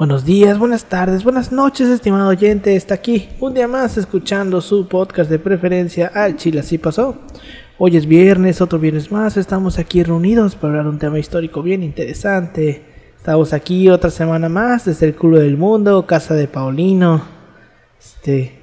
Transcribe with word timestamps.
Buenos 0.00 0.24
días, 0.24 0.58
buenas 0.58 0.86
tardes, 0.86 1.24
buenas 1.24 1.52
noches, 1.52 1.90
estimado 1.90 2.30
oyente. 2.30 2.74
Está 2.74 2.94
aquí 2.94 3.28
un 3.38 3.52
día 3.52 3.68
más 3.68 3.98
escuchando 3.98 4.62
su 4.62 4.88
podcast 4.88 5.30
de 5.30 5.38
preferencia 5.38 6.10
al 6.14 6.36
Chile 6.36 6.60
así 6.60 6.78
pasó. 6.78 7.16
Hoy 7.76 7.98
es 7.98 8.06
viernes, 8.06 8.62
otro 8.62 8.78
viernes 8.78 9.12
más. 9.12 9.36
Estamos 9.36 9.78
aquí 9.78 10.02
reunidos 10.02 10.54
para 10.54 10.68
hablar 10.68 10.84
de 10.84 10.90
un 10.92 10.98
tema 10.98 11.18
histórico 11.18 11.62
bien 11.62 11.82
interesante. 11.82 12.82
Estamos 13.14 13.52
aquí 13.52 13.90
otra 13.90 14.08
semana 14.08 14.48
más 14.48 14.86
desde 14.86 15.04
el 15.04 15.14
culo 15.14 15.38
del 15.38 15.58
mundo, 15.58 16.06
casa 16.06 16.32
de 16.32 16.48
Paulino. 16.48 17.20
Este, 17.98 18.58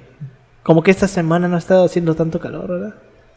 como 0.64 0.82
que 0.82 0.90
esta 0.90 1.06
semana 1.06 1.46
no 1.46 1.54
ha 1.54 1.60
estado 1.60 1.84
haciendo 1.84 2.16
tanto 2.16 2.40
calor, 2.40 2.66
¿verdad? 2.68 2.94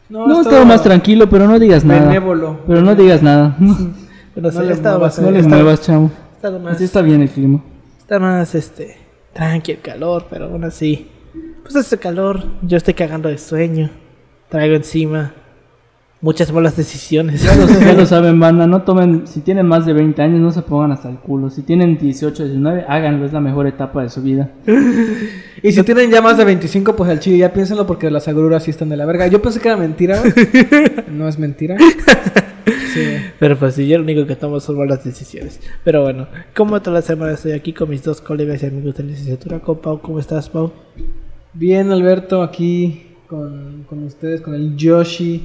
No, 0.08 0.38
he 0.38 0.40
estado 0.40 0.66
más 0.66 0.82
tranquilo, 0.82 1.30
pero 1.30 1.46
no 1.46 1.56
digas 1.56 1.84
nada. 1.84 2.08
Benévolo. 2.08 2.62
Pero 2.66 2.82
no 2.82 2.96
digas 2.96 3.22
nada. 3.22 3.56
Pero 4.34 4.50
sí, 4.50 4.56
No 4.56 4.62
ha 4.62 4.66
le 4.66 4.72
estado 4.72 4.98
muevas, 4.98 5.18
No 5.20 5.30
le 5.30 5.42
muevas, 5.42 5.90
Así 6.68 6.84
está 6.84 7.00
bien 7.00 7.20
el 7.22 7.28
clima. 7.28 7.62
Está 8.02 8.18
más, 8.18 8.54
este, 8.54 8.96
tranqui 9.32 9.72
el 9.72 9.80
calor, 9.80 10.26
pero 10.28 10.46
aún 10.46 10.64
así. 10.64 11.08
Pues 11.62 11.76
hace 11.76 11.96
calor, 11.98 12.44
yo 12.62 12.76
estoy 12.76 12.94
cagando 12.94 13.28
de 13.28 13.38
sueño. 13.38 13.90
Traigo 14.50 14.74
encima 14.74 15.32
muchas 16.20 16.52
malas 16.52 16.76
decisiones. 16.76 17.42
Ya 17.42 17.54
lo, 17.54 17.66
ya 17.66 17.92
lo 17.92 18.06
saben, 18.06 18.40
banda. 18.40 18.66
No 18.66 18.82
tomen. 18.82 19.26
Si 19.26 19.40
tienen 19.40 19.66
más 19.66 19.86
de 19.86 19.92
20 19.92 20.20
años, 20.20 20.40
no 20.40 20.50
se 20.50 20.62
pongan 20.62 20.92
hasta 20.92 21.08
el 21.08 21.18
culo. 21.18 21.48
Si 21.48 21.62
tienen 21.62 21.96
18, 21.96 22.44
19, 22.44 22.84
háganlo. 22.88 23.24
Es 23.24 23.32
la 23.32 23.40
mejor 23.40 23.66
etapa 23.66 24.02
de 24.02 24.08
su 24.08 24.22
vida. 24.22 24.50
Y 25.64 25.70
si 25.70 25.80
tienen 25.84 26.10
ya 26.10 26.20
más 26.20 26.36
de 26.36 26.44
25, 26.44 26.96
pues 26.96 27.08
al 27.08 27.20
chile 27.20 27.38
ya 27.38 27.52
piénsenlo 27.52 27.86
porque 27.86 28.10
las 28.10 28.26
agruras 28.26 28.64
sí 28.64 28.72
están 28.72 28.88
de 28.88 28.96
la 28.96 29.06
verga. 29.06 29.28
Yo 29.28 29.40
pensé 29.40 29.60
que 29.60 29.68
era 29.68 29.76
mentira. 29.76 30.20
No 31.08 31.28
es 31.28 31.38
mentira. 31.38 31.76
Sí. 32.92 33.16
Pero 33.38 33.58
pues 33.58 33.74
sí, 33.74 33.86
yo 33.88 33.98
lo 33.98 34.04
único 34.04 34.26
que 34.26 34.36
tomo 34.36 34.60
son 34.60 34.78
malas 34.78 35.04
decisiones. 35.04 35.60
Pero 35.84 36.02
bueno, 36.02 36.26
como 36.54 36.80
toda 36.80 36.98
la 36.98 37.02
semana 37.02 37.32
estoy 37.32 37.52
aquí 37.52 37.72
con 37.72 37.88
mis 37.90 38.02
dos 38.02 38.20
colegas 38.20 38.62
y 38.62 38.66
amigos 38.66 38.96
de 38.96 39.04
licenciatura. 39.04 39.60
Con 39.60 39.78
Pau, 39.78 40.00
¿cómo 40.00 40.18
estás, 40.18 40.48
Pau? 40.48 40.72
Bien, 41.54 41.90
Alberto, 41.92 42.42
aquí 42.42 43.06
con, 43.26 43.84
con 43.88 44.04
ustedes, 44.04 44.40
con 44.40 44.54
el 44.54 44.76
Yoshi. 44.76 45.42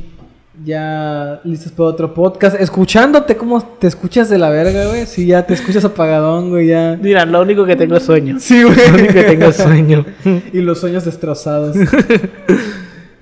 Ya 0.65 1.39
listos 1.43 1.71
para 1.71 1.89
otro 1.89 2.13
podcast. 2.15 2.59
Escuchándote, 2.59 3.37
¿cómo 3.37 3.61
te 3.61 3.85
escuchas 3.85 4.27
de 4.27 4.39
la 4.39 4.49
verga, 4.49 4.87
güey? 4.87 5.05
Sí, 5.05 5.27
ya 5.27 5.45
te 5.45 5.53
escuchas 5.53 5.85
apagadón, 5.85 6.49
güey, 6.49 6.67
ya. 6.67 6.97
Mira, 6.99 7.25
lo 7.25 7.41
único 7.41 7.63
que 7.63 7.75
tengo 7.75 7.95
es 7.95 8.03
sueño. 8.03 8.37
Sí, 8.39 8.63
güey. 8.63 8.75
Lo 8.89 8.95
único 8.95 9.13
que 9.13 9.23
tengo 9.23 9.45
es 9.45 9.55
sueño. 9.55 10.05
Y 10.53 10.61
los 10.61 10.79
sueños 10.79 11.05
destrozados. 11.05 11.77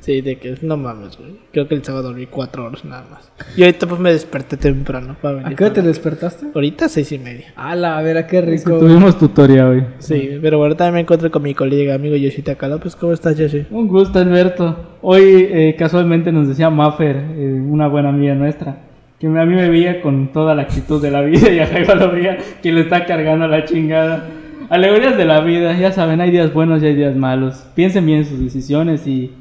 Sí, 0.06 0.22
de 0.22 0.36
que 0.38 0.56
no 0.62 0.78
mames, 0.78 1.18
güey. 1.18 1.32
Creo 1.52 1.68
que 1.68 1.74
el 1.74 1.84
sábado 1.84 2.10
dormí 2.10 2.28
cuatro 2.28 2.66
horas 2.66 2.86
nada 2.86 3.06
más. 3.10 3.32
Y 3.58 3.64
ahorita 3.64 3.88
pues 3.88 4.00
me 4.00 4.12
desperté 4.12 4.56
temprano 4.56 5.16
para 5.20 5.38
venir. 5.38 5.54
¿A 5.54 5.56
qué 5.56 5.64
hora 5.64 5.74
te 5.74 5.80
para- 5.82 5.88
despertaste? 5.88 6.46
Ahorita 6.54 6.88
seis 6.90 7.12
y 7.12 7.18
media. 7.18 7.46
Ala, 7.56 7.98
a 7.98 8.02
ver, 8.04 8.16
a 8.18 8.28
qué 8.28 8.38
Es 8.38 8.44
que 8.64 8.70
rico. 8.70 8.78
tuvimos 8.78 9.18
tutoría 9.18 9.68
hoy. 9.68 9.84
Sí, 9.98 10.38
pero 10.44 10.60
bueno, 10.60 10.76
también 10.76 10.94
me 10.94 11.00
encuentro 11.02 11.32
con 11.32 11.42
mi 11.42 11.56
colega 11.56 11.96
amigo 11.96 12.16
Yoshita 12.16 12.54
Cala. 12.54 12.78
Pues, 12.78 12.96
¿cómo 12.96 13.14
estás, 13.14 13.36
Yoshi? 13.36 13.66
Un 13.72 13.88
gusto, 13.88 14.20
Alberto. 14.20 14.98
Hoy 15.02 15.24
eh, 15.50 15.76
casualmente 15.76 16.32
nos 16.32 16.48
decía 16.48 16.70
Maffer, 16.70 17.16
eh, 17.16 17.60
una 17.68 17.88
buena 17.88 18.10
amiga 18.10 18.36
nuestra, 18.36 18.78
que 19.20 19.26
a 19.26 19.30
mí 19.32 19.56
me 19.56 19.70
veía 19.70 20.02
con 20.02 20.32
toda 20.32 20.54
la 20.54 20.62
actitud 20.62 21.02
de 21.02 21.10
la 21.10 21.22
vida 21.22 21.50
y 21.52 21.58
a 21.58 21.66
Jaiba 21.66 21.96
lo 21.96 22.12
veía 22.12 22.38
que 22.62 22.72
le 22.72 22.82
está 22.82 23.06
cargando 23.06 23.48
la 23.48 23.66
chingada. 23.66 24.28
Alegorías 24.70 25.18
de 25.18 25.26
la 25.26 25.42
vida, 25.42 25.76
ya 25.80 25.92
saben, 25.92 26.22
hay 26.22 26.30
días 26.30 26.54
buenos 26.54 26.84
y 26.84 26.86
hay 26.86 26.96
días 26.96 27.16
malos. 27.16 27.66
Piensen 27.74 28.06
bien 28.06 28.24
sus 28.26 28.40
decisiones 28.40 29.08
y 29.08 29.32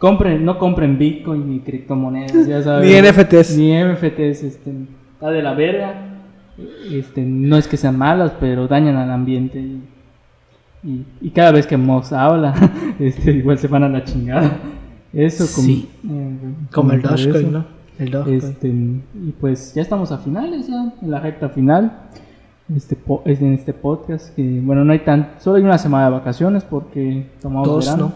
compren, 0.00 0.44
no 0.44 0.58
compren 0.58 0.98
Bitcoin 0.98 1.48
ni 1.48 1.60
criptomonedas, 1.60 2.46
ya 2.48 2.60
saben. 2.64 2.88
Ni 2.90 3.08
NFTs. 3.08 3.56
Ni 3.56 3.72
NFTs, 3.84 4.42
este, 4.42 4.72
está 5.12 5.30
de 5.30 5.42
la 5.42 5.54
verga. 5.54 6.06
Este, 6.92 7.22
no 7.22 7.56
es 7.56 7.68
que 7.68 7.76
sean 7.76 7.96
malas, 7.96 8.32
pero 8.40 8.66
dañan 8.66 8.96
al 8.96 9.10
ambiente. 9.12 9.60
Y, 9.60 9.80
y, 10.82 11.06
y 11.20 11.30
cada 11.30 11.52
vez 11.52 11.66
que 11.66 11.76
Mox 11.76 12.12
habla, 12.12 12.52
este, 12.98 13.30
igual 13.32 13.56
se 13.58 13.68
van 13.68 13.84
a 13.84 13.88
la 13.88 14.02
chingada. 14.04 14.58
Eso 15.12 15.44
como, 15.54 15.66
Sí. 15.66 15.88
eh, 16.08 16.36
Como 16.72 16.92
el 16.92 17.02
Dogecoin. 17.02 17.52
¿no? 17.52 17.64
El 17.98 18.10
Dogecoin. 18.10 18.36
Este, 18.38 18.68
y 18.68 19.34
pues 19.40 19.74
ya 19.74 19.82
estamos 19.82 20.10
a 20.12 20.18
finales, 20.18 20.66
ya, 20.68 20.92
en 21.00 21.10
la 21.10 21.20
recta 21.20 21.48
final. 21.50 21.92
Este, 22.74 22.94
po- 22.94 23.22
es 23.24 23.40
en 23.40 23.54
este 23.54 23.72
podcast 23.72 24.34
que, 24.36 24.60
bueno, 24.62 24.84
no 24.84 24.92
hay 24.92 25.00
tan, 25.00 25.30
solo 25.38 25.56
hay 25.56 25.62
una 25.64 25.76
semana 25.78 26.04
de 26.06 26.12
vacaciones 26.12 26.62
porque 26.62 27.26
tomamos 27.42 27.66
Dos, 27.68 27.84
verano. 27.86 28.12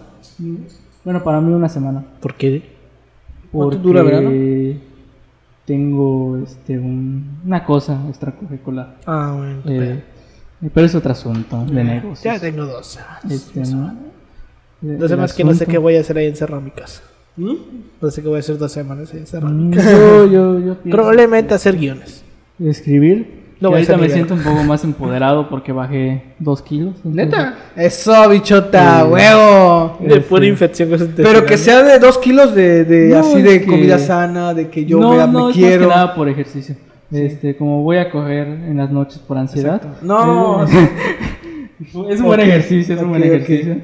Bueno, 1.04 1.22
para 1.22 1.40
mí 1.40 1.52
una 1.52 1.68
semana. 1.68 2.04
¿Por 2.20 2.34
qué? 2.34 2.62
¿Cuánto 3.52 3.76
Porque 3.76 3.86
dura 3.86 4.02
verano? 4.02 4.30
Tengo 5.64 6.36
este, 6.38 6.78
un- 6.78 7.38
una 7.44 7.64
cosa 7.64 7.98
extracurricular. 8.08 8.96
Ah, 9.06 9.34
bueno. 9.36 9.62
Eh, 9.66 10.02
pero 10.72 10.86
es 10.86 10.94
otro 10.94 11.12
asunto 11.12 11.64
de 11.66 11.84
negocios. 11.84 12.22
ya 12.34 12.38
tengo 12.40 12.64
dos. 12.66 12.98
Este, 13.30 13.60
¿no? 13.60 13.94
Dos 14.80 15.10
semanas 15.10 15.32
que 15.32 15.44
no 15.44 15.54
sé 15.54 15.66
qué 15.66 15.78
voy 15.78 15.96
a 15.96 16.00
hacer 16.00 16.18
ahí 16.18 16.26
en 16.26 16.64
mi 16.64 16.70
casa. 16.70 17.02
¿Mm? 17.36 17.52
No 18.00 18.10
sé 18.10 18.22
qué 18.22 18.28
voy 18.28 18.36
a 18.36 18.40
hacer 18.40 18.58
dos 18.58 18.72
semanas 18.72 19.10
ahí 19.12 19.18
en 19.18 19.24
mi 19.24 19.28
Mm. 19.66 19.72
Yo, 19.72 20.26
yo, 20.26 20.58
yo 20.58 20.76
Probablemente 20.90 21.54
hacer 21.54 21.76
guiones. 21.78 22.24
escribir. 22.58 23.43
No 23.64 23.70
No, 23.70 23.76
ahorita 23.76 23.96
me 23.96 24.08
siento 24.10 24.34
un 24.34 24.42
poco 24.42 24.62
más 24.64 24.84
empoderado 24.84 25.48
porque 25.48 25.72
bajé 25.72 26.22
dos 26.38 26.60
kilos. 26.62 26.94
entonces- 27.04 27.14
¿Neta? 27.26 27.54
Eso, 27.76 28.28
bichota, 28.28 29.00
Sí. 29.04 29.06
huevo. 29.12 29.96
De 30.00 30.06
Este, 30.08 30.20
pura 30.20 30.46
infección 30.46 30.90
Pero 31.16 31.46
que 31.46 31.56
sea 31.56 31.82
de 31.82 31.98
dos 31.98 32.18
kilos 32.18 32.54
de, 32.54 32.84
de 32.84 33.08
No, 33.08 33.18
así 33.20 33.40
de 33.42 33.60
que- 33.60 33.66
comida 33.66 33.98
sana, 33.98 34.52
de 34.54 34.68
que 34.68 34.84
yo 34.84 34.98
no, 35.00 35.12
me, 35.12 35.26
no, 35.32 35.44
me 35.46 35.50
es 35.50 35.56
quiero. 35.56 35.86
más 35.86 35.94
que 35.94 36.00
nada 36.02 36.14
por 36.14 36.28
ejercicio. 36.28 36.76
Este, 37.10 37.56
como 37.56 37.82
voy 37.82 37.96
a 37.98 38.10
correr 38.10 38.46
en 38.48 38.76
las 38.76 38.90
noches 38.90 39.18
por 39.18 39.38
ansiedad. 39.38 39.76
Exacto. 39.76 39.98
No. 40.06 40.64
eh, 40.66 40.90
es 42.10 42.20
un 42.20 42.26
buen 42.26 42.40
ejercicio, 42.40 42.94
es 42.96 43.00
un 43.02 43.10
buen 43.10 43.22
ejercicio. 43.22 43.76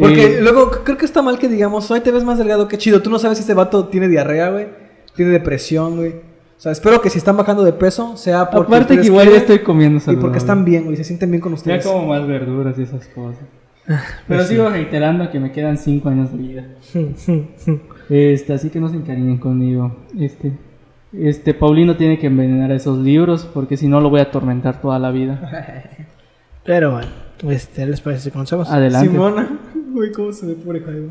Porque 0.00 0.38
Eh, 0.38 0.40
luego 0.40 0.70
creo 0.84 0.96
que 0.96 1.04
está 1.06 1.20
mal 1.22 1.38
que 1.38 1.48
digamos, 1.48 1.90
hoy 1.90 2.00
te 2.00 2.10
ves 2.10 2.24
más 2.24 2.38
delgado, 2.38 2.68
qué 2.68 2.78
chido. 2.78 3.00
Tú 3.02 3.10
no 3.10 3.18
sabes 3.18 3.38
si 3.38 3.42
este 3.42 3.54
vato 3.54 3.86
tiene 3.88 4.08
diarrea, 4.08 4.50
güey. 4.50 4.66
Tiene 5.14 5.30
depresión, 5.32 5.96
güey. 5.96 6.14
O 6.64 6.66
sea, 6.66 6.72
espero 6.72 7.02
que 7.02 7.10
si 7.10 7.18
están 7.18 7.36
bajando 7.36 7.62
de 7.62 7.74
peso 7.74 8.16
sea 8.16 8.48
porque 8.48 8.74
aparte 8.74 8.98
que 8.98 9.04
igual 9.04 9.28
ya 9.28 9.36
estoy 9.36 9.58
comiendo 9.58 9.98
y 9.98 10.00
saludable. 10.00 10.22
porque 10.22 10.38
están 10.38 10.64
bien, 10.64 10.84
güey. 10.84 10.96
Se 10.96 11.04
sienten 11.04 11.30
bien 11.30 11.42
con 11.42 11.52
Ya 11.52 11.56
ustedes. 11.56 11.86
como 11.86 12.06
más 12.06 12.26
verduras 12.26 12.78
y 12.78 12.84
esas 12.84 13.06
cosas. 13.08 13.42
Ah, 13.86 14.02
Pero 14.26 14.38
pues 14.38 14.48
sigo 14.48 14.70
reiterando 14.70 15.30
que 15.30 15.38
me 15.40 15.52
quedan 15.52 15.76
5 15.76 16.08
años 16.08 16.32
de 16.32 16.38
vida. 16.38 16.66
Este, 18.08 18.54
así 18.54 18.70
que 18.70 18.80
no 18.80 18.88
se 18.88 18.96
encariñen 18.96 19.36
conmigo. 19.36 19.94
Este, 20.18 20.52
este, 21.12 21.52
Paulino 21.52 21.98
tiene 21.98 22.18
que 22.18 22.28
envenenar 22.28 22.72
esos 22.72 22.98
libros 22.98 23.44
porque 23.44 23.76
si 23.76 23.86
no 23.86 24.00
lo 24.00 24.08
voy 24.08 24.20
a 24.20 24.22
atormentar 24.22 24.80
toda 24.80 24.98
la 24.98 25.10
vida. 25.10 26.08
Pero 26.64 26.92
bueno, 26.92 27.08
este, 27.46 27.84
¿les 27.86 28.00
parece 28.00 28.22
si 28.22 28.30
comenzamos? 28.30 28.70
Adelante. 28.70 29.10
Simona. 29.10 29.58
Uy, 29.94 30.12
cómo 30.12 30.32
se 30.32 30.46
ve 30.46 30.54
pobre 30.54 30.80
Jaime. 30.80 31.10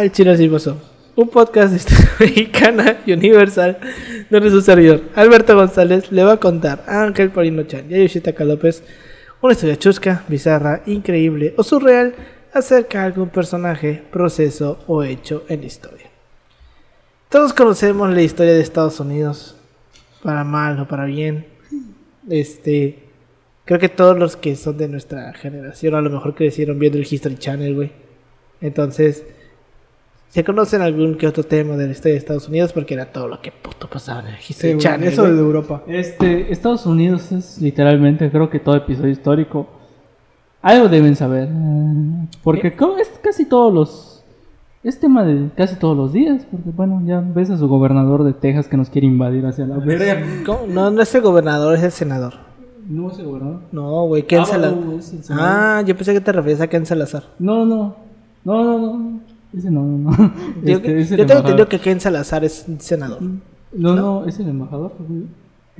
A 0.00 0.04
El 0.04 0.12
Chino 0.12 0.32
Pasó, 0.50 0.78
un 1.14 1.28
podcast 1.28 1.72
de 1.72 1.76
historia 1.76 2.10
mexicana 2.20 3.00
y 3.04 3.12
universal, 3.12 3.78
donde 4.30 4.48
su 4.48 4.62
servidor, 4.62 5.02
Alberto 5.14 5.54
González, 5.54 6.10
le 6.10 6.24
va 6.24 6.32
a 6.32 6.40
contar 6.40 6.82
a 6.86 7.02
Ángel 7.02 7.30
Paulino 7.30 7.64
Chan 7.64 7.84
y 7.90 7.94
a 7.94 7.98
Yoshitaka 7.98 8.44
López 8.44 8.82
una 9.42 9.52
historia 9.52 9.78
chusca, 9.78 10.24
bizarra, 10.26 10.82
increíble 10.86 11.52
o 11.58 11.62
surreal 11.62 12.14
acerca 12.54 13.00
de 13.00 13.04
algún 13.04 13.28
personaje, 13.28 14.02
proceso 14.10 14.78
o 14.86 15.02
hecho 15.02 15.44
en 15.48 15.60
la 15.60 15.66
historia. 15.66 16.06
Todos 17.28 17.52
conocemos 17.52 18.10
la 18.10 18.22
historia 18.22 18.54
de 18.54 18.60
Estados 18.60 19.00
Unidos, 19.00 19.54
para 20.22 20.44
mal 20.44 20.80
o 20.80 20.88
para 20.88 21.04
bien. 21.04 21.44
Este, 22.26 23.04
creo 23.66 23.78
que 23.78 23.90
todos 23.90 24.18
los 24.18 24.36
que 24.36 24.56
son 24.56 24.78
de 24.78 24.88
nuestra 24.88 25.34
generación, 25.34 25.94
a 25.94 26.00
lo 26.00 26.08
mejor 26.08 26.34
crecieron 26.34 26.78
viendo 26.78 26.96
el 26.96 27.06
History 27.08 27.36
Channel, 27.36 27.74
güey. 27.74 27.92
Entonces, 28.62 29.24
se 30.30 30.42
conocen 30.44 30.80
algún 30.80 31.16
que 31.18 31.26
otro 31.26 31.42
tema 31.44 31.76
de 31.76 31.84
la 31.86 31.92
historia 31.92 32.12
de 32.14 32.18
Estados 32.18 32.48
Unidos 32.48 32.72
porque 32.72 32.94
era 32.94 33.06
todo 33.12 33.28
lo 33.28 33.42
que 33.42 33.52
puto 33.52 33.88
pasaba 33.90 34.20
en 34.20 34.28
el 34.28 34.36
Sí, 34.36 34.52
History 34.52 34.72
güey, 34.74 34.82
Channel. 34.82 35.08
eso 35.08 35.24
de 35.24 35.38
Europa. 35.38 35.82
Este, 35.86 36.50
Estados 36.52 36.86
Unidos 36.86 37.30
es 37.32 37.60
literalmente, 37.60 38.30
creo 38.30 38.48
que 38.48 38.60
todo 38.60 38.76
episodio 38.76 39.10
histórico 39.10 39.66
Algo 40.62 40.88
deben 40.88 41.16
saber. 41.16 41.48
eh, 41.50 42.26
Porque 42.44 42.74
co- 42.76 42.96
es 42.98 43.08
casi 43.22 43.44
todos 43.46 43.72
los. 43.72 44.24
Es 44.82 44.98
tema 45.00 45.24
de 45.24 45.48
casi 45.56 45.76
todos 45.76 45.96
los 45.96 46.12
días. 46.12 46.46
Porque 46.50 46.70
bueno, 46.70 47.02
ya 47.06 47.20
ves 47.20 47.50
a 47.50 47.56
su 47.58 47.66
gobernador 47.68 48.24
de 48.24 48.32
Texas 48.34 48.68
que 48.68 48.76
nos 48.76 48.88
quiere 48.90 49.06
invadir 49.06 49.44
hacia 49.46 49.66
la 49.66 49.78
verga. 49.78 50.22
No, 50.68 50.90
no 50.90 51.02
es 51.02 51.14
el 51.14 51.22
gobernador, 51.22 51.74
es 51.76 51.82
el 51.82 51.90
senador. 51.92 52.34
No 52.88 53.10
es 53.10 53.18
el 53.18 53.24
gobernador. 53.26 53.60
No, 53.72 54.04
güey, 54.06 54.22
Ken 54.24 54.40
Ah, 54.40 54.44
Salazar. 54.46 54.76
no. 54.78 54.98
Ah, 55.30 55.82
yo 55.86 55.96
pensé 55.96 56.12
que 56.12 56.20
te 56.20 56.30
referías 56.32 56.60
a 56.60 56.66
Ken 56.68 56.84
Salazar. 56.86 57.24
No, 57.38 57.64
no. 57.64 57.96
No, 58.44 58.64
no, 58.64 58.78
no. 58.78 59.20
Ese 59.56 59.70
no, 59.70 59.82
no. 59.82 60.10
no. 60.10 60.32
Yo, 60.64 60.76
Este, 60.76 61.00
es 61.00 61.10
el 61.12 61.18
yo 61.18 61.26
tengo 61.26 61.40
entendido 61.40 61.68
que 61.68 61.78
Ken 61.80 62.00
Salazar 62.00 62.44
es 62.44 62.66
senador. 62.78 63.20
No, 63.72 63.94
no, 63.94 64.26
es 64.26 64.38
el 64.38 64.48
embajador. 64.48 64.92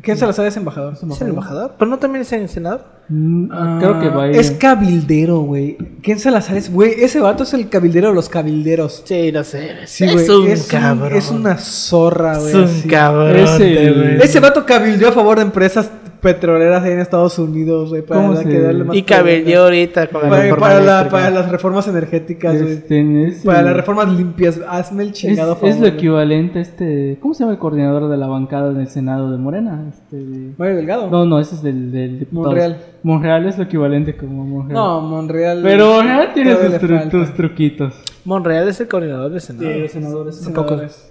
¿Quién 0.02 0.17
Salazar 0.17 0.46
es 0.46 0.56
embajador? 0.56 0.94
¿Es 0.94 1.20
el 1.20 1.28
embajador? 1.28 1.75
¿Pero 1.78 1.90
no 1.90 1.99
también 1.99 2.22
es 2.22 2.32
el 2.32 2.49
senador? 2.49 2.84
Mm, 3.11 3.49
Ah, 3.52 3.76
Creo 3.81 4.00
que 4.00 4.08
va 4.08 4.22
a 4.22 4.28
ir. 4.28 4.37
Es 4.37 4.52
cabildero, 4.52 5.40
güey. 5.40 5.76
¿Quién 6.02 6.19
Salazar 6.19 6.56
es, 6.56 6.72
güey? 6.72 6.93
Ese 7.02 7.20
vato 7.20 7.43
es 7.43 7.52
el 7.52 7.69
cabildero 7.69 8.08
de 8.08 8.14
los 8.14 8.28
cabilderos. 8.31 9.02
Sí, 9.05 9.31
lo 9.31 9.44
sé. 9.44 9.73
Sí, 9.87 10.05
es 10.05 10.12
güey. 10.14 10.31
un 10.31 10.49
es, 10.49 10.62
un- 10.62 10.69
cabrón. 10.70 11.12
es 11.19 11.31
una 11.31 11.58
zorra, 11.58 12.38
güey. 12.38 12.49
Es 12.49 12.55
un 12.55 12.64
así. 12.64 12.88
cabrón. 12.88 13.37
Ese-. 13.37 14.25
Ese 14.25 14.40
vato 14.40 14.64
cabildeó 14.64 15.08
a 15.08 15.12
favor 15.12 15.37
de 15.38 15.43
empresas 15.44 15.90
petroleras 16.20 16.82
ahí 16.84 16.93
en 16.93 17.00
Estados 17.00 17.38
Unidos, 17.38 17.90
güey. 17.90 18.02
Para 18.02 18.20
¿Cómo 18.20 18.34
dar- 18.34 18.43
se- 18.44 18.49
que 18.50 18.61
darle 18.61 18.84
más 18.84 18.96
Y 18.96 19.02
cabildeó 19.02 19.62
ahorita 19.64 20.06
con 20.08 20.22
la 20.22 20.28
Para, 20.28 20.43
reforma 20.43 20.67
para, 20.69 20.81
la- 20.81 21.08
para 21.08 21.31
las 21.31 21.50
reformas 21.50 21.88
energéticas, 21.88 22.61
güey. 22.61 22.72
Este, 22.75 23.25
es 23.28 23.43
Para 23.44 23.61
el- 23.61 23.64
las 23.67 23.76
reformas 23.76 24.12
limpias. 24.12 24.61
Hazme 24.69 25.02
el 25.05 25.08
Es, 25.11 25.14
chingado 25.14 25.52
es 25.55 25.58
favor. 25.58 25.75
lo 25.75 25.81
güey. 25.81 25.93
equivalente 25.93 26.58
a 26.58 26.62
este. 26.62 27.19
¿Cómo 27.20 27.34
se 27.34 27.40
llama 27.40 27.52
el 27.52 27.58
coordinador 27.58 28.08
de 28.08 28.17
la 28.17 28.26
bancada 28.26 28.72
del 28.72 28.88
Senado 28.88 29.31
de 29.32 29.38
Morena? 29.38 29.84
Este, 29.88 30.17
de- 30.17 30.52
Mario 30.58 30.76
Delgado. 30.76 31.11
No, 31.11 31.25
no, 31.25 31.40
ese 31.40 31.55
es 31.55 31.62
del, 31.62 31.90
del 31.93 32.19
diputado. 32.20 32.49
Monreal. 32.49 32.78
Monreal 33.02 33.46
es 33.46 33.56
lo 33.58 33.64
equivalente 33.64 34.16
como 34.16 34.44
Monreal. 34.44 34.75
No, 34.75 35.00
Monreal. 35.00 35.61
Pero 35.62 35.94
Monreal 35.94 36.34
tiene 36.34 36.55
sus, 36.55 36.75
tru- 36.75 37.34
truquitos. 37.34 37.94
Monreal 38.25 38.69
es 38.69 38.78
el 38.81 38.88
coordinador 38.88 39.31
del 39.31 39.40
senado. 39.40 39.70
Sí, 39.73 39.88
senadores. 39.88 40.37
Senadores. 40.37 41.09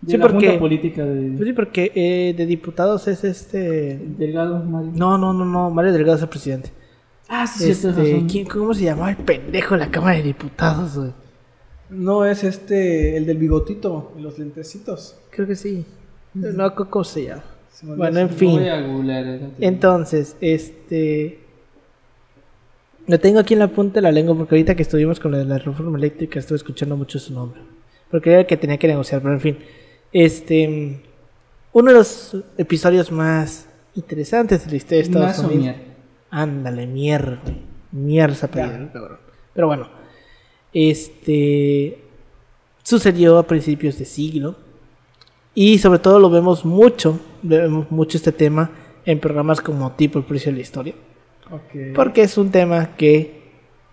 De 0.00 0.12
Sí, 0.12 0.16
la 0.16 0.26
porque- 0.28 0.46
Junta 0.46 0.60
política 0.60 1.04
de 1.04 1.30
Pues 1.36 1.46
sí, 1.48 1.52
porque 1.52 1.92
eh, 1.94 2.34
de 2.36 2.46
diputados 2.46 3.08
es 3.08 3.24
este... 3.24 3.98
Delgado 4.18 4.62
Mario. 4.64 4.92
No, 4.94 5.18
no, 5.18 5.32
no, 5.32 5.44
no. 5.44 5.70
Mario 5.70 5.92
Delgado 5.92 6.16
es 6.16 6.22
el 6.22 6.28
presidente. 6.28 6.70
Ah, 7.28 7.46
sí, 7.46 7.70
Este. 7.70 8.24
¿quién- 8.30 8.46
¿Cómo 8.46 8.72
se 8.74 8.84
llamaba 8.84 9.10
el 9.10 9.16
pendejo 9.16 9.74
de 9.74 9.80
la 9.80 9.90
Cámara 9.90 10.16
de 10.16 10.22
Diputados, 10.22 10.96
güey? 10.96 11.10
No 11.90 12.24
es 12.24 12.44
este, 12.44 13.16
el 13.16 13.26
del 13.26 13.38
bigotito 13.38 14.12
y 14.18 14.22
los 14.22 14.38
lentecitos. 14.38 15.16
Creo 15.30 15.46
que 15.46 15.56
sí. 15.56 15.84
No, 16.34 16.74
¿cómo 16.74 17.04
se 17.04 17.24
llama? 17.24 17.44
Se 17.72 17.86
Bueno, 17.86 18.20
en 18.20 18.30
fin. 18.30 18.50
Googlear, 18.52 19.24
déjate. 19.24 19.66
Entonces, 19.66 20.36
este... 20.40 21.40
Lo 23.06 23.18
tengo 23.18 23.40
aquí 23.40 23.54
en 23.54 23.60
la 23.60 23.68
punta 23.68 23.94
de 23.96 24.02
la 24.02 24.12
lengua 24.12 24.36
porque 24.36 24.54
ahorita 24.54 24.74
que 24.74 24.82
estuvimos 24.82 25.18
con 25.18 25.30
lo 25.32 25.38
de 25.38 25.44
la 25.46 25.58
reforma 25.58 25.96
eléctrica 25.96 26.38
estuve 26.38 26.56
escuchando 26.56 26.96
mucho 26.96 27.18
su 27.18 27.32
nombre. 27.32 27.60
Porque 28.10 28.30
era 28.30 28.40
el 28.40 28.46
que 28.46 28.56
tenía 28.56 28.76
que 28.76 28.86
negociar, 28.88 29.22
pero 29.22 29.34
en 29.34 29.40
fin. 29.40 29.58
Este... 30.12 31.02
Uno 31.72 31.92
de 31.92 31.98
los 31.98 32.36
episodios 32.56 33.12
más 33.12 33.68
interesantes 33.94 34.64
de 34.64 34.70
la 34.70 34.76
historia 34.76 34.98
de 34.98 35.04
Estados 35.04 35.38
Unidos. 35.40 35.58
mier. 35.58 35.76
Ándale, 36.30 36.86
mierda. 36.86 37.40
Mierda 37.92 38.48
cabrón. 38.48 38.90
Pero 39.54 39.66
bueno. 39.66 39.88
Este. 40.72 42.02
Sucedió 42.82 43.38
a 43.38 43.46
principios 43.46 43.98
de 43.98 44.04
siglo. 44.04 44.56
Y 45.54 45.78
sobre 45.78 45.98
todo 45.98 46.18
lo 46.18 46.30
vemos 46.30 46.64
mucho. 46.64 47.20
Vemos 47.42 47.90
mucho 47.90 48.16
este 48.16 48.32
tema 48.32 48.70
en 49.04 49.20
programas 49.20 49.60
como 49.60 49.92
Tipo 49.92 50.18
el 50.18 50.24
precio 50.24 50.50
de 50.50 50.56
la 50.56 50.62
historia. 50.62 50.94
Porque 51.94 52.22
es 52.22 52.36
un 52.38 52.50
tema 52.50 52.96
que 52.96 53.42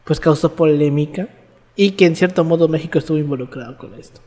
pues 0.04 0.20
causó 0.20 0.56
polémica. 0.56 1.30
Y 1.76 1.92
que 1.92 2.06
en 2.06 2.16
cierto 2.16 2.44
modo 2.44 2.68
México 2.68 3.00
estuvo 3.00 3.18
involucrado 3.18 3.78
con 3.78 3.94
esto. 3.96 4.22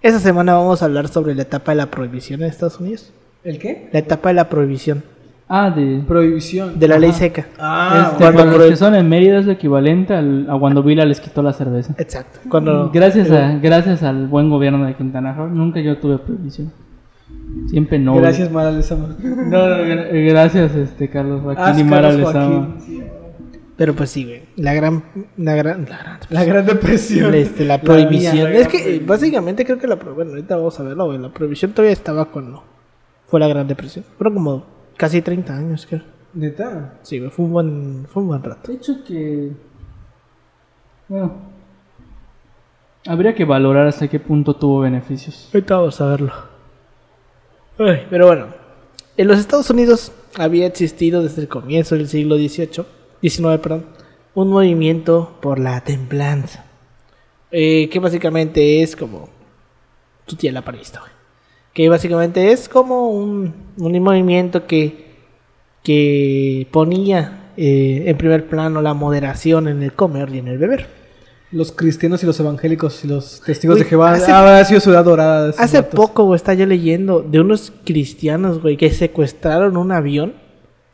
Esta 0.00 0.20
semana 0.20 0.54
vamos 0.54 0.82
a 0.82 0.84
hablar 0.84 1.08
sobre 1.08 1.34
la 1.34 1.42
etapa 1.42 1.72
de 1.72 1.76
la 1.76 1.86
prohibición 1.86 2.42
en 2.42 2.48
Estados 2.48 2.78
Unidos. 2.80 3.12
¿El 3.44 3.58
qué? 3.58 3.88
La 3.92 3.98
etapa 4.00 4.28
de 4.28 4.34
la 4.34 4.48
prohibición. 4.48 5.02
Ah, 5.48 5.70
de. 5.70 6.02
Prohibición. 6.06 6.78
De 6.78 6.86
la 6.88 6.98
ley 6.98 7.12
seca. 7.12 7.46
Ah, 7.58 8.10
este, 8.12 8.32
cuando 8.32 8.58
los 8.58 8.68
que 8.68 8.76
son 8.76 8.94
en 8.94 9.08
Mérida 9.08 9.38
es 9.38 9.46
lo 9.46 9.52
equivalente 9.52 10.14
al, 10.14 10.46
a 10.50 10.58
cuando 10.58 10.82
Vila 10.82 11.04
les 11.04 11.20
quitó 11.20 11.42
la 11.42 11.52
cerveza. 11.52 11.94
Exacto. 11.98 12.38
Cuando 12.50 12.90
Gracias, 12.92 13.30
a, 13.30 13.56
gracias 13.58 14.02
al 14.02 14.26
buen 14.26 14.50
gobierno 14.50 14.84
de 14.84 14.94
Quintana 14.94 15.32
Roo, 15.34 15.48
nunca 15.48 15.80
yo 15.80 15.96
tuve 15.98 16.18
prohibición. 16.18 16.70
Siempre 17.68 17.98
no. 17.98 18.14
Gracias, 18.16 18.50
Mara 18.50 18.70
Lezama. 18.70 19.16
No, 19.20 19.68
no, 19.68 19.76
gra- 19.84 20.28
gracias, 20.30 20.74
este, 20.74 21.08
Carlos 21.08 21.42
Joaquín 21.42 21.64
Ah, 21.66 21.80
y 21.80 21.84
Mara 21.84 22.08
Carlos 22.10 22.26
Lezama. 22.34 22.56
Joaquín, 22.56 22.74
sí. 22.80 23.02
Pero 23.78 23.94
pues 23.94 24.10
sí, 24.10 24.24
güey. 24.24 24.42
La 24.56 24.74
gran. 24.74 25.02
La 25.38 25.54
gran. 25.54 25.86
La, 25.88 25.96
gran- 25.98 26.18
La 26.28 26.44
Gran 26.44 26.66
Depresión. 26.66 27.32
este, 27.34 27.64
la 27.64 27.80
prohibición. 27.80 28.52
la 28.52 28.58
es 28.58 28.68
que 28.68 28.78
prohibición. 28.78 29.06
básicamente 29.06 29.64
creo 29.64 29.78
que 29.78 29.86
la. 29.86 29.94
Bueno, 29.94 30.32
ahorita 30.32 30.56
vamos 30.56 30.78
a 30.78 30.82
verlo, 30.82 31.06
güey. 31.06 31.18
La 31.18 31.32
prohibición 31.32 31.72
todavía 31.72 31.92
estaba 31.94 32.26
cuando 32.26 32.64
fue 33.28 33.38
la 33.40 33.48
Gran 33.48 33.66
Depresión. 33.68 34.04
Fueron 34.18 34.34
como 34.34 34.66
casi 34.96 35.22
30 35.22 35.56
años, 35.56 35.86
creo. 35.88 36.02
¿Neta? 36.34 36.98
Sí, 37.02 37.18
güey. 37.20 37.30
Fue 37.30 37.44
un 37.46 37.52
buen, 37.52 38.06
fue 38.12 38.22
un 38.22 38.28
buen 38.28 38.42
rato. 38.42 38.70
De 38.70 38.76
hecho 38.78 39.02
que... 39.06 39.52
Bueno. 41.08 41.32
Habría 43.06 43.34
que 43.34 43.44
valorar 43.44 43.86
hasta 43.86 44.08
qué 44.08 44.18
punto 44.20 44.54
tuvo 44.56 44.80
beneficios. 44.80 45.48
Ahorita 45.54 45.76
vamos 45.76 46.00
a 46.00 46.06
verlo. 46.06 46.32
Ay, 47.78 48.06
pero 48.10 48.26
bueno. 48.26 48.46
En 49.16 49.28
los 49.28 49.38
Estados 49.38 49.70
Unidos 49.70 50.12
había 50.36 50.66
existido 50.66 51.22
desde 51.22 51.42
el 51.42 51.48
comienzo 51.48 51.94
del 51.94 52.08
siglo 52.08 52.36
XVIII, 52.36 52.84
XIX, 53.22 53.58
perdón, 53.62 53.86
un 54.34 54.48
movimiento 54.50 55.36
por 55.40 55.58
la 55.58 55.80
templanza. 55.82 56.64
Eh, 57.50 57.88
que 57.90 57.98
básicamente 57.98 58.82
es 58.82 58.94
como 58.94 59.28
tu 60.26 60.36
tía 60.36 60.52
la 60.52 60.62
parista, 60.62 61.00
güey. 61.00 61.12
Que 61.72 61.88
básicamente 61.88 62.52
es 62.52 62.68
como 62.68 63.08
un, 63.10 63.54
un 63.78 64.02
movimiento 64.02 64.66
que, 64.66 65.06
que 65.82 66.66
ponía 66.70 67.52
eh, 67.56 68.04
en 68.06 68.16
primer 68.18 68.46
plano 68.48 68.82
la 68.82 68.94
moderación 68.94 69.68
en 69.68 69.82
el 69.82 69.92
comer 69.92 70.28
y 70.34 70.38
en 70.38 70.48
el 70.48 70.58
beber. 70.58 70.86
Los 71.50 71.72
cristianos 71.72 72.22
y 72.22 72.26
los 72.26 72.38
evangélicos 72.40 73.04
y 73.04 73.08
los 73.08 73.40
testigos 73.40 73.78
de 73.78 73.84
Jehová. 73.86 74.12
hace- 74.12 74.30
Habrá 74.30 74.62
sido 74.66 74.80
ciudad 74.80 75.04
dorada. 75.04 75.54
Hace 75.56 75.82
poco, 75.82 76.24
güey, 76.24 76.36
estaba 76.36 76.54
yo 76.56 76.66
leyendo 76.66 77.22
de 77.22 77.40
unos 77.40 77.72
cristianos, 77.86 78.60
güey, 78.60 78.76
que 78.76 78.90
secuestraron 78.90 79.76
un 79.78 79.90
avión 79.92 80.34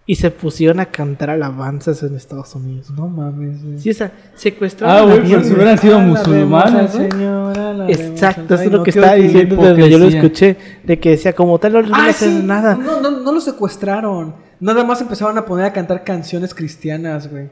y 0.06 0.16
se 0.16 0.30
pusieron 0.30 0.80
a 0.80 0.86
cantar 0.86 1.30
alabanzas 1.30 2.02
en 2.02 2.14
Estados 2.14 2.54
Unidos. 2.54 2.90
No 2.90 3.08
mames, 3.08 3.64
güey. 3.64 3.78
Sí, 3.78 3.90
o 3.90 3.94
sea, 3.94 4.12
secuestraron 4.34 4.96
Ah, 4.96 5.02
güey, 5.02 5.18
avión. 5.20 5.40
pues 5.40 5.52
hubieran 5.52 5.78
sido 5.78 5.96
al 5.98 6.06
musulmanes, 6.06 6.94
¿no? 7.16 7.48
Alabemos 7.48 7.90
Exacto, 7.98 8.54
eso 8.54 8.64
es 8.64 8.70
lo 8.72 8.78
no, 8.78 8.82
que 8.84 8.90
estaba 8.90 9.14
diciendo 9.14 9.56
desde 9.56 9.90
yo 9.90 9.98
lo 9.98 10.06
escuché, 10.06 10.56
de 10.82 10.98
que 11.00 11.10
decía, 11.10 11.32
como 11.32 11.58
tal, 11.58 11.72
no 11.72 11.94
Ah, 11.94 12.08
hacer 12.08 12.28
sí. 12.28 12.40
nada. 12.44 12.74
No, 12.74 13.00
no, 13.00 13.10
no 13.20 13.32
lo 13.32 13.40
secuestraron. 13.40 14.34
Nada 14.60 14.84
más 14.84 15.00
empezaron 15.00 15.36
a 15.38 15.44
poner 15.46 15.64
a 15.66 15.72
cantar 15.72 16.04
canciones 16.04 16.54
cristianas, 16.54 17.30
güey. 17.30 17.48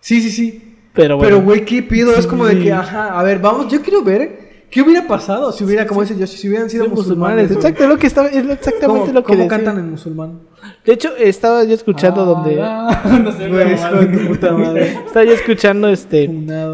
Sí, 0.00 0.20
sí, 0.20 0.30
sí. 0.30 0.76
Pero 0.94 1.16
bueno, 1.16 1.36
Pero, 1.36 1.44
güey, 1.44 1.64
¿qué 1.64 1.82
pido? 1.82 2.14
Es 2.14 2.26
como 2.26 2.46
de 2.46 2.58
que, 2.58 2.72
ajá, 2.72 3.18
a 3.18 3.22
ver, 3.22 3.38
vamos, 3.38 3.70
yo 3.70 3.82
quiero 3.82 4.02
ver 4.02 4.45
qué 4.70 4.82
hubiera 4.82 5.06
pasado 5.06 5.52
si 5.52 5.64
hubiera, 5.64 5.86
como 5.86 6.02
dice 6.02 6.16
yo, 6.18 6.26
si 6.26 6.48
hubieran 6.48 6.68
sido 6.70 6.88
musulmanes. 6.88 7.50
Exacto, 7.50 7.84
es 7.84 7.88
lo 7.88 7.98
que 7.98 8.06
estaba, 8.06 8.28
es 8.28 8.36
exactamente 8.48 8.86
¿Cómo, 8.86 9.06
lo 9.12 9.24
que 9.24 9.34
cómo 9.36 9.48
cantan 9.48 9.78
en 9.78 9.90
musulmán? 9.90 10.40
De 10.84 10.92
hecho, 10.92 11.16
estaba 11.16 11.62
yo 11.64 11.74
escuchando 11.74 12.24
donde... 12.24 12.60
Ah, 12.60 13.20
no 13.22 13.30
sé, 13.30 13.48
puta 14.28 14.52
madre. 14.52 14.92
Estaba 15.06 15.24
yo 15.24 15.32
escuchando 15.32 15.88
este... 15.88 16.26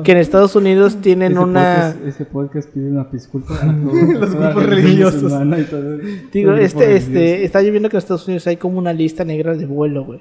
Que 0.05 0.13
en 0.13 0.19
Estados 0.19 0.57
Unidos 0.57 0.97
tienen 1.03 1.37
una... 1.37 1.93
podcast- 1.95 2.07
este 2.07 2.25
podcast 2.25 2.69
pide 2.71 2.89
una 2.89 3.05
disculpa 3.13 3.55
a 3.55 3.67
todos- 3.83 4.21
Los 4.21 4.35
grupos 4.35 4.67
religiosos. 4.67 5.23
musulmana 5.25 5.59
y 5.61 5.65
todo- 5.65 5.99
Digo, 6.33 6.53
este, 6.55 6.97
este, 6.97 7.45
está 7.45 7.61
yo 7.63 7.71
viendo 7.71 7.91
que 7.91 7.97
en 7.97 7.99
Estados 7.99 8.27
Unidos 8.27 8.47
hay 8.47 8.57
como 8.57 8.79
una 8.79 8.93
lista 8.95 9.25
negra 9.25 9.55
de 9.55 9.67
vuelo, 9.67 10.05
güey. 10.05 10.21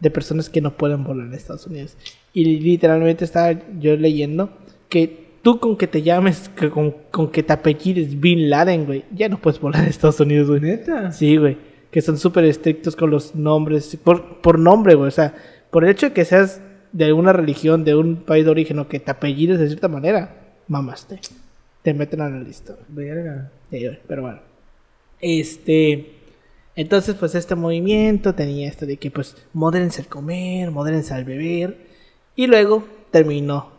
De 0.00 0.10
personas 0.10 0.48
que 0.50 0.60
no 0.60 0.76
pueden 0.76 1.04
volar 1.04 1.28
en 1.28 1.34
Estados 1.34 1.66
Unidos. 1.68 1.96
Y 2.32 2.44
literalmente 2.58 3.24
estaba 3.24 3.56
yo 3.78 3.94
leyendo 3.96 4.50
que 4.88 5.21
tú 5.42 5.58
con 5.58 5.76
que 5.76 5.86
te 5.86 6.02
llames, 6.02 6.48
que 6.48 6.70
con, 6.70 6.92
con 7.10 7.30
que 7.30 7.42
te 7.42 7.52
apellides 7.52 8.18
Bin 8.18 8.48
Laden, 8.48 8.86
güey, 8.86 9.04
ya 9.12 9.28
no 9.28 9.38
puedes 9.38 9.60
volar 9.60 9.82
en 9.82 9.90
Estados 9.90 10.20
Unidos, 10.20 10.48
güey. 10.48 10.60
¿Neta? 10.60 11.12
Sí, 11.12 11.36
güey. 11.36 11.58
Que 11.90 12.00
son 12.00 12.16
súper 12.16 12.44
estrictos 12.44 12.96
con 12.96 13.10
los 13.10 13.34
nombres. 13.34 13.98
Por, 14.02 14.40
por 14.40 14.58
nombre, 14.58 14.94
güey. 14.94 15.08
O 15.08 15.12
sea, 15.12 15.34
por 15.70 15.84
el 15.84 15.90
hecho 15.90 16.06
de 16.06 16.12
que 16.12 16.24
seas 16.24 16.62
de 16.92 17.04
alguna 17.04 17.32
religión, 17.32 17.84
de 17.84 17.94
un 17.94 18.16
país 18.16 18.44
de 18.44 18.50
origen 18.50 18.78
o 18.78 18.88
que 18.88 19.00
te 19.00 19.10
apellides 19.10 19.58
de 19.58 19.66
cierta 19.66 19.88
manera, 19.88 20.54
mamaste. 20.68 21.20
Te 21.82 21.92
meten 21.92 22.20
a 22.20 22.30
la 22.30 22.40
lista. 22.40 22.76
Verga. 22.88 23.50
Sí, 23.70 23.84
güey, 23.84 23.98
pero 24.06 24.22
bueno. 24.22 24.40
Este. 25.20 26.14
Entonces, 26.74 27.14
pues 27.16 27.34
este 27.34 27.54
movimiento 27.54 28.34
tenía 28.34 28.68
esto 28.68 28.86
de 28.86 28.96
que, 28.96 29.10
pues, 29.10 29.36
modérense 29.52 30.00
al 30.00 30.08
comer, 30.08 30.70
modérense 30.70 31.12
al 31.12 31.24
beber. 31.24 31.76
Y 32.34 32.46
luego 32.46 32.84
terminó 33.12 33.70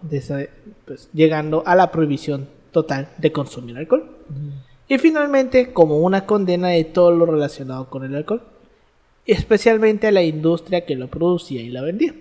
pues, 0.85 1.09
llegando 1.13 1.63
a 1.65 1.75
la 1.75 1.91
prohibición 1.91 2.47
total 2.71 3.09
de 3.17 3.33
consumir 3.33 3.77
alcohol. 3.77 4.09
Y 4.87 4.97
finalmente, 4.97 5.73
como 5.73 5.97
una 5.97 6.25
condena 6.25 6.69
de 6.69 6.85
todo 6.85 7.11
lo 7.11 7.25
relacionado 7.25 7.89
con 7.89 8.05
el 8.05 8.15
alcohol, 8.15 8.43
especialmente 9.25 10.07
a 10.07 10.11
la 10.11 10.23
industria 10.23 10.85
que 10.85 10.95
lo 10.95 11.09
producía 11.09 11.61
y 11.61 11.69
la 11.69 11.81
vendía. 11.81 12.13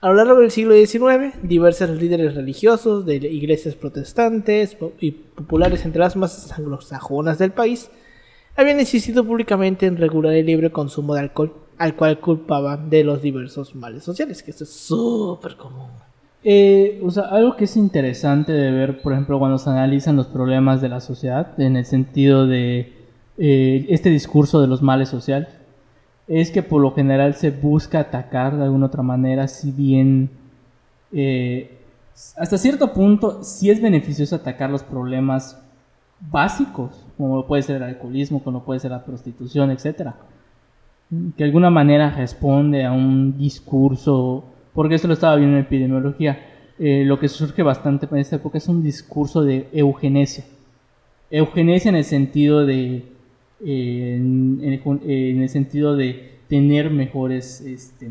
A 0.00 0.08
lo 0.08 0.14
largo 0.14 0.40
del 0.40 0.50
siglo 0.50 0.74
XIX, 0.74 1.34
diversos 1.42 1.90
líderes 1.90 2.34
religiosos 2.34 3.06
de 3.06 3.16
iglesias 3.16 3.74
protestantes 3.74 4.76
y 5.00 5.12
populares 5.12 5.84
entre 5.84 6.00
las 6.00 6.16
masas 6.16 6.58
anglosajonas 6.58 7.38
del 7.38 7.52
país 7.52 7.90
habían 8.56 8.80
insistido 8.80 9.24
públicamente 9.24 9.86
en 9.86 9.96
regular 9.96 10.34
el 10.34 10.46
libre 10.46 10.70
consumo 10.70 11.14
de 11.14 11.20
alcohol, 11.20 11.54
al 11.78 11.96
cual 11.96 12.20
culpaban 12.20 12.90
de 12.90 13.04
los 13.04 13.22
diversos 13.22 13.74
males 13.74 14.04
sociales, 14.04 14.42
que 14.42 14.50
esto 14.50 14.64
es 14.64 14.70
súper 14.70 15.56
común. 15.56 15.90
Eh, 16.44 17.00
o 17.04 17.10
sea, 17.10 17.24
algo 17.24 17.56
que 17.56 17.64
es 17.64 17.76
interesante 17.76 18.52
de 18.52 18.70
ver, 18.72 19.00
por 19.02 19.12
ejemplo, 19.12 19.38
cuando 19.38 19.58
se 19.58 19.70
analizan 19.70 20.16
los 20.16 20.26
problemas 20.26 20.80
de 20.80 20.88
la 20.88 21.00
sociedad, 21.00 21.58
en 21.60 21.76
el 21.76 21.84
sentido 21.84 22.46
de 22.46 22.92
eh, 23.38 23.86
este 23.88 24.10
discurso 24.10 24.60
de 24.60 24.66
los 24.66 24.82
males 24.82 25.08
sociales, 25.08 25.48
es 26.26 26.50
que 26.50 26.62
por 26.62 26.80
lo 26.80 26.92
general 26.92 27.34
se 27.34 27.50
busca 27.50 28.00
atacar 28.00 28.56
de 28.56 28.64
alguna 28.64 28.86
otra 28.86 29.02
manera, 29.02 29.48
si 29.48 29.70
bien 29.70 30.30
eh, 31.12 31.78
hasta 32.36 32.58
cierto 32.58 32.92
punto 32.92 33.42
sí 33.42 33.70
es 33.70 33.80
beneficioso 33.80 34.36
atacar 34.36 34.70
los 34.70 34.82
problemas 34.82 35.60
básicos, 36.20 37.06
como 37.16 37.46
puede 37.46 37.62
ser 37.62 37.76
el 37.76 37.82
alcoholismo, 37.84 38.42
como 38.42 38.64
puede 38.64 38.80
ser 38.80 38.90
la 38.90 39.04
prostitución, 39.04 39.70
etcétera 39.70 40.16
que 41.36 41.44
de 41.44 41.44
alguna 41.44 41.70
manera 41.70 42.10
responde 42.10 42.84
a 42.84 42.92
un 42.92 43.36
discurso, 43.36 44.44
porque 44.74 44.94
esto 44.96 45.08
lo 45.08 45.14
estaba 45.14 45.36
viendo 45.36 45.56
en 45.56 45.62
epidemiología, 45.64 46.46
eh, 46.78 47.04
lo 47.04 47.18
que 47.20 47.28
surge 47.28 47.62
bastante 47.62 48.06
en 48.10 48.16
esta 48.18 48.36
época 48.36 48.58
es 48.58 48.68
un 48.68 48.82
discurso 48.82 49.42
de 49.42 49.68
eugenesia. 49.72 50.44
Eugenesia 51.30 51.88
en 51.90 51.96
el 51.96 52.04
sentido 52.04 52.66
de, 52.66 53.04
eh, 53.64 54.14
en, 54.16 54.60
en- 54.62 55.10
en 55.10 55.42
el 55.42 55.48
sentido 55.48 55.96
de 55.96 56.32
tener 56.48 56.90
mejores 56.90 57.60
este, 57.62 58.08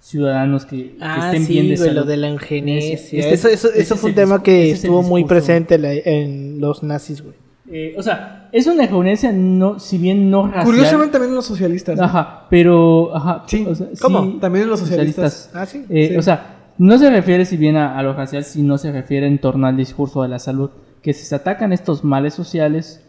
ciudadanos 0.00 0.64
que, 0.66 0.76
que 0.92 0.96
Ah, 1.00 1.26
estén 1.32 1.46
sí, 1.46 1.52
bien 1.54 1.68
de 1.70 1.76
güey, 1.76 1.88
lo 1.90 1.94
salud. 1.94 2.08
de 2.10 2.16
la 2.16 2.28
eugenesia. 2.28 3.20
Este- 3.20 3.32
eso 3.32 3.48
eso, 3.48 3.68
eso 3.72 3.96
fue 3.96 4.10
un 4.10 4.16
tema 4.16 4.42
que 4.42 4.70
estuvo 4.72 5.02
muy 5.02 5.24
presente 5.24 5.74
en 6.04 6.60
los 6.60 6.82
nazis, 6.82 7.22
güey. 7.22 7.34
Eh, 7.74 7.94
o 7.96 8.02
sea, 8.02 8.48
es 8.52 8.66
una 8.66 8.84
eugenesia, 8.84 9.32
no, 9.32 9.78
si 9.78 9.96
bien 9.96 10.30
no 10.30 10.46
racial. 10.46 10.64
Curiosamente 10.64 11.12
también 11.12 11.30
en 11.30 11.36
los 11.36 11.46
socialistas. 11.46 11.96
¿no? 11.96 12.04
Ajá, 12.04 12.46
pero... 12.50 13.16
Ajá, 13.16 13.44
Sí, 13.46 13.64
o 13.68 13.74
sea, 13.74 13.86
¿cómo? 14.00 14.24
sí, 14.24 14.38
También 14.40 14.64
en 14.64 14.70
los 14.70 14.80
socialistas. 14.80 15.50
Ah, 15.54 15.64
sí. 15.66 15.84
Eh, 15.88 16.08
Sí. 16.10 16.16
O 16.16 16.22
sea, 16.22 16.56
no 16.78 16.98
se 16.98 17.10
refiere 17.10 17.44
si 17.46 17.56
bien 17.56 17.76
a, 17.76 17.98
a 17.98 18.02
lo 18.02 18.12
racial, 18.12 18.44
sino 18.44 18.76
se 18.78 18.92
refiere 18.92 19.26
en 19.26 19.38
torno 19.38 19.66
al 19.66 19.76
discurso 19.76 20.22
de 20.22 20.28
la 20.28 20.38
salud. 20.38 20.70
Que 21.02 21.14
si 21.14 21.24
se 21.24 21.34
atacan 21.34 21.72
estos 21.72 22.04
males 22.04 22.34
sociales, 22.34 23.02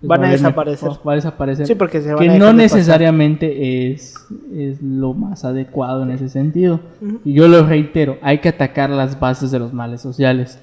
pues 0.00 0.08
Van 0.08 0.20
a 0.20 0.26
va 0.26 0.32
desaparecer. 0.32 0.88
mejor- 0.88 1.08
va 1.08 1.12
a 1.12 1.16
desaparecer. 1.16 1.66
Sí, 1.66 1.74
porque 1.74 2.00
se 2.00 2.12
van 2.14 2.22
que 2.22 2.30
a 2.30 2.38
no 2.38 2.52
necesariamente 2.52 3.90
es, 3.92 4.14
es 4.54 4.80
lo 4.82 5.14
más 5.14 5.44
adecuado 5.44 6.02
en 6.02 6.10
ese 6.10 6.28
sentido. 6.28 6.80
Y 7.24 7.32
yo 7.34 7.48
lo 7.48 7.64
reitero, 7.66 8.18
hay 8.22 8.38
que 8.38 8.48
atacar 8.50 8.90
las 8.90 9.18
bases 9.18 9.50
de 9.50 9.58
los 9.58 9.72
males 9.72 10.00
sociales. 10.00 10.58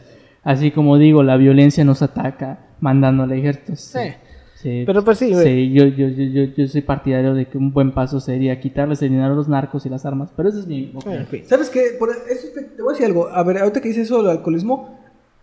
Así 0.49 0.71
como 0.71 0.97
digo, 0.97 1.23
la 1.23 1.35
violencia 1.35 1.83
no 1.83 1.93
se 1.93 2.05
ataca 2.05 2.59
mandando 2.79 3.23
al 3.23 3.31
ejército. 3.33 3.75
se- 3.75 4.11
Sí. 4.11 4.15
se- 4.55 4.83
Pero 4.85 5.03
pues 5.03 5.17
sí, 5.17 5.33
güey. 5.33 5.43
Sí, 5.45 5.73
yo, 5.73 5.85
yo, 5.85 6.07
yo, 6.07 6.23
yo, 6.23 6.43
yo 6.55 6.67
soy 6.67 6.81
partidario 6.81 7.33
de 7.33 7.47
que 7.47 7.57
un 7.57 7.73
buen 7.73 7.91
paso 7.91 8.19
sería 8.21 8.59
quitarles 8.61 9.01
el 9.01 9.09
dinero 9.09 9.33
a 9.33 9.35
los 9.35 9.49
narcos 9.49 9.85
y 9.85 9.89
las 9.89 10.05
armas. 10.05 10.29
Pero 10.35 10.47
esa 10.49 10.59
es 10.59 10.67
mi 10.67 10.93
fin. 11.29 11.43
¿Sabes 11.45 11.69
qué? 11.69 11.95
Por 11.99 12.09
eso 12.11 12.47
te, 12.55 12.61
te 12.63 12.81
voy 12.81 12.91
a 12.91 12.93
decir 12.93 13.05
algo. 13.07 13.27
A 13.27 13.43
ver, 13.43 13.57
ahorita 13.57 13.81
que 13.81 13.89
dices 13.89 14.05
eso 14.05 14.21
del 14.23 14.31
alcoholismo, 14.37 14.97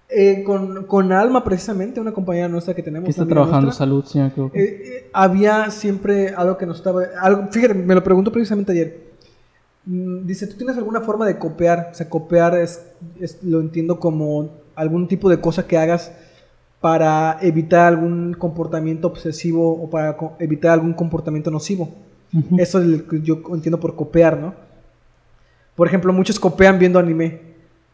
eh, 0.08 0.42
con, 0.44 0.84
con 0.86 1.12
Alma, 1.12 1.44
precisamente, 1.44 2.00
una 2.00 2.12
compañera 2.12 2.48
nuestra 2.48 2.72
que 2.74 2.82
tenemos. 2.82 3.04
Que 3.06 3.10
está 3.10 3.26
trabajando 3.26 3.66
nuestra, 3.66 3.84
salud, 3.86 4.04
si 4.06 4.18
no 4.18 4.24
me 4.24 4.30
equivoco. 4.30 4.56
eh, 4.56 4.62
eh, 4.62 5.10
había 5.12 5.70
siempre 5.70 6.30
algo 6.30 6.56
que 6.56 6.66
nos 6.66 6.78
estaba. 6.78 7.02
Algo, 7.20 7.48
fíjate, 7.50 7.74
me 7.74 7.94
lo 7.94 8.02
preguntó 8.02 8.32
precisamente 8.32 8.72
ayer. 8.72 9.00
Mm, 9.86 10.24
Dice, 10.26 10.46
¿tú 10.46 10.56
tienes 10.56 10.76
alguna 10.78 11.00
forma 11.02 11.26
de 11.26 11.38
copiar? 11.38 11.88
O 11.92 11.94
sea, 11.94 12.08
copiar 12.08 12.56
es, 12.58 12.84
es- 13.20 13.42
lo 13.42 13.60
entiendo 13.60 13.98
como 14.00 14.63
algún 14.76 15.08
tipo 15.08 15.28
de 15.30 15.40
cosa 15.40 15.66
que 15.66 15.76
hagas 15.78 16.12
para 16.80 17.38
evitar 17.40 17.86
algún 17.86 18.34
comportamiento 18.34 19.08
obsesivo 19.08 19.72
o 19.82 19.88
para 19.88 20.16
evitar 20.38 20.72
algún 20.72 20.92
comportamiento 20.92 21.50
nocivo. 21.50 21.94
Eso 22.58 22.80
es 22.80 22.86
lo 22.86 23.06
que 23.06 23.20
yo 23.22 23.40
entiendo 23.52 23.78
por 23.78 23.94
copiar, 23.94 24.36
¿no? 24.38 24.54
Por 25.76 25.86
ejemplo, 25.86 26.12
muchos 26.12 26.38
copian 26.38 26.78
viendo 26.78 26.98
anime. 26.98 27.40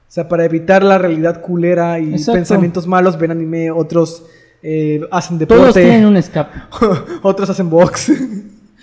O 0.08 0.12
sea, 0.12 0.28
para 0.28 0.44
evitar 0.44 0.82
la 0.82 0.98
realidad 0.98 1.40
culera 1.40 1.98
y 2.00 2.12
Exacto. 2.12 2.32
pensamientos 2.32 2.86
malos, 2.86 3.18
ven 3.18 3.30
anime. 3.30 3.70
Otros 3.70 4.24
eh, 4.62 5.00
hacen 5.10 5.38
Todos 5.46 5.74
tienen 5.74 5.92
deporte. 6.00 6.06
un 6.06 6.16
escape. 6.16 6.58
otros 7.22 7.48
hacen 7.50 7.70
box. 7.70 8.10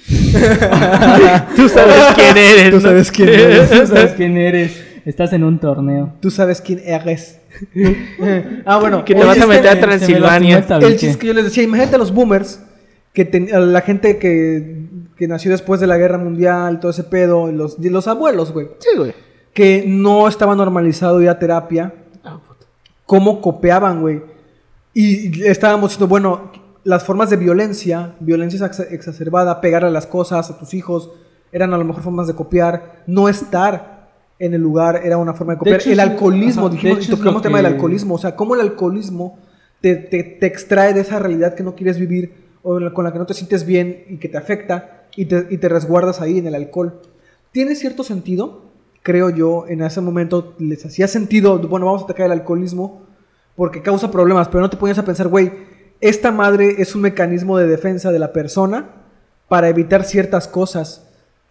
Tú 1.56 1.70
sabes 1.70 2.06
quién 2.16 2.38
eres. 2.38 2.72
Tú 2.72 2.80
sabes 2.82 3.12
quién 3.12 3.30
eres. 3.30 3.70
Tú 3.70 3.88
sabes 3.88 4.14
quién 4.14 4.38
eres. 4.38 4.84
Estás 5.08 5.32
en 5.32 5.44
un 5.46 5.58
torneo. 5.60 6.14
Tú 6.20 6.30
sabes 6.30 6.60
quién 6.60 6.82
eres. 6.84 7.40
ah, 8.66 8.78
bueno. 8.80 9.06
Que 9.06 9.16
te 9.16 9.24
vas 9.24 9.40
a 9.40 9.48
meter 9.48 9.70
a 9.70 9.80
Transilvania. 9.80 10.58
el 10.82 10.98
chiste 10.98 11.18
que 11.18 11.28
yo 11.28 11.34
les 11.34 11.46
decía, 11.46 11.64
imagínate 11.64 11.96
a 11.96 12.00
los 12.00 12.14
boomers, 12.14 12.60
que 13.14 13.24
ten- 13.24 13.54
a 13.56 13.60
la 13.60 13.82
gente 13.82 14.18
que, 14.18 14.86
que 15.16 15.28
nació 15.30 15.52
después 15.52 15.80
de 15.80 15.88
la 15.88 15.98
guerra 15.98 16.18
mundial, 16.18 16.80
todo 16.82 16.92
ese 16.92 17.06
pedo, 17.06 17.50
los, 17.52 17.80
los 17.80 18.08
abuelos, 18.08 18.52
güey, 18.52 18.68
Sí, 18.80 18.90
güey. 18.98 19.14
que 19.54 19.86
no 19.88 20.28
estaba 20.28 20.56
normalizado 20.56 21.22
ir 21.22 21.30
a 21.30 21.40
terapia, 21.40 21.94
Ah, 22.24 22.40
puta. 22.46 22.66
cómo 23.06 23.40
copiaban, 23.42 24.02
güey. 24.02 24.22
Y 24.94 25.44
estábamos 25.46 25.92
diciendo, 25.92 26.08
bueno, 26.08 26.52
las 26.84 27.04
formas 27.06 27.30
de 27.30 27.38
violencia, 27.38 28.16
violencia 28.20 28.60
exa- 28.70 28.88
exacerbada, 28.92 29.62
pegar 29.62 29.86
a 29.86 29.90
las 29.90 30.06
cosas, 30.06 30.50
a 30.52 30.58
tus 30.60 30.74
hijos, 30.74 31.12
eran 31.54 31.74
a 31.74 31.78
lo 31.78 31.86
mejor 31.86 32.04
formas 32.04 32.28
de 32.28 32.34
copiar, 32.36 33.04
no 33.08 33.30
estar 33.30 33.97
en 34.40 34.54
el 34.54 34.62
lugar 34.62 35.02
era 35.04 35.18
una 35.18 35.34
forma 35.34 35.54
de 35.54 35.60
copiar. 35.60 35.82
hecho, 35.82 35.92
el 35.92 36.00
alcoholismo, 36.00 36.68
ajá, 36.68 36.70
de 36.70 36.76
dijimos, 36.76 36.98
hecho, 37.00 37.14
y 37.14 37.16
tocamos 37.18 37.38
el 37.38 37.44
tema 37.44 37.58
del 37.58 37.66
alcoholismo, 37.68 38.16
o 38.16 38.18
sea, 38.18 38.36
cómo 38.36 38.56
el 38.56 38.62
alcoholismo 38.62 39.40
te, 39.82 39.96
te, 39.96 40.24
te 40.24 40.46
extrae 40.46 40.94
de 40.94 41.02
esa 41.02 41.20
realidad 41.20 41.56
que 41.56 41.64
no 41.64 41.76
quieres 41.76 42.00
vivir 42.00 42.48
o 42.64 42.94
con 42.94 43.06
la 43.06 43.14
que 43.14 43.20
no 43.20 43.26
te 43.26 43.34
sientes 43.34 43.66
bien 43.66 44.04
y 44.10 44.18
que 44.18 44.28
te 44.28 44.38
afecta 44.38 45.06
y 45.16 45.26
te, 45.26 45.48
y 45.50 45.58
te 45.58 45.70
resguardas 45.70 46.22
ahí 46.22 46.38
en 46.38 46.48
el 46.48 46.56
alcohol. 46.56 47.02
Tiene 47.52 47.76
cierto 47.76 48.04
sentido, 48.04 48.66
creo 49.04 49.30
yo, 49.30 49.66
en 49.68 49.82
ese 49.82 50.02
momento 50.02 50.54
les 50.60 50.86
hacía 50.86 51.08
sentido, 51.08 51.60
bueno, 51.60 51.86
vamos 51.86 52.02
a 52.02 52.06
atacar 52.06 52.26
el 52.26 52.34
alcoholismo 52.34 53.04
porque 53.56 53.82
causa 53.82 54.12
problemas, 54.12 54.50
pero 54.50 54.62
no 54.62 54.70
te 54.70 54.78
ponías 54.78 54.98
a 55.00 55.06
pensar, 55.06 55.30
güey, 55.30 55.52
esta 56.02 56.32
madre 56.32 56.76
es 56.80 56.94
un 56.94 57.02
mecanismo 57.02 57.58
de 57.58 57.68
defensa 57.68 58.12
de 58.12 58.20
la 58.20 58.34
persona 58.34 58.90
para 59.48 59.70
evitar 59.70 60.04
ciertas 60.04 60.48
cosas 60.48 61.08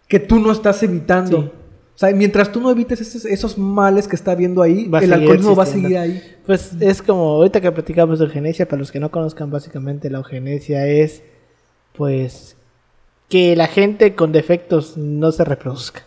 que 0.07 0.19
tú 0.19 0.39
no 0.39 0.51
estás 0.51 0.81
evitando. 0.83 1.41
Sí. 1.41 1.51
O 1.97 1.99
sea, 1.99 2.11
mientras 2.13 2.51
tú 2.51 2.61
no 2.61 2.69
evites 2.69 3.01
esos, 3.01 3.25
esos 3.25 3.57
males 3.57 4.07
que 4.07 4.15
está 4.15 4.35
viendo 4.35 4.61
ahí, 4.61 4.87
Va 4.87 4.99
el 4.99 5.11
alcoholismo 5.11 5.55
va 5.55 5.63
a 5.63 5.65
seguir 5.65 5.97
ahí. 5.97 6.21
Pues 6.45 6.73
es 6.79 7.01
como 7.01 7.21
ahorita 7.23 7.59
que 7.59 7.71
platicamos 7.71 8.19
de 8.19 8.25
eugenesia, 8.25 8.67
para 8.67 8.77
los 8.79 8.91
que 8.91 8.99
no 8.99 9.09
conozcan 9.09 9.49
básicamente 9.49 10.11
la 10.11 10.19
eugenesia 10.19 10.85
es 10.85 11.23
pues 11.93 12.55
que 13.29 13.55
la 13.55 13.65
gente 13.65 14.13
con 14.13 14.31
defectos 14.31 14.95
no 14.95 15.31
se 15.31 15.43
reproduzca. 15.43 16.03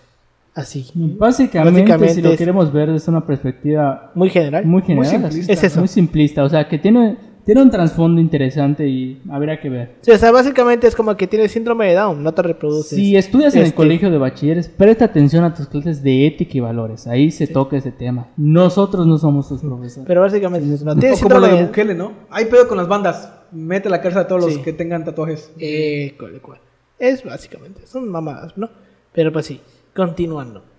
Así. 0.54 0.87
Básicamente, 0.94 1.80
Básicamente 1.80 2.14
si 2.14 2.23
lo 2.23 2.37
queremos 2.37 2.73
ver 2.73 2.92
desde 2.92 3.11
una 3.11 3.26
perspectiva 3.26 4.12
Muy 4.14 4.30
general. 4.30 4.64
muy 4.66 4.82
general, 4.82 5.06
simplista. 5.11 5.40
así, 5.42 5.52
Es 5.52 5.64
eso. 5.64 5.80
muy 5.80 5.88
simplista, 5.88 6.44
o 6.44 6.49
sea, 6.49 6.68
que 6.68 6.78
tiene, 6.78 7.16
tiene 7.50 7.62
un 7.62 7.71
trasfondo 7.73 8.21
interesante 8.21 8.87
y 8.87 9.21
habría 9.28 9.61
que 9.61 9.69
ver. 9.69 9.97
Sí, 10.02 10.12
o 10.12 10.19
sea, 10.19 10.30
básicamente 10.30 10.87
es 10.87 10.95
como 10.95 11.16
que 11.16 11.26
tienes 11.26 11.50
síndrome 11.50 11.88
de 11.88 11.95
Down, 11.95 12.23
no 12.23 12.33
te 12.33 12.42
reproduces. 12.42 12.97
Si 12.97 13.16
estudias 13.16 13.52
en 13.57 13.62
el 13.62 13.66
Este, 13.66 13.76
colegio 13.76 14.09
de 14.09 14.19
bachilleres, 14.19 14.69
presta 14.69 15.07
atención 15.07 15.42
a 15.42 15.52
tus 15.52 15.66
clases 15.66 16.00
de 16.00 16.28
ética 16.28 16.59
y 16.59 16.61
valores. 16.61 17.09
Ahí 17.09 17.33
se 17.33 17.49
toca 17.49 17.76
ese 17.76 17.90
tema. 17.90 18.28
Nosotros 18.37 19.04
no 19.04 19.19
somos 19.19 19.49
tus 19.49 19.62
profesores. 19.62 20.07
Pero 20.07 20.21
básicamente 20.21 20.73
es 20.73 20.85
no 20.85 20.92
O 20.92 20.95
tienes 20.95 21.21
como 21.21 21.35
lo 21.35 21.40
síndrome 21.40 21.61
de 21.61 21.66
Bukele, 21.66 21.95
¿no? 21.97 22.12
Hay 22.30 22.45
pedo 22.45 22.69
con 22.69 22.78
las 22.78 22.87
bandas. 22.87 23.33
Mete 23.50 23.88
a 23.88 23.90
la 23.90 24.00
cárcel 24.00 24.21
a 24.23 24.28
todos 24.28 24.45
los 24.45 24.59
que 24.59 24.73
tengan 24.73 25.04
tatuajes. 25.04 25.50
Eh, 25.59 26.14
cual, 26.21 26.40
cual. 26.40 26.61
Es 27.00 27.25
básicamente, 27.25 27.85
son 27.85 28.09
mamadas, 28.09 28.57
¿no? 28.57 28.71
Pero 29.12 29.33
pues 29.33 29.47
sí, 29.47 29.61
continuando. 29.92 30.70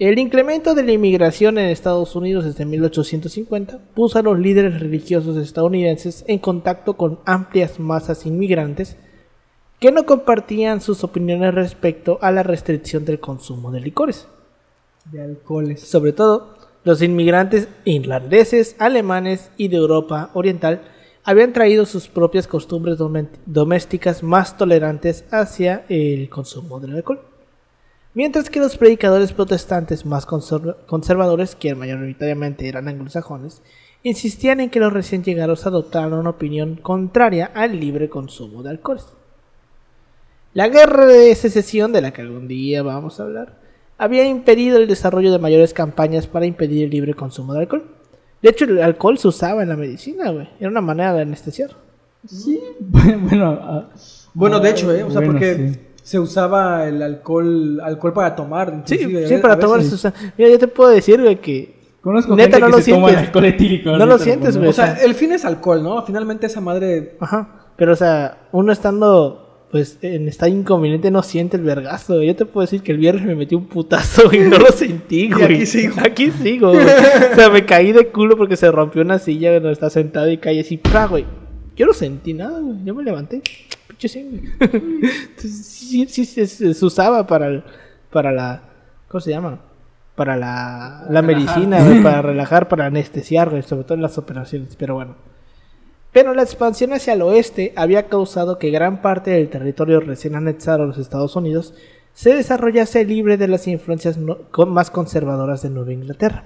El 0.00 0.18
incremento 0.18 0.74
de 0.74 0.82
la 0.82 0.92
inmigración 0.92 1.58
en 1.58 1.66
Estados 1.66 2.16
Unidos 2.16 2.46
desde 2.46 2.64
1850 2.64 3.80
puso 3.94 4.18
a 4.18 4.22
los 4.22 4.38
líderes 4.38 4.80
religiosos 4.80 5.36
estadounidenses 5.36 6.24
en 6.26 6.38
contacto 6.38 6.96
con 6.96 7.20
amplias 7.26 7.78
masas 7.78 8.24
inmigrantes 8.24 8.96
que 9.78 9.92
no 9.92 10.06
compartían 10.06 10.80
sus 10.80 11.04
opiniones 11.04 11.54
respecto 11.54 12.18
a 12.22 12.32
la 12.32 12.42
restricción 12.42 13.04
del 13.04 13.20
consumo 13.20 13.70
de 13.72 13.80
licores. 13.80 14.26
De 15.04 15.20
alcoholes. 15.20 15.82
Sobre 15.82 16.14
todo, 16.14 16.54
los 16.82 17.02
inmigrantes 17.02 17.68
irlandeses, 17.84 18.76
alemanes 18.78 19.50
y 19.58 19.68
de 19.68 19.76
Europa 19.76 20.30
Oriental 20.32 20.80
habían 21.24 21.52
traído 21.52 21.84
sus 21.84 22.08
propias 22.08 22.46
costumbres 22.46 22.96
domésticas 23.44 24.22
más 24.22 24.56
tolerantes 24.56 25.26
hacia 25.30 25.84
el 25.90 26.30
consumo 26.30 26.80
del 26.80 26.96
alcohol. 26.96 27.29
Mientras 28.14 28.50
que 28.50 28.58
los 28.60 28.76
predicadores 28.76 29.32
protestantes 29.32 30.04
más 30.04 30.26
conserv- 30.26 30.76
conservadores, 30.86 31.54
que 31.54 31.74
mayoritariamente 31.74 32.68
eran 32.68 32.88
anglosajones, 32.88 33.62
insistían 34.02 34.60
en 34.60 34.70
que 34.70 34.80
los 34.80 34.92
recién 34.92 35.22
llegados 35.22 35.66
adoptaran 35.66 36.12
una 36.14 36.30
opinión 36.30 36.76
contraria 36.76 37.50
al 37.54 37.78
libre 37.78 38.08
consumo 38.08 38.62
de 38.62 38.70
alcoholes. 38.70 39.04
La 40.54 40.68
guerra 40.68 41.06
de 41.06 41.32
secesión, 41.36 41.92
de 41.92 42.00
la 42.00 42.12
que 42.12 42.22
algún 42.22 42.48
día 42.48 42.82
vamos 42.82 43.20
a 43.20 43.22
hablar, 43.22 43.60
había 43.98 44.24
impedido 44.26 44.78
el 44.78 44.88
desarrollo 44.88 45.30
de 45.30 45.38
mayores 45.38 45.72
campañas 45.74 46.26
para 46.26 46.46
impedir 46.46 46.84
el 46.86 46.90
libre 46.90 47.14
consumo 47.14 47.52
de 47.54 47.60
alcohol. 47.60 47.84
De 48.42 48.48
hecho, 48.50 48.64
el 48.64 48.82
alcohol 48.82 49.18
se 49.18 49.28
usaba 49.28 49.62
en 49.62 49.68
la 49.68 49.76
medicina, 49.76 50.30
güey. 50.30 50.48
Era 50.58 50.70
una 50.70 50.80
manera 50.80 51.12
de 51.12 51.22
anestesiar. 51.22 51.70
Sí, 52.26 52.58
bueno. 52.80 53.58
ah, 53.62 53.88
Bueno, 54.34 54.58
de 54.58 54.70
hecho, 54.70 54.92
¿eh? 54.92 55.04
O 55.04 55.10
sea, 55.10 55.20
bueno, 55.20 55.32
porque 55.34 55.56
sí. 55.74 55.80
Se 56.10 56.18
usaba 56.18 56.88
el 56.88 57.00
alcohol, 57.00 57.80
alcohol 57.80 58.12
para 58.12 58.34
tomar. 58.34 58.82
Sí, 58.84 58.98
sí, 58.98 59.36
para 59.40 59.56
tomar. 59.56 59.80
Mira, 60.36 60.50
yo 60.50 60.58
te 60.58 60.66
puedo 60.66 60.90
decir, 60.90 61.22
güey, 61.22 61.36
que 61.40 61.78
Conozco 62.00 62.34
Neta, 62.34 62.56
gente 62.56 62.60
no 62.62 62.66
que 62.66 62.72
lo 62.72 62.82
se 62.82 62.90
toma 62.90 63.06
sientes. 63.10 63.26
alcohol 63.28 63.44
etílico. 63.44 63.96
No 63.96 64.06
lo 64.06 64.18
sientes, 64.18 64.56
güey. 64.56 64.70
O 64.70 64.72
sea, 64.72 64.94
el 64.94 65.14
fin 65.14 65.30
es 65.30 65.44
alcohol, 65.44 65.84
¿no? 65.84 66.04
Finalmente 66.04 66.46
esa 66.48 66.60
madre... 66.60 67.16
Ajá. 67.20 67.70
Pero, 67.76 67.92
o 67.92 67.96
sea, 67.96 68.38
uno 68.50 68.72
estando, 68.72 69.68
pues, 69.70 69.98
en 70.02 70.26
estado 70.26 70.50
inconveniente 70.50 71.12
no 71.12 71.22
siente 71.22 71.56
el 71.56 71.62
vergazo. 71.62 72.20
Yo 72.24 72.34
te 72.34 72.44
puedo 72.44 72.62
decir 72.62 72.82
que 72.82 72.90
el 72.90 72.98
viernes 72.98 73.24
me 73.24 73.36
metí 73.36 73.54
un 73.54 73.66
putazo 73.66 74.22
y 74.34 74.38
no 74.38 74.58
lo 74.58 74.72
sentí, 74.72 75.30
güey. 75.30 75.44
aquí 75.44 75.66
sigo. 75.66 75.94
Aquí 76.04 76.32
sigo, 76.32 76.72
güey. 76.72 76.84
O 76.84 77.34
sea, 77.36 77.50
me 77.50 77.64
caí 77.64 77.92
de 77.92 78.08
culo 78.08 78.36
porque 78.36 78.56
se 78.56 78.68
rompió 78.72 79.02
una 79.02 79.20
silla 79.20 79.52
donde 79.52 79.70
estaba 79.70 79.90
sentado 79.90 80.28
y 80.28 80.38
caí 80.38 80.58
así, 80.58 80.76
¡pra, 80.76 81.06
güey! 81.06 81.24
Yo 81.76 81.86
no 81.86 81.92
sentí 81.92 82.34
nada, 82.34 82.58
güey. 82.58 82.78
Yo 82.84 82.96
me 82.96 83.04
levanté. 83.04 83.42
Pinche 84.00 84.08
sí, 84.08 84.22
güey. 84.22 84.42
Entonces, 84.60 85.66
sí, 85.66 86.06
sí, 86.08 86.24
sí, 86.24 86.46
se, 86.46 86.74
se 86.74 86.84
usaba 86.84 87.26
para, 87.26 87.46
el- 87.48 87.64
para 88.10 88.32
la... 88.32 88.62
¿Cómo 89.08 89.20
se 89.20 89.30
llama? 89.30 89.60
Para 90.14 90.36
la, 90.36 91.06
la 91.08 91.20
Relajar. 91.20 91.24
medicina, 91.24 91.84
güey, 91.86 92.02
para 92.02 92.22
relajar, 92.22 92.68
para 92.68 92.86
anestesiar, 92.86 93.50
güey, 93.50 93.62
sobre 93.62 93.84
todo 93.84 93.94
en 93.94 94.02
las 94.02 94.18
operaciones. 94.18 94.76
Pero 94.76 94.94
bueno. 94.94 95.16
Pero 96.12 96.34
la 96.34 96.42
expansión 96.42 96.92
hacia 96.92 97.12
el 97.12 97.22
oeste 97.22 97.72
había 97.76 98.08
causado 98.08 98.58
que 98.58 98.70
gran 98.70 99.00
parte 99.02 99.30
del 99.30 99.48
territorio 99.48 100.00
recién 100.00 100.34
anexado 100.34 100.82
a 100.82 100.86
los 100.86 100.98
Estados 100.98 101.36
Unidos 101.36 101.74
se 102.12 102.34
desarrollase 102.34 103.04
libre 103.04 103.36
de 103.36 103.48
las 103.48 103.68
influencias 103.68 104.16
no- 104.18 104.38
con- 104.50 104.70
más 104.72 104.90
conservadoras 104.90 105.62
de 105.62 105.70
Nueva 105.70 105.92
Inglaterra. 105.92 106.44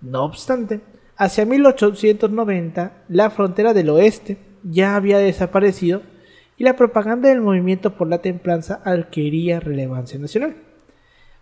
No 0.00 0.24
obstante, 0.24 0.80
hacia 1.16 1.44
1890 1.44 2.92
la 3.08 3.30
frontera 3.30 3.74
del 3.74 3.90
oeste 3.90 4.38
ya 4.62 4.96
había 4.96 5.18
desaparecido 5.18 6.02
y 6.58 6.64
la 6.64 6.76
propaganda 6.76 7.28
del 7.28 7.40
movimiento 7.40 7.94
por 7.96 8.08
la 8.08 8.18
templanza 8.18 8.80
adquiría 8.84 9.60
relevancia 9.60 10.18
nacional. 10.18 10.56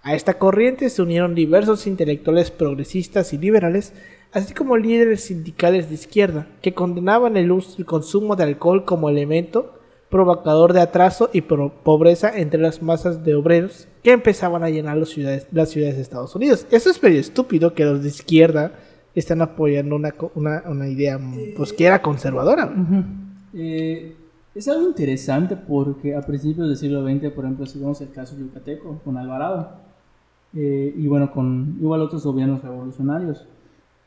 A 0.02 0.14
esta 0.14 0.38
corriente 0.38 0.88
se 0.90 1.02
unieron 1.02 1.34
diversos 1.34 1.86
intelectuales 1.86 2.50
progresistas 2.50 3.32
y 3.32 3.38
liberales, 3.38 3.94
así 4.32 4.54
como 4.54 4.76
líderes 4.76 5.24
sindicales 5.24 5.88
de 5.88 5.94
izquierda, 5.94 6.46
que 6.62 6.74
condenaban 6.74 7.36
el 7.36 7.50
uso 7.50 7.80
y 7.82 7.84
consumo 7.84 8.36
de 8.36 8.44
alcohol 8.44 8.84
como 8.84 9.08
elemento 9.08 9.72
provocador 10.10 10.72
de 10.72 10.80
atraso 10.80 11.30
y 11.32 11.40
pobreza 11.40 12.38
entre 12.38 12.60
las 12.60 12.80
masas 12.80 13.24
de 13.24 13.34
obreros 13.34 13.88
que 14.04 14.12
empezaban 14.12 14.62
a 14.62 14.70
llenar 14.70 14.96
las 14.96 15.08
ciudades, 15.08 15.48
las 15.50 15.70
ciudades 15.70 15.96
de 15.96 16.02
Estados 16.02 16.34
Unidos. 16.36 16.66
Eso 16.70 16.90
es 16.90 17.02
medio 17.02 17.18
estúpido 17.18 17.74
que 17.74 17.84
los 17.84 18.02
de 18.02 18.08
izquierda 18.08 18.72
están 19.16 19.42
apoyando 19.42 19.96
una, 19.96 20.14
una, 20.34 20.62
una 20.66 20.88
idea 20.88 21.18
pues, 21.56 21.72
que 21.72 21.86
era 21.86 22.02
conservadora. 22.02 22.72
Eh, 23.52 24.14
es 24.56 24.68
algo 24.68 24.86
interesante 24.88 25.56
porque 25.56 26.14
a 26.16 26.22
principios 26.22 26.68
del 26.68 26.76
siglo 26.76 27.04
XX, 27.04 27.30
por 27.32 27.44
ejemplo, 27.44 27.66
si 27.66 27.78
vemos 27.78 28.00
el 28.00 28.10
caso 28.10 28.36
yucateco 28.38 29.00
con 29.04 29.16
Alvarado 29.16 29.70
eh, 30.54 30.94
y 30.96 31.06
bueno, 31.06 31.30
con 31.32 31.76
igual 31.80 32.00
otros 32.02 32.24
gobiernos 32.24 32.62
revolucionarios, 32.62 33.44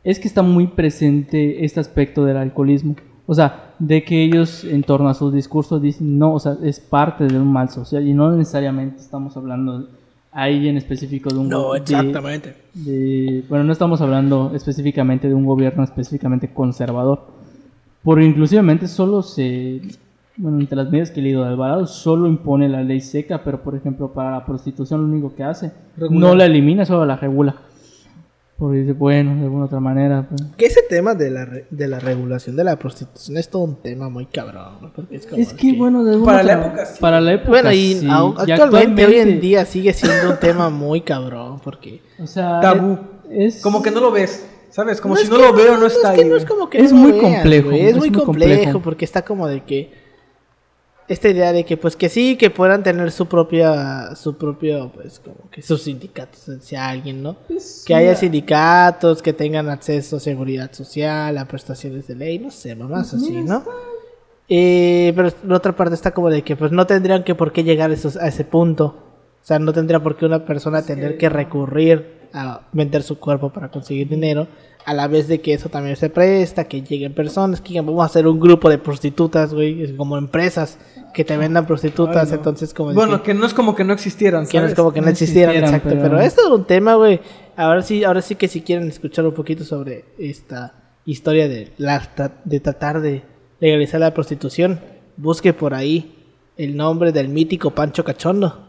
es 0.03 0.20
que 0.20 0.27
está 0.27 0.41
muy 0.41 0.68
presente 0.68 1.63
este 1.65 1.79
aspecto 1.79 2.25
del 2.25 2.38
alcoholismo. 2.38 2.96
O 3.27 3.36
sea, 3.36 3.75
de 3.77 4.03
que 4.03 4.24
ellos 4.24 4.63
en 4.63 4.82
torno 4.82 5.08
a 5.10 5.13
sus 5.13 5.32
discursos 5.34 5.82
dicen, 5.82 6.18
no, 6.18 6.34
o 6.34 6.39
sea, 6.39 6.58
es 6.63 6.79
parte 6.79 7.27
de 7.27 7.38
un 7.39 7.51
mal 7.51 7.70
social 7.70 8.08
y 8.08 8.13
no 8.13 8.32
necesariamente 8.36 9.01
estamos 9.01 9.38
hablando 9.38 9.88
ahí 10.32 10.68
en 10.68 10.77
específico 10.77 11.29
de 11.29 11.38
un 11.39 11.50
No, 11.50 11.63
go- 11.63 11.74
de- 11.74 11.79
exactamente. 11.82 12.56
de- 12.74 13.44
bueno, 13.48 13.65
no 13.65 13.72
estamos 13.72 14.01
hablando 14.01 14.51
específicamente 14.56 15.27
de 15.27 15.36
un 15.36 15.46
gobierno 15.46 15.84
específicamente 15.84 16.51
conservador, 16.51 17.27
porque 18.03 18.25
inclusivamente 18.25 18.88
solo 18.88 19.22
se, 19.22 19.81
bueno, 20.40 20.60
entre 20.60 20.75
las 20.78 20.90
medidas 20.90 21.12
que 21.12 21.20
he 21.20 21.24
leído 21.24 21.44
de 21.44 21.50
Alvarado, 21.50 21.86
solo 21.86 22.28
impone 22.28 22.68
la 22.70 22.82
ley 22.82 23.02
seca, 23.02 23.44
pero 23.44 23.62
por 23.62 23.75
ejemplo 23.75 24.12
para 24.14 24.32
la 24.32 24.46
prostitución 24.46 25.02
lo 25.02 25.08
único 25.08 25.36
que 25.36 25.44
hace, 25.44 25.72
Regular. 25.98 26.20
no 26.30 26.36
la 26.36 26.46
elimina, 26.46 26.86
solo 26.86 27.06
la 27.06 27.16
regula. 27.18 27.56
Porque 28.58 28.80
dice, 28.80 28.92
bueno, 28.92 29.36
de 29.36 29.44
alguna 29.44 29.66
otra 29.66 29.80
manera, 29.80 30.28
pues, 30.28 30.42
Que 30.58 30.66
ese 30.66 30.82
tema 30.90 31.16
de 31.16 31.30
la, 31.32 31.46
re- 31.46 31.66
de 31.70 31.88
la 31.88 31.98
regulación 32.00 32.58
de 32.58 32.66
la 32.66 32.75
prostitución 32.78 33.38
es 33.38 33.50
todo 33.50 33.62
un 33.64 33.75
tema 33.82 34.10
muy 34.10 34.25
cabrón. 34.25 34.74
¿no? 34.82 34.92
Porque 34.94 35.16
es 35.16 35.25
como 35.28 35.42
Es 35.42 35.54
que 35.54 35.72
bueno, 35.74 36.04
de 36.04 36.12
alguna 36.16 36.32
Para 36.34 36.44
la 36.44 36.58
otra- 36.58 36.68
época, 36.68 36.86
sí. 36.86 36.98
Para 37.00 37.22
la 37.22 37.34
época, 37.34 37.50
Bueno, 37.52 37.72
y 37.72 37.94
sí. 37.94 38.06
Y 38.06 38.52
actualmente, 38.52 39.06
hoy 39.06 39.16
en 39.16 39.40
día 39.40 39.64
sigue 39.64 39.94
siendo 39.94 40.32
un 40.32 40.40
tema 40.42 40.70
muy 40.70 41.00
cabrón. 41.02 41.62
Porque. 41.64 42.02
o 42.22 42.28
sea, 42.28 42.60
Tabú. 42.60 42.98
Es, 43.30 43.62
Como 43.62 43.82
que 43.82 43.92
no 43.92 44.02
lo 44.02 44.12
ves, 44.12 44.46
¿sabes? 44.72 45.00
Como 45.00 45.14
No 45.14 45.20
si 45.20 45.25
es 45.28 45.30
no 45.30 45.38
que 45.38 45.42
lo 45.44 45.54
veo, 45.54 45.78
no 45.78 45.86
es 45.86 45.96
está 45.96 46.14
que 46.14 46.24
ahí. 46.24 46.28
no 46.30 46.36
es 46.36 46.44
como 46.46 46.70
que 46.70 46.80
Es 46.80 46.92
no 46.92 46.98
muy 47.00 47.12
veas, 47.14 47.24
complejo, 47.24 47.72
Es, 47.72 47.82
es 47.92 47.98
muy 47.98 48.10
muy 48.10 48.20
complejo 48.25 48.54
complejo. 48.56 48.80
porque 48.82 49.06
está 49.06 49.22
como 49.22 49.48
de 49.48 49.64
que. 49.64 49.94
Esta 51.09 51.27
idea 51.27 51.51
de 51.51 51.65
que, 51.65 51.75
pues, 51.75 51.95
que 51.95 52.07
sí, 52.07 52.37
que 52.37 52.50
puedan 52.51 52.83
tener 52.83 53.11
su 53.11 53.25
propia. 53.25 54.15
Su 54.15 54.37
propio, 54.37 54.91
pues, 54.93 55.19
como 55.19 55.50
que 55.51 55.61
sus 55.61 55.81
sindicatos, 55.81 56.48
si 56.61 56.75
alguien, 56.75 57.24
¿no? 57.24 57.35
es 57.50 57.83
Que 57.85 57.95
haya 57.95 58.15
sindicatos, 58.15 59.22
que 59.22 59.33
tengan 59.33 59.69
acceso 59.69 60.17
a 60.17 60.19
seguridad 60.19 60.72
social, 60.72 61.37
a 61.37 61.45
prestaciones 61.45 62.07
de 62.07 62.15
ley, 62.15 62.37
no 62.39 62.51
sé, 62.51 62.75
mamás 62.75 63.09
Pues 63.09 63.24
así, 63.24 63.41
¿no? 63.41 63.57
está- 63.57 63.72
Eh, 64.51 65.13
pero 65.15 65.29
la 65.48 65.57
otra 65.57 65.75
parte 65.75 65.93
está 65.95 66.11
como 66.11 66.29
de 66.29 66.41
que 66.43 66.55
pues 66.55 66.72
no 66.72 66.87
tendrían 66.87 67.24
que 67.24 67.35
por 67.35 67.51
qué 67.51 67.63
llegar 67.63 67.91
a, 67.91 67.93
esos- 67.93 68.15
a 68.17 68.27
ese 68.27 68.43
punto. 68.45 68.85
O 69.41 69.45
sea, 69.45 69.59
no 69.59 69.74
tendría 69.74 70.00
por 70.01 70.15
qué 70.17 70.25
una 70.25 70.45
persona 70.45 70.81
tener 70.83 71.17
que 71.17 71.29
recurrir 71.29 72.19
a 72.33 72.61
vender 72.72 73.01
su 73.03 73.19
cuerpo 73.19 73.51
para 73.51 73.69
conseguir 73.69 74.09
dinero. 74.09 74.48
A 74.85 74.94
la 74.94 75.07
vez 75.07 75.27
de 75.27 75.39
que 75.42 75.53
eso 75.53 75.70
también 75.70 75.96
se 75.98 76.09
presta, 76.09 76.63
que 76.63 76.81
lleguen 76.81 77.13
personas, 77.13 77.61
que 77.61 77.79
vamos 77.79 78.01
a 78.01 78.05
hacer 78.05 78.25
un 78.27 78.39
grupo 78.39 78.70
de 78.70 78.77
prostitutas, 78.79 79.53
güey, 79.53 79.96
como 79.96 80.18
empresas 80.18 80.79
que 81.13 81.24
te 81.24 81.37
vendan 81.37 81.68
prostitutas. 81.68 82.25
Ay, 82.27 82.31
no. 82.31 82.35
Entonces, 82.37 82.74
como 82.74 82.94
Bueno, 82.94 83.18
que, 83.22 83.31
que 83.31 83.33
no 83.33 83.46
es 83.46 83.53
como 83.53 83.75
que 83.75 83.83
no 83.83 83.94
existieran, 83.94 84.48
que 84.48 84.57
no 84.57 84.63
es 84.65 84.72
¿sabes? 84.72 84.75
como 84.77 84.92
que 84.94 85.01
no, 85.01 85.05
No 85.07 85.11
existieran, 85.11 85.55
existieran, 85.55 85.75
exacto. 85.75 85.89
pero- 86.01 86.15
Pero... 86.15 86.22
esto 86.25 86.42
es 86.46 86.48
un 86.51 86.65
tema, 86.65 86.96
güey. 86.96 87.20
Ahora 87.55 87.81
sí, 87.81 88.03
ahora 88.03 88.22
sí 88.22 88.35
que 88.35 88.48
si 88.48 88.61
quieren 88.61 88.87
escuchar 88.87 89.25
un 89.25 89.33
poquito 89.33 89.63
sobre 89.63 90.05
esta 90.18 90.74
historia 91.05 91.48
de, 91.50 91.72
la, 91.77 92.01
de 92.46 92.59
tratar 92.59 93.01
de 93.01 93.24
legalizar 93.59 94.00
la 94.00 94.13
prostitución, 94.13 94.79
busque 95.18 95.53
por 95.53 95.74
ahí 95.74 96.15
el 96.57 96.75
nombre 96.77 97.11
del 97.11 97.27
mítico 97.27 97.72
Pancho 97.72 98.03
Cachondo. 98.05 98.69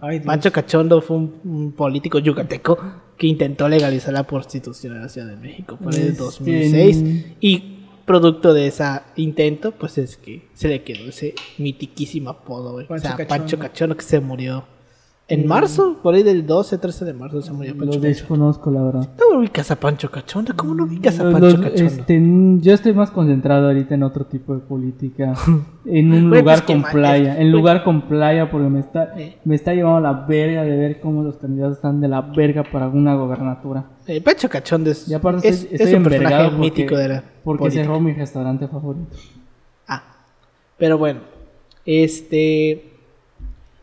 Ay. 0.00 0.20
Pancho 0.20 0.50
Cachondo 0.52 1.00
fue 1.00 1.16
un, 1.16 1.40
un 1.44 1.72
político 1.72 2.18
yucateco 2.18 2.78
que 3.16 3.26
intentó 3.26 3.68
legalizar 3.68 4.14
la 4.14 4.26
prostitución 4.26 4.94
en 4.96 5.02
la 5.02 5.08
Ciudad 5.08 5.28
de 5.28 5.36
México 5.36 5.76
por 5.76 5.94
el 5.94 6.08
Este, 6.08 6.22
2006 6.22 7.24
y 7.40 7.76
producto 8.06 8.54
de 8.54 8.66
ese 8.66 8.84
intento 9.16 9.72
pues 9.72 9.98
es 9.98 10.16
que 10.16 10.48
se 10.54 10.68
le 10.68 10.82
quedó 10.82 11.08
ese 11.08 11.34
mitiquísimo 11.58 12.30
apodo, 12.30 12.72
güey. 12.72 12.86
O 12.88 12.98
sea, 12.98 13.12
Cachondo. 13.12 13.28
Pancho 13.28 13.58
Cachondo 13.58 13.96
que 13.96 14.02
se 14.02 14.20
murió 14.20 14.64
en 15.30 15.46
marzo, 15.46 15.96
por 16.02 16.14
ahí 16.14 16.22
del 16.22 16.46
12, 16.46 16.76
13 16.78 17.04
de 17.06 17.12
marzo 17.14 17.40
se 17.40 17.52
murió 17.52 17.72
Lo 17.72 17.78
Pancho 17.78 17.90
Cachondo. 17.92 18.08
desconozco, 18.08 18.70
la 18.70 18.82
verdad. 18.82 19.08
¿No 19.18 19.38
ubicas 19.38 19.70
a 19.70 19.76
Pancho 19.76 20.10
Cachondo? 20.10 20.52
¿Cómo 20.56 20.74
no 20.74 20.84
ubicas 20.84 21.18
a 21.20 21.22
Pancho 21.30 21.60
Cachondo? 21.60 21.68
este, 21.84 22.22
yo 22.60 22.74
estoy 22.74 22.92
más 22.92 23.10
concentrado 23.10 23.68
ahorita 23.68 23.94
en 23.94 24.02
otro 24.02 24.24
tipo 24.26 24.54
de 24.54 24.60
política. 24.60 25.34
En 25.86 26.12
un 26.12 26.28
lugar 26.28 26.42
pues, 26.44 26.60
que 26.62 26.72
con 26.74 26.82
playa. 26.82 27.32
es- 27.34 27.40
En 27.40 27.50
lugar 27.50 27.82
con 27.84 28.02
playa 28.02 28.50
porque 28.50 28.68
me 28.68 28.80
está, 28.80 29.14
Eh. 29.18 29.38
me 29.46 29.54
está 29.54 29.72
llevando 29.72 30.00
la 30.00 30.12
verga 30.12 30.62
de 30.62 30.76
ver 30.76 31.00
cómo 31.00 31.22
los 31.22 31.38
candidatos 31.38 31.76
están 31.76 32.02
de 32.02 32.08
la 32.08 32.20
verga 32.20 32.62
para 32.70 32.86
una 32.88 33.14
gobernatura. 33.14 33.84
Eh, 34.06 34.20
Pancho 34.20 34.48
Cachondo 34.50 34.90
es, 34.90 35.08
Y 35.08 35.14
aparte 35.14 35.48
es, 35.48 35.62
estoy, 35.62 35.74
es 35.74 35.80
estoy 35.80 35.94
un 35.96 36.02
personaje 36.04 36.44
porque, 36.44 36.58
mítico 36.60 36.96
de 36.96 37.08
la 37.08 37.24
porque 37.42 37.58
política. 37.60 37.82
cerró 37.84 37.98
mi 37.98 38.12
restaurante 38.12 38.68
favorito. 38.68 39.16
Ah, 39.88 40.02
pero 40.76 40.98
bueno, 40.98 41.20
este... 41.86 42.89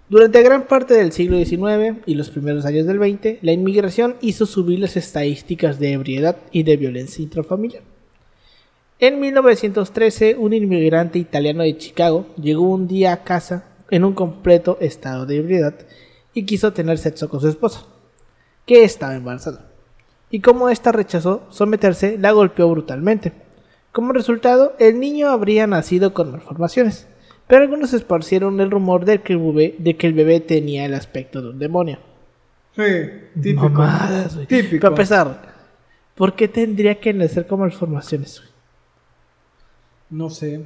Durante 0.10 0.42
gran 0.42 0.68
parte 0.68 0.94
del 0.94 1.12
siglo 1.12 1.38
XIX 1.38 1.98
y 2.06 2.16
los 2.16 2.30
primeros 2.30 2.66
años 2.66 2.88
del 2.88 2.98
XX, 2.98 3.44
la 3.44 3.52
inmigración 3.52 4.16
hizo 4.22 4.46
subir 4.46 4.80
las 4.80 4.96
estadísticas 4.96 5.80
de 5.80 5.92
ebriedad 5.92 6.38
y 6.54 6.64
de 6.64 6.78
violencia 6.78 7.22
intrafamiliar. 7.22 7.84
En 9.00 9.20
1913, 9.20 10.38
un 10.40 10.54
inmigrante 10.54 11.20
italiano 11.20 11.64
de 11.64 11.78
Chicago 11.78 12.26
llegó 12.42 12.70
un 12.70 12.88
día 12.88 13.12
a 13.12 13.24
casa 13.26 13.66
en 13.92 14.06
un 14.06 14.14
completo 14.14 14.78
estado 14.80 15.26
de 15.26 15.40
ebriedad 15.40 15.76
y 16.34 16.46
quiso 16.46 16.72
tener 16.72 17.00
sexo 17.00 17.28
con 17.28 17.42
su 17.42 17.50
esposa, 17.50 17.84
que 18.66 18.86
estaba 18.86 19.14
embarazada. 19.14 19.70
Y 20.32 20.40
como 20.40 20.70
ésta 20.70 20.94
rechazó 20.94 21.44
someterse, 21.50 22.18
la 22.18 22.32
golpeó 22.32 22.70
brutalmente. 22.70 23.34
Como 23.92 24.14
resultado, 24.14 24.74
el 24.80 25.02
niño 25.02 25.30
habría 25.30 25.68
nacido 25.68 26.14
con 26.14 26.32
malformaciones, 26.32 27.08
pero 27.48 27.64
algunos 27.64 27.94
esparcieron 27.94 28.60
el 28.60 28.72
rumor 28.72 29.06
de 29.06 29.22
que 29.22 29.34
el 29.34 29.40
bebé, 29.40 29.76
de 29.78 29.96
que 29.96 30.08
el 30.08 30.14
bebé 30.14 30.40
tenía 30.40 30.86
el 30.86 30.94
aspecto 30.94 31.42
de 31.42 31.50
un 31.50 31.60
demonio. 31.60 32.00
Sí, 32.76 32.84
típico. 33.42 33.70
Mamadas, 33.70 34.36
güey. 34.36 34.48
Típico. 34.48 34.82
Para 34.82 34.94
empezar, 34.94 35.54
¿por 36.16 36.36
qué 36.36 36.48
tendría 36.48 37.00
que 37.00 37.14
nacer 37.14 37.48
con 37.48 37.60
malformaciones? 37.62 38.40
güey? 38.40 38.52
No 40.10 40.30
sé. 40.30 40.66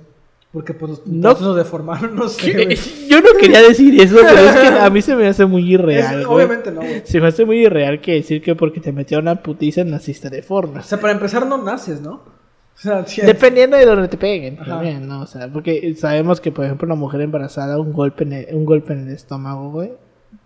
Porque 0.52 0.74
pues 0.74 0.90
los 0.90 1.08
No. 1.08 1.32
nos 1.32 1.56
deformaron, 1.56 2.14
no 2.14 2.28
sé, 2.28 2.52
güey. 2.52 2.76
Yo 3.08 3.22
no 3.22 3.30
quería 3.40 3.62
decir 3.62 4.00
eso, 4.02 4.18
pero 4.22 4.38
es 4.38 4.56
que 4.58 4.68
a 4.68 4.90
mí 4.90 5.02
se 5.02 5.16
me 5.16 5.28
hace 5.28 5.46
muy 5.46 5.74
irreal. 5.74 6.26
Güey. 6.26 6.26
obviamente 6.26 6.72
no, 6.72 6.82
güey. 6.82 7.04
Se 7.06 7.22
me 7.22 7.28
hace 7.28 7.46
muy 7.46 7.66
irreal 7.66 8.02
que 8.02 8.16
decir 8.16 8.42
que 8.42 8.54
porque 8.56 8.82
te 8.82 8.92
metió 8.92 9.20
una 9.20 9.42
putiza 9.42 9.86
naciste 9.86 10.30
de 10.30 10.44
O 10.50 10.82
sea, 10.84 11.00
para 11.00 11.14
empezar 11.14 11.46
no 11.48 11.58
naces, 11.58 12.02
¿no? 12.02 12.41
O 12.82 12.84
sea, 12.84 13.06
sí, 13.06 13.22
Dependiendo 13.22 13.78
de 13.78 13.86
donde 13.86 14.08
te 14.08 14.18
peguen 14.18 14.56
Ajá. 14.60 14.72
también, 14.72 15.08
¿no? 15.08 15.22
O 15.22 15.28
sea, 15.28 15.48
porque 15.52 15.94
sabemos 15.96 16.42
que, 16.42 16.52
por 16.52 16.66
ejemplo, 16.66 16.88
una 16.88 16.96
mujer 16.96 17.22
embarazada, 17.22 17.80
un 17.80 17.94
golpe 17.94 18.24
en 18.24 18.34
el, 18.34 18.56
un 18.56 18.66
golpe 18.66 18.94
en 18.94 19.08
el 19.08 19.14
estómago, 19.14 19.70
güey, 19.72 19.94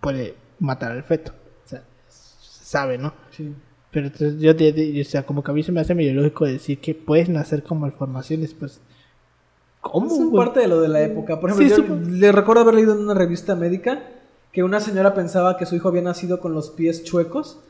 puede 0.00 0.34
matar 0.58 0.92
al 0.92 1.02
feto. 1.02 1.32
O 1.64 1.68
sea, 1.68 1.82
se 2.08 2.64
sabe, 2.64 2.98
¿no? 2.98 3.12
sí. 3.30 3.54
Pero 3.90 4.08
entonces 4.08 4.36
yo, 4.38 4.50
o 4.52 5.04
sea, 5.04 5.22
como 5.24 5.42
que 5.42 5.50
a 5.50 5.54
mí 5.54 5.62
se 5.62 5.72
me 5.72 5.80
hace 5.80 5.94
medio 5.94 6.12
lógico 6.12 6.44
decir 6.44 6.78
que 6.80 6.94
puedes 6.94 7.30
nacer 7.30 7.62
con 7.62 7.80
malformaciones, 7.80 8.52
pues. 8.52 8.78
¿Cómo? 9.80 10.06
Es 10.06 10.12
un 10.12 10.30
güey? 10.30 10.44
parte 10.44 10.60
de 10.60 10.68
lo 10.68 10.82
de 10.82 10.88
la 10.88 11.00
época. 11.00 11.40
Por 11.40 11.48
ejemplo, 11.50 11.66
Sí, 11.74 11.82
yo 11.82 11.86
supo- 11.86 12.06
le 12.10 12.30
recuerdo 12.32 12.60
haber 12.62 12.74
leído 12.74 12.92
en 12.92 13.00
una 13.00 13.14
revista 13.14 13.54
médica 13.56 14.02
que 14.52 14.62
una 14.62 14.80
señora 14.80 15.14
pensaba 15.14 15.56
que 15.56 15.64
su 15.64 15.76
hijo 15.76 15.88
había 15.88 16.02
nacido 16.02 16.40
con 16.40 16.52
los 16.52 16.68
pies 16.70 17.04
chuecos 17.04 17.60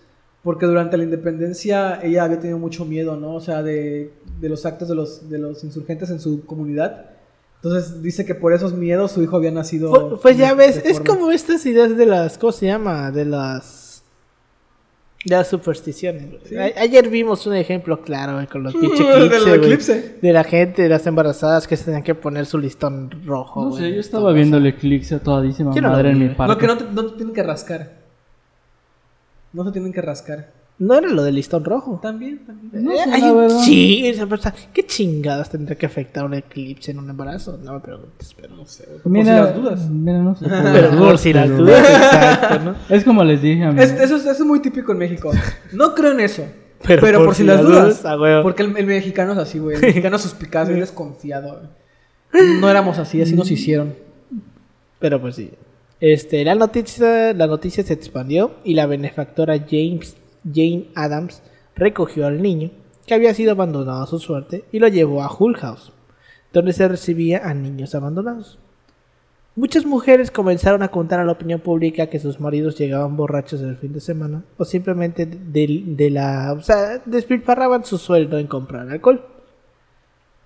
porque 0.47 0.65
durante 0.67 0.97
la 0.97 1.03
independencia 1.03 1.99
ella 2.05 2.23
había 2.23 2.39
tenido 2.39 2.57
mucho 2.59 2.85
miedo, 2.85 3.17
¿no? 3.17 3.35
O 3.35 3.41
sea, 3.41 3.65
de, 3.65 4.13
de 4.41 4.49
los 4.49 4.65
actos 4.65 4.87
de 4.89 4.95
los, 4.95 5.29
de 5.29 5.39
los 5.39 5.65
insurgentes 5.65 6.09
en 6.11 6.21
su 6.21 6.47
comunidad. 6.47 7.07
Entonces 7.57 8.01
dice 8.01 8.25
que 8.25 8.37
por 8.37 8.53
esos 8.53 8.73
miedos 8.73 9.11
su 9.11 9.23
hijo 9.25 9.37
había 9.37 9.51
nacido. 9.51 9.91
Pues, 9.91 10.21
pues 10.23 10.39
ya 10.39 10.55
ves, 10.55 10.81
es 10.85 11.01
como 11.01 11.33
estas 11.33 11.67
ideas 11.67 11.97
de 11.97 12.07
las, 12.07 12.39
¿cómo 12.39 12.53
se 12.53 12.67
llama? 12.67 13.11
De 13.11 13.25
las... 13.25 14.05
De 15.25 15.35
las 15.35 15.49
supersticiones. 15.49 16.29
güey. 16.29 16.41
Sí. 16.45 16.57
A- 16.57 16.81
Ayer 16.81 17.09
vimos 17.09 17.45
un 17.49 17.57
ejemplo 17.57 18.01
claro 18.03 18.35
güey, 18.35 18.47
con 18.47 18.63
los 18.63 18.73
pinches 18.81 19.01
güey. 19.45 19.55
eclipse. 19.57 20.19
De 20.23 20.33
la 20.33 20.45
gente, 20.45 20.83
de 20.83 20.89
las 20.89 21.05
embarazadas 21.09 21.67
que 21.67 21.77
se 21.77 21.87
tenían 21.87 22.05
que 22.05 22.15
poner 22.15 22.47
su 22.47 22.59
listón 22.59 23.11
rojo. 23.27 23.65
No 23.65 23.73
sé, 23.73 23.93
yo 23.93 23.99
estaba 23.99 24.33
viendo 24.33 24.59
el 24.59 24.67
eclipse 24.67 25.17
a 25.17 25.19
todísima 25.19 25.75
Yo 25.75 25.83
no 25.83 25.89
lo 25.89 25.95
madre 25.95 26.11
en 26.11 26.21
mi 26.21 26.29
parque. 26.29 26.53
No, 26.55 26.59
que 26.59 26.67
no 26.69 26.79
te, 26.79 26.85
no 26.95 27.07
te 27.11 27.17
tienen 27.17 27.35
que 27.35 27.43
rascar. 27.43 27.96
No 29.57 29.65
se 29.65 29.73
tienen 29.73 29.93
que 29.93 30.03
rascar. 30.03 30.53
No 30.79 30.93
era 30.95 31.09
lo 31.09 31.23
del 31.23 31.35
listón 31.37 31.65
rojo. 31.65 31.99
También, 32.03 32.45
también. 32.45 32.85
No 32.85 32.93
Eh, 32.93 32.97
sé, 33.03 33.11
hay 33.11 33.21
la 33.23 33.33
un 33.33 33.39
verdad. 33.39 33.63
esa 33.67 34.27
persona- 34.27 34.55
¿Qué 34.75 34.85
chingadas 34.85 35.49
tendrá 35.49 35.75
que 35.75 35.87
afectar 35.87 36.25
un 36.27 36.35
eclipse 36.35 36.91
en 36.91 36.99
un 36.99 37.09
embarazo? 37.09 37.59
No 37.65 37.73
me 37.73 37.81
preguntes, 37.81 38.35
pero... 38.39 38.55
No 38.55 38.67
sé, 38.67 38.87
Mira, 39.05 39.25
por 39.25 39.25
si 39.25 39.31
las 39.31 39.55
dudas. 39.55 39.89
Mira, 39.91 40.19
no 40.19 40.35
sé. 40.37 40.45
por 40.49 40.63
Pero 40.73 40.89
las 40.91 40.97
por 40.99 41.19
si 41.19 41.33
las 41.33 41.49
dudas, 41.49 41.81
exacto, 41.89 42.59
¿no? 42.65 42.77
Es 42.95 43.05
como 43.05 43.25
les 43.25 43.41
dije 43.41 43.65
a 43.65 43.73
mí. 43.73 43.83
Es- 43.83 43.93
eso, 43.93 44.17
es, 44.17 44.23
eso 44.27 44.31
es 44.33 44.41
muy 44.41 44.61
típico 44.61 44.93
en 44.93 44.99
México. 44.99 45.33
No 45.73 45.95
creo 45.95 46.13
en 46.13 46.21
eso. 46.21 46.45
Pero 46.87 47.01
Pero, 47.01 47.25
por, 47.25 47.35
si 47.35 47.43
las 47.45 47.63
dudas. 47.63 48.05
a 48.05 48.21
huevo. 48.21 48.43
porque 48.43 48.63
el, 48.63 48.77
el 48.77 48.87
mexicano 48.87 49.33
es 49.33 49.39
así, 49.39 49.59
güey. 49.59 49.77
El 49.77 49.81
mexicano 49.83 50.17
es 50.17 50.23
suspicaz, 50.23 50.69
es 50.69 50.77
desconfiado. 50.79 51.71
No 52.61 52.69
éramos 52.69 52.99
así, 52.99 53.23
así 53.23 53.35
nos 53.35 53.51
hicieron. 53.51 53.95
Pero 54.99 55.19
pues 55.23 55.37
sí. 55.37 55.51
Este, 56.01 56.45
la 56.45 56.55
noticia, 56.55 57.33
se 57.35 57.93
expandió 57.93 58.57
y 58.65 58.75
la 58.75 58.87
benefactora 58.87 59.59
James, 59.59 60.17
Jane 60.45 60.89
Adams 60.95 61.43
recogió 61.75 62.27
al 62.27 62.43
niño 62.43 62.71
que 63.07 63.15
había 63.15 63.33
sido 63.33 63.53
abandonado 63.53 64.03
a 64.03 64.07
su 64.07 64.19
suerte 64.19 64.65
y 64.73 64.79
lo 64.79 64.89
llevó 64.89 65.23
a 65.23 65.35
Hull 65.35 65.57
House, 65.57 65.93
donde 66.53 66.73
se 66.73 66.87
recibía 66.87 67.49
a 67.49 67.55
niños 67.55 67.95
abandonados. 67.95 68.59
Muchas 69.55 69.87
mujeres 69.87 70.31
comenzaron 70.31 70.83
a 70.83 70.89
contar 70.89 71.19
a 71.19 71.25
la 71.25 71.33
opinión 71.33 71.61
pública 71.61 72.09
que 72.09 72.19
sus 72.19 72.41
maridos 72.41 72.77
llegaban 72.77 73.17
borrachos 73.17 73.63
el 73.63 73.79
fin 73.79 73.95
de 73.95 74.01
semana 74.01 74.45
o 74.59 74.67
simplemente 74.67 75.25
de, 75.25 75.83
de 75.87 76.11
la, 76.11 76.53
o 76.53 76.61
sea, 76.61 77.01
despilfarraban 77.07 77.87
su 77.87 77.97
sueldo 77.97 78.37
en 78.37 78.49
comprar 78.49 78.91
alcohol, 78.91 79.25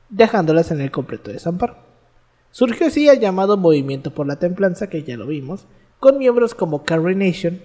dejándolas 0.08 0.70
en 0.70 0.80
el 0.80 0.92
completo 0.92 1.32
desamparo. 1.32 1.89
Surgió 2.50 2.86
así 2.88 3.08
el 3.08 3.20
llamado 3.20 3.56
Movimiento 3.56 4.12
por 4.12 4.26
la 4.26 4.38
Templanza, 4.38 4.88
que 4.88 5.02
ya 5.02 5.16
lo 5.16 5.26
vimos, 5.26 5.66
con 5.98 6.18
miembros 6.18 6.54
como 6.54 6.84
Carrie 6.84 7.14
Nation, 7.16 7.60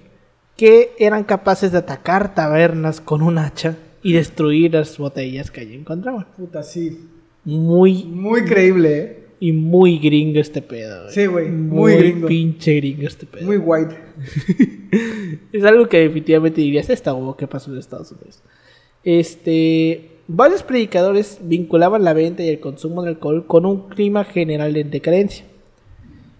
que 0.58 0.91
eran 1.00 1.24
capaces 1.24 1.71
de 1.71 1.80
atacar 1.80 2.36
tabernas 2.36 3.02
con 3.02 3.21
un 3.21 3.38
hacha 3.38 3.78
y 4.04 4.13
destruir 4.13 4.74
las 4.74 4.98
botellas 4.98 5.50
que 5.52 5.62
allí 5.62 5.74
encontraban. 5.76 6.28
Puta, 6.38 6.63
sí. 6.63 7.10
Muy 7.43 8.04
Muy 8.06 8.43
creíble, 8.45 8.98
¿eh? 8.98 9.26
y 9.39 9.52
muy 9.52 9.98
gringo 10.00 10.39
este 10.39 10.62
pedo. 10.62 11.04
güey. 11.04 11.13
Sí, 11.13 11.26
güey, 11.26 11.50
muy 11.50 11.95
gringo. 11.98 12.28
pinche 12.28 12.76
gringo 12.76 13.08
este 13.08 13.26
pedo. 13.26 13.45
Muy 13.45 13.58
white. 13.58 13.95
Es 15.52 15.63
algo 15.63 15.88
que 15.89 16.00
definitivamente 16.00 16.62
dirías, 16.62 16.89
esta 16.89 17.13
huevo 17.13 17.36
que 17.36 17.48
pasó 17.48 17.71
en 17.71 17.78
Estados 17.80 18.12
Unidos. 18.12 18.41
Este, 19.04 20.14
varios 20.27 20.63
predicadores 20.63 21.39
vinculaban 21.41 22.03
la 22.03 22.13
venta 22.13 22.43
y 22.43 22.49
el 22.49 22.59
consumo 22.59 23.03
de 23.03 23.09
alcohol 23.09 23.45
con 23.47 23.65
un 23.65 23.89
clima 23.89 24.23
general 24.23 24.75
en 24.77 24.91
decadencia 24.91 25.45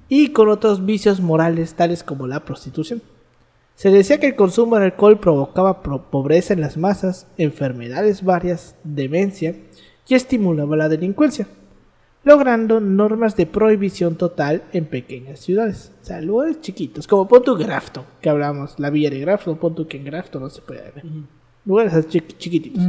y 0.10 0.30
con 0.30 0.50
otros 0.50 0.86
vicios 0.86 1.20
morales 1.20 1.74
tales 1.76 2.04
como 2.04 2.28
la 2.28 2.46
prostitución. 2.46 3.02
Se 3.76 3.90
decía 3.92 4.20
que 4.20 4.28
el 4.28 4.36
consumo 4.36 4.78
de 4.78 4.86
alcohol 4.86 5.20
provocaba 5.20 5.82
pro- 5.82 6.10
pobreza 6.10 6.54
en 6.54 6.62
las 6.62 6.78
masas, 6.78 7.28
enfermedades 7.38 8.24
varias, 8.24 8.76
demencia 8.84 9.56
y 10.08 10.14
estimulaba 10.16 10.78
la 10.78 10.88
delincuencia, 10.88 11.48
logrando 12.24 12.80
normas 12.80 13.36
de 13.36 13.46
prohibición 13.48 14.16
total 14.16 14.64
en 14.72 14.86
pequeñas 14.86 15.40
ciudades, 15.42 15.92
o 16.02 16.06
sea, 16.06 16.22
lugares 16.22 16.62
chiquitos, 16.62 17.06
como 17.06 17.28
pon 17.28 17.44
tu 17.44 17.56
Grafton, 17.56 18.06
que 18.22 18.30
hablamos, 18.30 18.80
la 18.80 18.90
villa 18.90 19.10
de 19.10 19.20
Grafton, 19.20 19.58
pon 19.58 19.76
tu 19.76 19.88
que 19.88 19.98
en 19.98 20.06
Grafton 20.06 20.44
no 20.44 20.50
se 20.50 20.62
puede 20.62 20.82
ver, 20.92 21.04
lugares 21.66 22.08
chiquititos. 22.08 22.84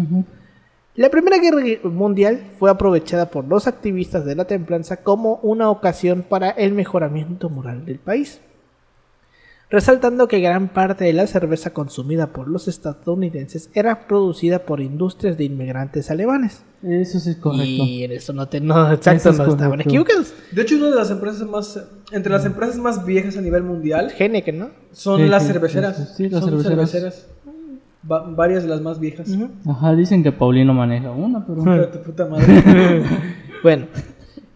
La 0.97 1.11
Primera 1.11 1.39
Guerra 1.39 1.63
Mundial 1.85 2.41
fue 2.59 2.71
aprovechada 2.71 3.31
por 3.31 3.47
los 3.47 3.67
activistas 3.67 4.25
de 4.25 4.35
la 4.35 4.47
templanza 4.47 4.99
como 5.03 5.41
una 5.43 5.69
ocasión 5.71 6.25
para 6.27 6.49
el 6.51 6.73
mejoramiento 6.73 7.51
moral 7.51 7.85
del 7.85 7.99
país, 7.99 8.41
resaltando 9.69 10.27
que 10.27 10.41
gran 10.41 10.69
parte 10.69 11.05
de 11.05 11.13
la 11.13 11.27
cerveza 11.27 11.75
consumida 11.75 12.29
por 12.29 12.49
los 12.49 12.67
estadounidenses 12.67 13.69
era 13.75 14.07
producida 14.07 14.61
por 14.61 14.81
industrias 14.81 15.37
de 15.37 15.45
inmigrantes 15.45 16.11
alemanes. 16.11 16.63
Eso 16.83 17.19
sí 17.21 17.31
es 17.31 17.37
correcto. 17.37 17.65
Y 17.85 18.05
en 18.05 18.13
eso 18.13 18.33
no, 18.33 18.49
te, 18.49 18.61
no 18.61 18.91
exacto, 18.91 19.29
Eso 19.29 19.43
es 19.43 19.49
no 19.49 19.53
estaban 19.55 19.81
equivocados. 19.83 20.33
De 20.53 20.63
hecho, 20.63 20.77
una 20.77 20.87
de 20.91 20.97
las 20.97 21.11
empresas 21.11 21.47
más. 21.47 21.79
Entre 22.13 22.33
las 22.33 22.47
empresas 22.47 22.77
más 22.77 23.05
viejas 23.05 23.37
a 23.37 23.41
nivel 23.43 23.65
mundial 23.65 24.13
Heineken, 24.17 24.59
¿no? 24.61 24.71
son 24.93 25.21
Sí, 25.21 25.27
las 25.27 25.43
sí, 25.43 25.53
cerveceras. 25.53 25.97
sí, 25.97 26.03
sí, 26.05 26.13
sí, 26.17 26.29
las 26.31 26.43
son 26.45 26.63
cerveceras. 26.63 27.27
Va- 28.11 28.23
varias 28.31 28.63
de 28.63 28.69
las 28.69 28.81
más 28.81 29.01
viejas. 29.01 29.29
Ajá, 29.69 29.95
dicen 29.95 30.23
que 30.23 30.33
Paulino 30.33 30.73
maneja 30.75 31.11
una, 31.11 31.45
pero. 31.47 31.65
Pero 31.65 31.89
tu 31.89 32.03
puta 32.03 32.27
madre. 32.27 33.03
Bueno, 33.63 33.87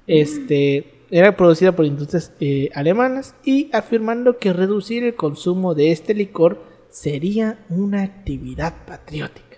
este 0.06 0.84
era 1.10 1.36
producida 1.36 1.72
por 1.72 1.84
industrias 1.84 2.32
eh, 2.38 2.68
alemanas 2.74 3.34
y 3.44 3.68
afirmando 3.72 4.38
que 4.38 4.52
reducir 4.52 5.02
el 5.02 5.14
consumo 5.16 5.74
de 5.74 5.90
este 5.90 6.14
licor 6.14 6.62
sería 6.90 7.58
una 7.70 8.02
actividad 8.02 8.74
patriótica. 8.86 9.56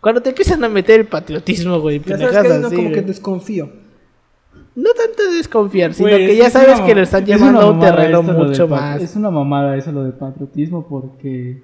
Cuando 0.00 0.20
te 0.20 0.30
empiezan 0.30 0.62
a 0.64 0.68
meter 0.68 1.00
el 1.00 1.06
patriotismo, 1.06 1.80
güey, 1.80 2.00
ya 2.04 2.18
sabes 2.18 2.42
que 2.60 2.66
así, 2.66 2.76
como 2.76 2.90
que 2.90 3.02
desconfío. 3.02 3.70
no 4.74 4.90
tanto 4.90 5.22
de 5.30 5.36
desconfiar, 5.36 5.94
sino 5.94 6.08
Güey, 6.10 6.26
que 6.26 6.36
ya 6.36 6.48
es 6.48 6.52
sabes 6.52 6.76
una 6.78 6.86
que 6.86 6.94
lo 6.94 7.02
están 7.02 7.22
es 7.22 7.28
llevando 7.28 7.60
a 7.60 7.70
un 7.70 7.80
terreno 7.80 8.22
mucho 8.22 8.68
más. 8.68 9.00
Es 9.00 9.16
una 9.16 9.30
mamada 9.30 9.76
eso 9.76 9.92
lo 9.92 10.04
de 10.04 10.12
patriotismo 10.12 10.86
porque. 10.86 11.62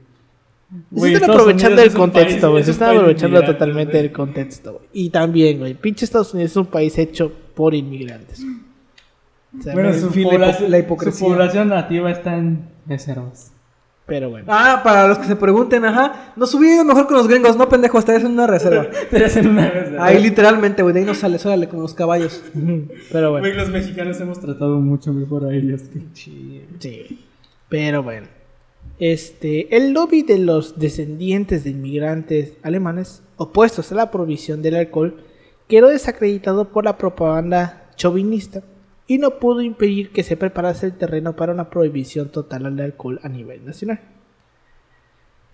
Se 0.71 0.77
Güey, 0.91 1.15
están 1.15 1.31
aprovechando 1.31 1.77
Unidos 1.77 1.95
el 1.95 1.99
contexto, 1.99 2.51
güey. 2.51 2.63
Se 2.65 2.71
están 2.73 2.97
aprovechando 2.97 3.43
totalmente 3.43 3.97
del 3.97 4.13
contexto, 4.13 4.73
güey. 4.75 4.85
Y 4.93 5.11
también, 5.11 5.59
güey. 5.61 5.75
Pinche 5.75 6.05
Estados 6.05 6.35
Unidos 6.35 6.51
es 6.51 6.57
un 6.59 6.67
país 6.67 6.99
hecho 6.99 7.33
por 7.55 7.75
inmigrantes. 7.75 8.43
O 9.59 9.63
sea, 9.63 9.73
Bueno, 9.73 9.89
no- 9.91 9.99
su, 9.99 10.11
fin, 10.11 10.25
la 10.25 10.31
población, 10.31 10.71
la 10.71 10.79
hipocresía. 10.79 11.19
su 11.21 11.25
población 11.33 11.69
nativa 11.69 12.11
está 12.11 12.37
en 12.37 12.69
reservas. 12.87 13.53
pero 14.05 14.29
bueno. 14.31 14.47
Ah, 14.49 14.81
para 14.85 15.09
los 15.09 15.19
que 15.19 15.27
se 15.27 15.37
pregunten, 15.37 15.85
ajá. 15.87 16.33
Nos 16.37 16.51
subimos 16.51 16.85
mejor 16.85 17.07
con 17.07 17.17
los 17.17 17.29
gringos, 17.29 17.57
no 17.57 17.67
pendejo, 17.69 17.99
estarías 17.99 18.25
en 18.25 18.33
una 18.33 18.47
reserva. 18.47 18.87
Te 19.11 19.25
hacen 19.25 19.49
una 19.49 19.71
reserva. 19.71 20.05
Ahí 20.05 20.19
literalmente, 20.23 20.83
güey, 20.83 20.93
de 20.95 21.01
ahí 21.01 21.07
nos 21.07 21.17
sale, 21.19 21.39
órale, 21.43 21.69
como 21.69 21.81
los 21.83 21.95
caballos. 21.95 22.43
Pero 23.13 23.31
bueno. 23.33 23.47
Los 23.55 23.71
mexicanos 23.71 24.21
hemos 24.21 24.39
tratado 24.39 24.79
mucho 24.81 25.13
mejor 25.15 25.47
a 25.47 25.55
ellos. 25.55 25.81
que- 25.83 26.03
Sí. 26.13 27.25
Pero 27.71 28.03
bueno. 28.03 28.27
Este, 28.99 29.77
el 29.77 29.93
lobby 29.93 30.23
de 30.23 30.39
los 30.39 30.79
descendientes 30.79 31.65
de 31.65 31.71
inmigrantes 31.71 32.57
alemanes 32.63 33.23
opuestos 33.37 33.93
a 33.93 33.95
la 33.95 34.11
provisión 34.11 34.61
del 34.61 34.75
alcohol 34.75 35.23
quedó 35.69 35.89
desacreditado 35.89 36.71
por 36.71 36.85
la 36.85 36.99
propaganda 36.99 37.91
chauvinista 37.97 38.63
y 39.07 39.19
no 39.19 39.39
pudo 39.39 39.63
impedir 39.63 40.11
que 40.11 40.23
se 40.23 40.37
preparase 40.37 40.87
el 40.87 40.99
terreno 40.99 41.37
para 41.37 41.53
una 41.53 41.71
prohibición 41.71 42.31
total 42.31 42.67
al 42.67 42.81
alcohol 42.81 43.21
a 43.23 43.29
nivel 43.29 43.65
nacional. 43.65 44.01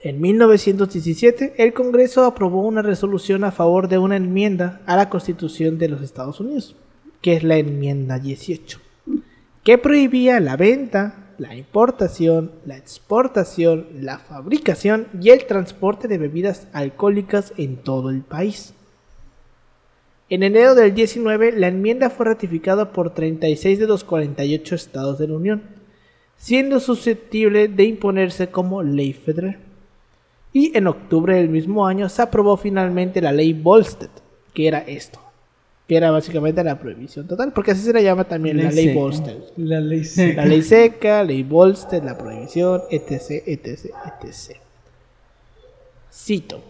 En 0.00 0.20
1917, 0.20 1.54
el 1.58 1.72
Congreso 1.72 2.24
aprobó 2.24 2.62
una 2.66 2.82
resolución 2.82 3.44
a 3.44 3.52
favor 3.52 3.88
de 3.88 3.98
una 3.98 4.16
enmienda 4.16 4.80
a 4.86 4.96
la 4.96 5.08
Constitución 5.08 5.78
de 5.78 5.88
los 5.88 6.02
Estados 6.02 6.40
Unidos, 6.40 6.76
que 7.20 7.34
es 7.34 7.44
la 7.44 7.56
enmienda 7.56 8.18
18 8.18 8.80
que 9.64 9.78
prohibía 9.78 10.38
la 10.40 10.56
venta, 10.56 11.23
la 11.38 11.54
importación, 11.54 12.52
la 12.64 12.76
exportación, 12.76 13.86
la 14.00 14.18
fabricación 14.18 15.08
y 15.20 15.30
el 15.30 15.46
transporte 15.46 16.08
de 16.08 16.18
bebidas 16.18 16.68
alcohólicas 16.72 17.52
en 17.56 17.76
todo 17.76 18.10
el 18.10 18.22
país. 18.22 18.74
En 20.30 20.42
enero 20.42 20.74
del 20.74 20.94
19, 20.94 21.52
la 21.52 21.68
enmienda 21.68 22.08
fue 22.10 22.26
ratificada 22.26 22.92
por 22.92 23.14
36 23.14 23.78
de 23.78 23.86
los 23.86 24.04
48 24.04 24.74
estados 24.74 25.18
de 25.18 25.28
la 25.28 25.34
Unión, 25.34 25.62
siendo 26.36 26.80
susceptible 26.80 27.68
de 27.68 27.84
imponerse 27.84 28.48
como 28.48 28.82
ley 28.82 29.12
federal. 29.12 29.58
Y 30.52 30.76
en 30.76 30.86
octubre 30.86 31.36
del 31.36 31.48
mismo 31.48 31.86
año 31.86 32.08
se 32.08 32.22
aprobó 32.22 32.56
finalmente 32.56 33.20
la 33.20 33.32
ley 33.32 33.52
Volstead, 33.52 34.10
que 34.54 34.66
era 34.66 34.78
esto, 34.78 35.20
que 35.86 35.96
era 35.96 36.10
básicamente 36.10 36.64
la 36.64 36.78
prohibición 36.78 37.26
total, 37.26 37.52
porque 37.52 37.72
así 37.72 37.82
se 37.82 37.92
le 37.92 38.02
llama 38.02 38.24
también 38.24 38.56
la 38.62 38.70
Ley 38.70 38.86
seca. 38.86 38.98
Volstead. 39.00 39.36
La 39.56 39.80
ley 39.80 40.04
seca. 40.04 40.34
La 40.42 40.46
ley 40.46 40.62
seca, 40.62 41.22
ley 41.22 41.42
Volstead, 41.42 42.02
la 42.02 42.16
prohibición, 42.16 42.82
etc, 42.90 43.42
etc, 43.46 43.90
etc. 44.22 44.56
Cito. 46.12 46.62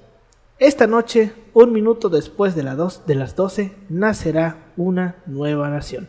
Esta 0.58 0.86
noche, 0.86 1.32
un 1.52 1.72
minuto 1.72 2.08
después 2.08 2.54
de, 2.54 2.62
la 2.62 2.74
dos- 2.74 3.06
de 3.06 3.14
las 3.16 3.36
12, 3.36 3.72
nacerá 3.88 4.56
una 4.76 5.16
nueva 5.26 5.68
nación, 5.68 6.08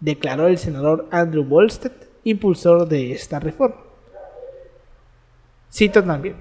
declaró 0.00 0.48
el 0.48 0.58
senador 0.58 1.08
Andrew 1.10 1.44
Volstead, 1.44 1.92
impulsor 2.24 2.88
de 2.88 3.12
esta 3.12 3.38
reforma. 3.40 3.76
Cito 5.72 6.02
también. 6.04 6.36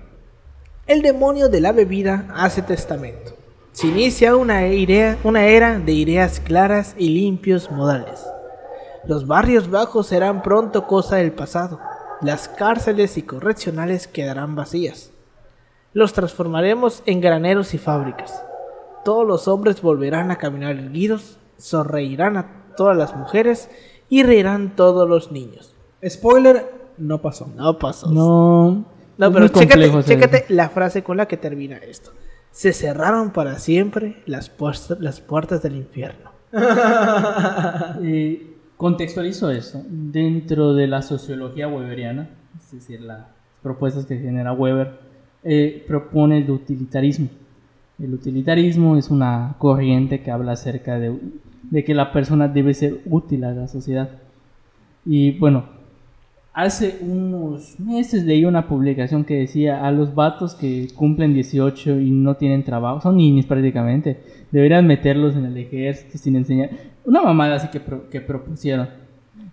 El 0.87 1.01
demonio 1.03 1.49
de 1.49 1.61
la 1.61 1.71
bebida 1.71 2.27
hace 2.35 2.61
testamento. 2.63 3.35
Se 3.71 3.87
inicia 3.87 4.35
una, 4.35 4.67
idea, 4.67 5.17
una 5.23 5.45
era 5.45 5.79
de 5.79 5.93
ideas 5.93 6.39
claras 6.39 6.95
y 6.97 7.09
limpios 7.09 7.71
modales. 7.71 8.25
Los 9.05 9.27
barrios 9.27 9.69
bajos 9.69 10.07
serán 10.07 10.41
pronto 10.41 10.87
cosa 10.87 11.17
del 11.17 11.31
pasado. 11.31 11.79
Las 12.21 12.49
cárceles 12.49 13.17
y 13.17 13.23
correccionales 13.23 14.07
quedarán 14.07 14.55
vacías. 14.55 15.11
Los 15.93 16.13
transformaremos 16.13 17.03
en 17.05 17.21
graneros 17.21 17.73
y 17.73 17.77
fábricas. 17.77 18.43
Todos 19.05 19.25
los 19.25 19.47
hombres 19.47 19.81
volverán 19.81 20.29
a 20.31 20.37
caminar 20.37 20.75
erguidos, 20.75 21.37
sonreirán 21.57 22.37
a 22.37 22.73
todas 22.75 22.97
las 22.97 23.15
mujeres 23.15 23.69
y 24.09 24.23
reirán 24.23 24.75
todos 24.75 25.07
los 25.07 25.31
niños. 25.31 25.73
Spoiler, 26.05 26.71
no 26.97 27.21
pasó. 27.21 27.47
No 27.55 27.77
pasó. 27.77 28.09
No. 28.11 28.85
No, 29.17 29.33
pero 29.33 29.47
chécate, 29.47 30.03
chécate 30.03 30.45
la 30.49 30.69
frase 30.69 31.03
con 31.03 31.17
la 31.17 31.27
que 31.27 31.37
termina 31.37 31.77
esto. 31.77 32.11
Se 32.51 32.73
cerraron 32.73 33.31
para 33.31 33.59
siempre 33.59 34.21
las, 34.25 34.49
puertas- 34.49 34.99
las 34.99 35.21
puertas 35.21 35.61
del 35.61 35.75
infierno. 35.75 36.31
Eh, 38.01 38.55
contextualizo 38.77 39.51
esto. 39.51 39.81
Dentro 39.87 40.73
de 40.73 40.87
la 40.87 41.01
sociología 41.01 41.67
weberiana, 41.67 42.29
es 42.57 42.71
decir, 42.71 43.01
las 43.01 43.25
propuestas 43.61 44.05
que 44.05 44.17
genera 44.17 44.53
Weber, 44.53 44.99
eh, 45.43 45.83
propone 45.87 46.37
el 46.39 46.49
utilitarismo. 46.49 47.29
El 47.99 48.13
utilitarismo 48.13 48.97
es 48.97 49.09
una 49.09 49.55
corriente 49.57 50.21
que 50.21 50.31
habla 50.31 50.53
acerca 50.53 50.97
de, 50.97 51.17
de 51.63 51.83
que 51.83 51.93
la 51.93 52.11
persona 52.13 52.47
debe 52.47 52.73
ser 52.73 53.01
útil 53.05 53.43
a 53.43 53.51
la 53.51 53.67
sociedad. 53.67 54.09
Y 55.05 55.37
bueno, 55.37 55.65
hace 56.53 56.97
unos 57.01 57.79
meses 57.79 58.25
leí 58.25 58.43
una 58.45 58.67
publicación 58.67 59.23
que 59.23 59.35
decía 59.35 59.85
a 59.85 59.91
los 59.91 60.13
vatos 60.15 60.55
que 60.55 60.87
cumplen 60.95 61.33
18 61.33 61.99
y 61.99 62.11
no 62.11 62.35
tienen 62.35 62.63
trabajo, 62.63 63.01
son 63.01 63.17
niños 63.17 63.45
prácticamente, 63.45 64.19
deberían 64.51 64.85
meterlos 64.87 65.35
en 65.35 65.45
el 65.45 65.57
ejército 65.57 66.17
sin 66.17 66.35
enseñar. 66.35 66.69
Una 67.05 67.21
mamada 67.21 67.55
así 67.55 67.67
que, 67.69 67.79
pro- 67.79 68.09
que 68.09 68.19
propusieron. 68.21 68.87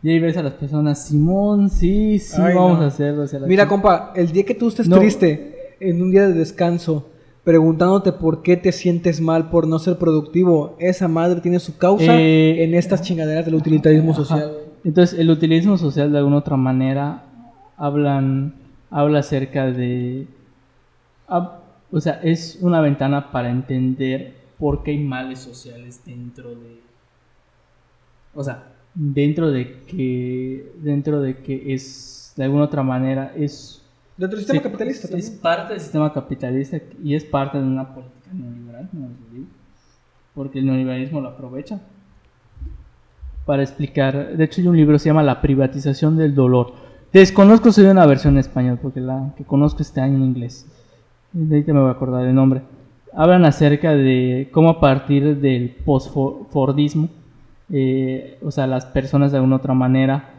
Y 0.02 0.11
ahí 0.11 0.18
ves 0.18 0.37
a 0.37 0.42
las 0.42 0.54
personas, 0.54 1.06
Simón, 1.06 1.70
sí, 1.70 2.18
sí, 2.18 2.40
Ay, 2.40 2.54
vamos 2.54 2.78
no. 2.78 2.85
a 2.85 2.88
hacerlo. 2.88 3.22
o 3.22 3.26
sea, 3.26 3.40
la 3.40 3.46
Mira, 3.46 3.66
compa, 3.66 4.12
el 4.14 4.30
día 4.32 4.44
que 4.44 4.54
tú 4.54 4.68
estés 4.68 4.88
No. 4.88 4.98
triste, 4.98 5.54
en 5.80 6.00
un 6.02 6.11
día 6.11 6.26
de 6.28 6.35
descanso, 6.35 7.09
preguntándote 7.44 8.12
por 8.12 8.42
qué 8.42 8.56
te 8.56 8.72
sientes 8.72 9.20
mal 9.20 9.48
por 9.50 9.66
no 9.68 9.78
ser 9.78 9.96
productivo, 9.98 10.76
esa 10.80 11.06
madre 11.09 11.40
tiene 11.40 11.61
su 11.61 11.76
causa 11.78 12.20
Eh, 12.20 12.64
en 12.64 12.74
estas 12.74 13.02
chingaderas 13.02 13.44
del 13.46 13.54
utilitarismo 13.54 14.12
Ajá. 14.12 14.24
social. 14.24 14.50
Entonces, 14.85 15.19
el 15.19 15.31
utilismo 15.31 15.77
social 15.77 16.12
de 16.12 16.19
alguna 16.19 16.39
otra 16.39 16.57
manera 16.57 17.25
hablan, 17.77 18.55
habla 18.91 19.21
acerca 19.21 19.67
de. 19.67 20.27
o 21.29 22.01
sea, 22.01 22.21
es 22.23 22.59
una 22.61 22.81
ventana 22.81 23.31
para 23.31 23.51
entender 23.51 24.35
por 24.59 24.83
qué 24.83 24.93
hay 24.93 24.99
males 24.99 25.41
sociales 25.41 26.03
dentro 26.05 26.51
de. 26.51 26.81
O 28.35 28.43
sea, 28.43 28.73
dentro 28.95 29.51
de 29.51 29.83
que. 29.83 30.73
Dentro 30.79 31.21
de 31.21 31.39
que 31.39 31.75
es. 31.75 32.33
De 32.37 32.45
alguna 32.45 32.65
otra 32.65 32.83
manera 32.83 33.33
es. 33.37 33.83
Dentro 34.17 34.37
del 34.37 34.47
sistema 34.47 34.62
capitalista 34.62 35.07
es 35.09 35.11
también. 35.11 35.43
parte 35.43 35.73
del 35.75 35.81
sistema 35.81 36.12
capitalista 36.12 36.79
y 37.03 37.15
es 37.15 37.25
parte 37.25 37.59
de 37.59 37.65
una 37.65 37.95
política 37.95 38.31
neoliberal, 38.33 38.89
no 38.93 39.09
lo 39.09 39.31
digo, 39.31 39.47
porque 40.35 40.59
el 40.59 40.67
neoliberalismo 40.67 41.21
lo 41.21 41.29
aprovecha 41.29 41.81
para 43.46 43.62
explicar. 43.62 44.37
De 44.37 44.44
hecho, 44.44 44.61
hay 44.61 44.66
un 44.66 44.76
libro 44.76 44.96
que 44.96 44.98
se 44.98 45.09
llama 45.09 45.22
La 45.22 45.40
privatización 45.40 46.18
del 46.18 46.35
dolor. 46.35 46.74
Desconozco 47.12 47.72
si 47.72 47.80
hay 47.80 47.87
una 47.87 48.04
versión 48.04 48.35
en 48.35 48.40
español, 48.40 48.78
porque 48.82 49.00
la 49.00 49.32
que 49.37 49.44
conozco 49.44 49.80
está 49.80 50.06
en 50.06 50.20
inglés. 50.20 50.66
De 51.32 51.54
ahorita 51.54 51.72
me 51.72 51.80
voy 51.80 51.88
a 51.88 51.92
acordar 51.92 52.26
el 52.26 52.35
nombre. 52.35 52.62
Hablan 53.14 53.46
acerca 53.46 53.94
de 53.94 54.50
cómo 54.52 54.68
a 54.68 54.80
partir 54.80 55.40
del 55.40 55.70
post-Fordismo, 55.85 57.09
eh, 57.70 58.38
o 58.42 58.50
sea, 58.50 58.66
las 58.66 58.85
personas 58.85 59.30
de 59.30 59.38
alguna 59.38 59.56
otra 59.56 59.72
manera 59.72 60.35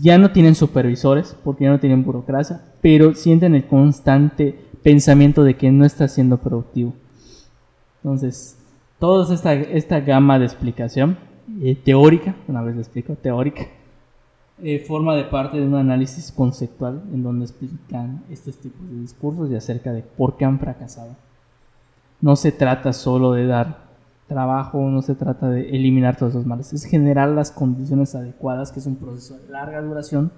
ya 0.00 0.18
no 0.18 0.30
tienen 0.30 0.54
supervisores, 0.54 1.36
porque 1.42 1.64
ya 1.64 1.70
no 1.70 1.80
tienen 1.80 2.04
burocracia, 2.04 2.60
pero 2.80 3.14
sienten 3.14 3.56
el 3.56 3.66
constante 3.66 4.56
pensamiento 4.84 5.42
de 5.42 5.54
que 5.54 5.72
no 5.72 5.84
está 5.84 6.06
siendo 6.06 6.36
productivo. 6.36 6.92
Entonces, 8.04 8.56
toda 9.00 9.34
esta, 9.34 9.54
esta 9.54 10.00
gama 10.00 10.38
de 10.38 10.44
explicación 10.44 11.18
eh, 11.62 11.74
teórica, 11.74 12.34
una 12.48 12.62
vez 12.62 12.74
lo 12.74 12.80
explico, 12.80 13.14
teórica, 13.14 13.66
eh, 14.62 14.78
forma 14.78 15.14
de 15.16 15.24
parte 15.24 15.58
de 15.58 15.66
un 15.66 15.74
análisis 15.74 16.30
conceptual 16.32 17.02
en 17.12 17.22
donde 17.22 17.46
explican 17.46 18.22
estos 18.30 18.58
tipos 18.58 18.88
de 18.90 19.00
discursos 19.00 19.50
y 19.50 19.56
acerca 19.56 19.92
de 19.92 20.02
por 20.02 20.36
qué 20.36 20.44
han 20.44 20.58
fracasado. 20.58 21.16
No 22.20 22.36
se 22.36 22.52
trata 22.52 22.92
solo 22.92 23.32
de 23.32 23.46
dar 23.46 23.90
trabajo, 24.28 24.78
no 24.90 25.02
se 25.02 25.14
trata 25.14 25.48
de 25.48 25.70
eliminar 25.70 26.16
todos 26.16 26.34
esos 26.34 26.46
males, 26.46 26.72
es 26.72 26.84
generar 26.84 27.30
las 27.30 27.50
condiciones 27.50 28.14
adecuadas, 28.14 28.70
que 28.70 28.80
es 28.80 28.86
un 28.86 28.96
proceso 28.96 29.38
de 29.38 29.48
larga 29.48 29.80
duración, 29.80 30.30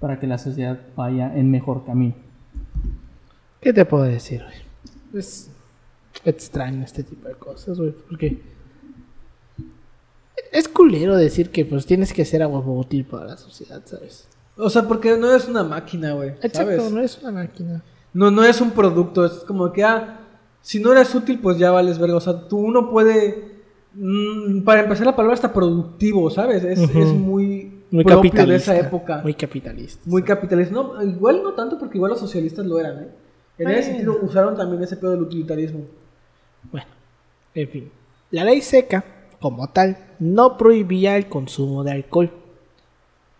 para 0.00 0.20
que 0.20 0.26
la 0.26 0.38
sociedad 0.38 0.78
vaya 0.94 1.36
en 1.36 1.50
mejor 1.50 1.84
camino. 1.84 2.14
¿Qué 3.60 3.72
te 3.72 3.84
puedo 3.84 4.04
decir? 4.04 4.42
Es 5.12 5.50
extraño 6.24 6.84
este 6.84 7.02
tipo 7.02 7.28
de 7.28 7.34
cosas, 7.34 7.78
porque 8.08 8.40
es 10.52 10.68
culero 10.68 11.16
decir 11.16 11.50
que 11.50 11.64
pues 11.64 11.86
tienes 11.86 12.12
que 12.12 12.24
ser 12.24 12.42
a 12.42 12.48
huevo 12.48 12.78
útil 12.78 13.04
para 13.04 13.26
la 13.26 13.36
sociedad, 13.36 13.82
¿sabes? 13.84 14.28
O 14.56 14.70
sea, 14.70 14.82
porque 14.88 15.16
no 15.16 15.34
es 15.34 15.46
una 15.48 15.62
máquina, 15.62 16.12
güey. 16.14 16.30
Exacto, 16.42 16.88
no 16.90 17.00
es 17.02 17.18
una 17.22 17.30
máquina. 17.32 17.82
No, 18.14 18.30
no 18.30 18.42
es 18.44 18.60
un 18.60 18.70
producto, 18.70 19.24
es 19.26 19.32
como 19.44 19.72
que, 19.72 19.84
ah, 19.84 20.20
si 20.62 20.80
no 20.80 20.92
eres 20.92 21.14
útil, 21.14 21.38
pues 21.40 21.58
ya 21.58 21.70
vales 21.70 21.98
verga. 21.98 22.16
O 22.16 22.20
sea, 22.20 22.48
tú 22.48 22.56
uno 22.58 22.90
puede, 22.90 23.56
mm, 23.94 24.62
para 24.62 24.80
empezar 24.82 25.06
la 25.06 25.14
palabra 25.16 25.34
está 25.34 25.52
productivo, 25.52 26.30
¿sabes? 26.30 26.64
Es, 26.64 26.78
es 26.80 27.12
muy, 27.12 27.82
Muy 27.90 28.02
propio 28.04 28.30
capitalista. 28.30 28.72
de 28.72 28.78
esa 28.78 28.86
época. 28.86 29.14
Muy 29.16 29.24
Muy, 29.24 29.34
capitalista. 29.34 30.00
capitalista. 30.24 30.74
No, 30.74 31.02
igual 31.02 31.42
no 31.42 31.52
tanto 31.52 31.78
porque 31.78 31.98
igual 31.98 32.10
los 32.12 32.20
socialistas 32.20 32.64
lo 32.64 32.78
eran, 32.78 32.98
¿eh? 33.00 33.08
En 33.58 33.68
ese 33.70 33.80
Bueno. 33.80 33.86
sentido 33.86 34.18
usaron 34.22 34.56
también 34.56 34.82
ese 34.82 34.96
pedo 34.96 35.12
del 35.12 35.22
utilitarismo. 35.22 35.80
Bueno, 36.70 36.86
en 37.54 37.68
fin. 37.68 37.90
La 38.30 38.44
ley 38.44 38.60
seca, 38.60 39.04
como 39.40 39.68
tal, 39.68 39.98
no 40.18 40.56
prohibía 40.56 41.16
el 41.16 41.28
consumo 41.28 41.84
de 41.84 41.92
alcohol. 41.92 42.30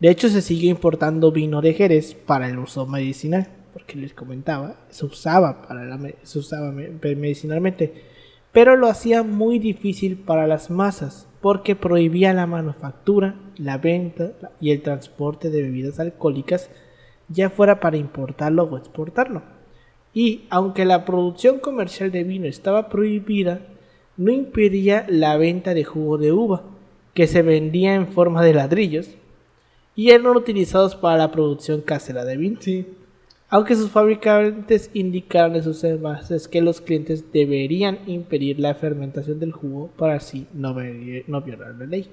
De 0.01 0.11
hecho, 0.11 0.29
se 0.29 0.43
siguió 0.43 0.71
importando 0.71 1.33
vino 1.33 1.63
de 1.63 1.73
Jerez 1.73 2.15
para 2.15 2.49
el 2.49 2.59
uso 2.59 2.87
medicinal, 2.87 3.49
porque 3.73 3.97
les 3.97 4.13
comentaba, 4.13 4.77
se 4.91 5.07
usaba, 5.07 5.63
para 5.67 5.99
se 6.23 6.39
usaba 6.39 6.71
me- 6.71 6.91
medicinalmente, 7.15 8.05
pero 8.53 8.77
lo 8.77 8.89
hacía 8.89 9.23
muy 9.23 9.59
difícil 9.59 10.17
para 10.17 10.47
las 10.47 10.71
masas, 10.71 11.27
porque 11.41 11.77
prohibía 11.77 12.33
la 12.33 12.47
manufactura, 12.47 13.37
la 13.57 13.79
venta 13.79 14.33
y 14.61 14.71
el 14.71 14.83
transporte 14.83 15.51
de 15.51 15.63
bebidas 15.63 16.01
alcohólicas, 16.01 16.71
ya 17.29 17.51
fuera 17.51 17.81
para 17.81 17.97
importarlo 17.97 18.65
o 18.65 18.77
exportarlo. 18.77 19.43
Y 20.15 20.45
aunque 20.49 20.85
la 20.85 21.05
producción 21.05 21.59
comercial 21.59 22.11
de 22.11 22.25
vino 22.25 22.47
estaba 22.47 22.89
prohibida, 22.89 23.61
no 24.17 24.31
impedía 24.33 25.05
la 25.09 25.37
venta 25.37 25.75
de 25.75 25.85
jugo 25.85 26.19
de 26.19 26.33
uva, 26.33 26.63
que 27.15 27.27
se 27.27 27.43
vendía 27.43 27.95
en 27.95 28.09
forma 28.09 28.43
de 28.45 28.55
ladrillos 28.55 29.09
y 29.95 30.11
eran 30.11 30.27
utilizados 30.37 30.95
para 30.95 31.17
la 31.19 31.31
producción 31.33 31.81
casera 31.81 32.25
de 32.25 32.37
vino. 32.37 32.59
Sí. 32.61 32.87
Aunque 33.49 33.77
sus 33.77 33.91
fabricantes 33.91 34.91
indicaron 34.93 35.55
en 35.57 35.63
sus 35.63 35.83
envases 35.85 36.49
que 36.49 36.61
los 36.61 36.81
clientes 36.81 37.33
deberían 37.33 38.01
impedir 38.07 38.59
la 38.59 38.75
fermentación 38.75 39.39
del 39.39 39.53
jugo 39.53 39.89
para 39.97 40.15
así 40.17 40.47
no, 40.53 40.75
no 41.27 41.43
violar 41.43 41.75
la 41.79 41.87
ley. 41.87 42.11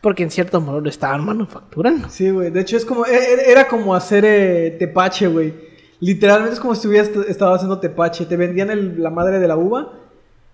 Porque 0.00 0.22
en 0.22 0.30
cierto 0.30 0.60
modo 0.60 0.80
lo 0.80 0.88
estaban 0.88 1.24
manufacturando. 1.24 2.08
Sí, 2.08 2.30
güey. 2.30 2.50
De 2.50 2.60
hecho, 2.60 2.76
es 2.76 2.84
como, 2.84 3.04
e- 3.04 3.10
e- 3.10 3.50
era 3.50 3.66
como 3.66 3.94
hacer 3.96 4.24
eh, 4.24 4.76
tepache, 4.78 5.26
güey. 5.26 5.52
Literalmente 5.98 6.54
es 6.54 6.60
como 6.60 6.76
si 6.76 6.86
hubieras 6.86 7.08
est- 7.08 7.28
estado 7.28 7.52
haciendo 7.54 7.80
tepache. 7.80 8.24
Te 8.24 8.36
vendían 8.36 8.70
el- 8.70 9.02
la 9.02 9.10
madre 9.10 9.40
de 9.40 9.48
la 9.48 9.56
uva, 9.56 9.92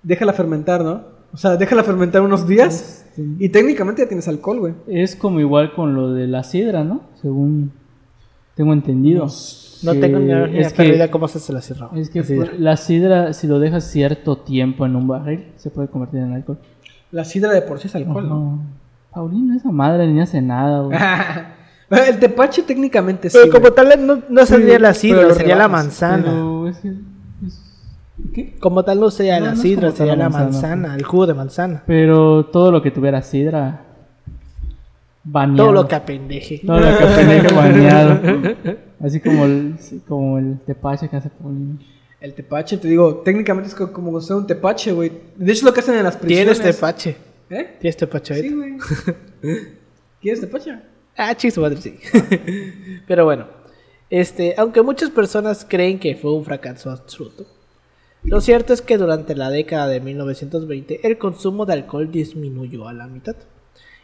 déjala 0.05 0.33
fermentar, 0.33 0.85
¿no? 0.85 1.03
O 1.33 1.37
sea, 1.37 1.57
déjala 1.57 1.83
fermentar 1.83 2.23
unos 2.23 2.47
días 2.47 3.05
y 3.41 3.49
técnicamente 3.49 4.03
ya 4.03 4.09
tienes 4.09 4.29
alcohol, 4.29 4.61
güey. 4.61 4.75
Es 4.87 5.17
como 5.17 5.41
igual 5.41 5.75
con 5.75 5.95
lo 5.95 6.13
de 6.13 6.29
la 6.29 6.45
sidra, 6.45 6.85
¿no? 6.85 7.01
Según 7.21 7.73
tengo 8.55 8.73
entendido. 8.73 9.27
No 9.83 9.93
tengo 9.95 10.21
ni 10.21 10.31
idea 10.31 11.11
cómo 11.11 11.27
se 11.27 11.39
hace 11.39 11.53
la 11.53 11.61
sidra. 11.61 11.91
es 11.97 12.09
que 12.09 12.21
La 12.21 12.25
sidra. 12.27 12.53
la 12.57 12.77
sidra, 12.77 13.33
si 13.33 13.47
lo 13.49 13.59
dejas 13.59 13.85
cierto 13.91 14.39
tiempo 14.39 14.87
en 14.87 14.95
un 14.95 15.09
barril, 15.09 15.47
se 15.57 15.71
puede 15.71 15.89
convertir 15.89 16.21
en 16.21 16.33
alcohol. 16.35 16.59
La 17.11 17.25
sidra 17.25 17.53
de 17.53 17.63
por 17.63 17.81
sí 17.81 17.89
es 17.89 17.95
alcohol, 17.97 18.29
¿no? 18.29 18.55
Ajá. 18.55 18.63
Paulina, 19.15 19.57
esa 19.57 19.71
madre 19.71 20.07
ni 20.07 20.21
hace 20.21 20.41
nada, 20.41 20.83
güey. 20.83 20.99
el 22.09 22.19
tepache 22.19 22.63
técnicamente 22.63 23.31
sí. 23.31 23.39
Pero 23.41 23.53
como 23.53 23.73
tal 23.73 24.07
no, 24.07 24.23
no 24.29 24.47
sería 24.47 24.79
la 24.79 24.95
sidra, 24.95 25.33
sería 25.35 25.57
la 25.57 25.69
manzana. 25.69 26.25
Pero 26.25 26.69
es 26.69 26.79
que- 26.79 26.95
¿Qué? 28.33 28.57
Como 28.59 28.85
tal 28.85 29.01
no 29.01 29.11
sería 29.11 29.39
No, 29.41 29.47
la 29.47 29.55
no 29.55 29.61
sidra, 29.61 29.91
sería 29.93 30.17
la 30.17 30.29
manzana, 30.29 30.51
manzana, 30.77 30.95
el 30.97 31.03
jugo 31.05 31.27
de 31.27 31.35
manzana. 31.35 31.83
Pero 31.87 32.47
todo 32.47 32.71
lo 32.73 32.81
que 32.83 32.91
tuviera 32.91 33.21
sidra. 33.23 33.83
Baneado. 35.25 35.65
Todo 35.65 35.73
lo 35.73 35.89
que 35.89 35.95
apendeje. 35.95 36.61
Todo 36.67 36.81
lo 36.81 36.99
que 36.99 37.05
pendeje 37.07 37.55
baneado. 37.55 38.21
Así 39.01 39.21
como 39.21 39.45
el, 39.45 39.75
como 40.07 40.39
el 40.39 40.59
tepache 40.67 41.09
que 41.09 41.17
hace 41.17 41.31
Paulina. 41.31 41.79
El 42.21 42.35
tepache, 42.35 42.77
te 42.79 42.89
digo, 42.89 43.17
técnicamente 43.19 43.69
es 43.69 43.75
co- 43.75 43.93
como 43.93 44.19
ser 44.21 44.37
un 44.37 44.47
tepache, 44.47 44.93
güey. 44.93 45.11
De 45.37 45.45
hecho, 45.53 45.61
es 45.61 45.63
lo 45.63 45.73
que 45.75 45.81
hacen 45.81 45.95
en 45.97 46.05
las 46.05 46.17
prisiones. 46.17 46.59
Tienes 46.61 46.77
tepache. 46.77 47.17
¿Eh? 47.51 47.77
Tienes 47.81 47.97
tepache 47.97 48.35
Sí, 48.35 48.49
ahorita. 48.49 48.57
güey. 48.57 49.57
¿Quieres 50.23 50.41
tepache? 50.41 50.79
Ah, 51.17 51.35
chis, 51.35 51.57
madre, 51.59 51.77
sí. 51.77 51.97
Pero 53.07 53.25
bueno, 53.27 53.47
este, 54.11 54.55
aunque 54.57 54.81
muchas 54.83 55.11
personas 55.11 55.67
creen 55.69 55.99
que 55.99 56.17
fue 56.17 56.33
un 56.35 56.45
fracaso 56.45 56.91
absoluto, 56.91 57.45
lo 58.25 58.41
cierto 58.41 58.73
es 58.73 58.83
que 58.83 58.99
durante 58.99 59.35
la 59.37 59.51
década 59.51 59.87
de 59.89 60.01
1920 60.01 61.07
el 61.07 61.19
consumo 61.19 61.67
de 61.67 61.75
alcohol 61.75 62.11
disminuyó 62.11 62.89
a 62.89 62.93
la 62.93 63.07
mitad 63.07 63.37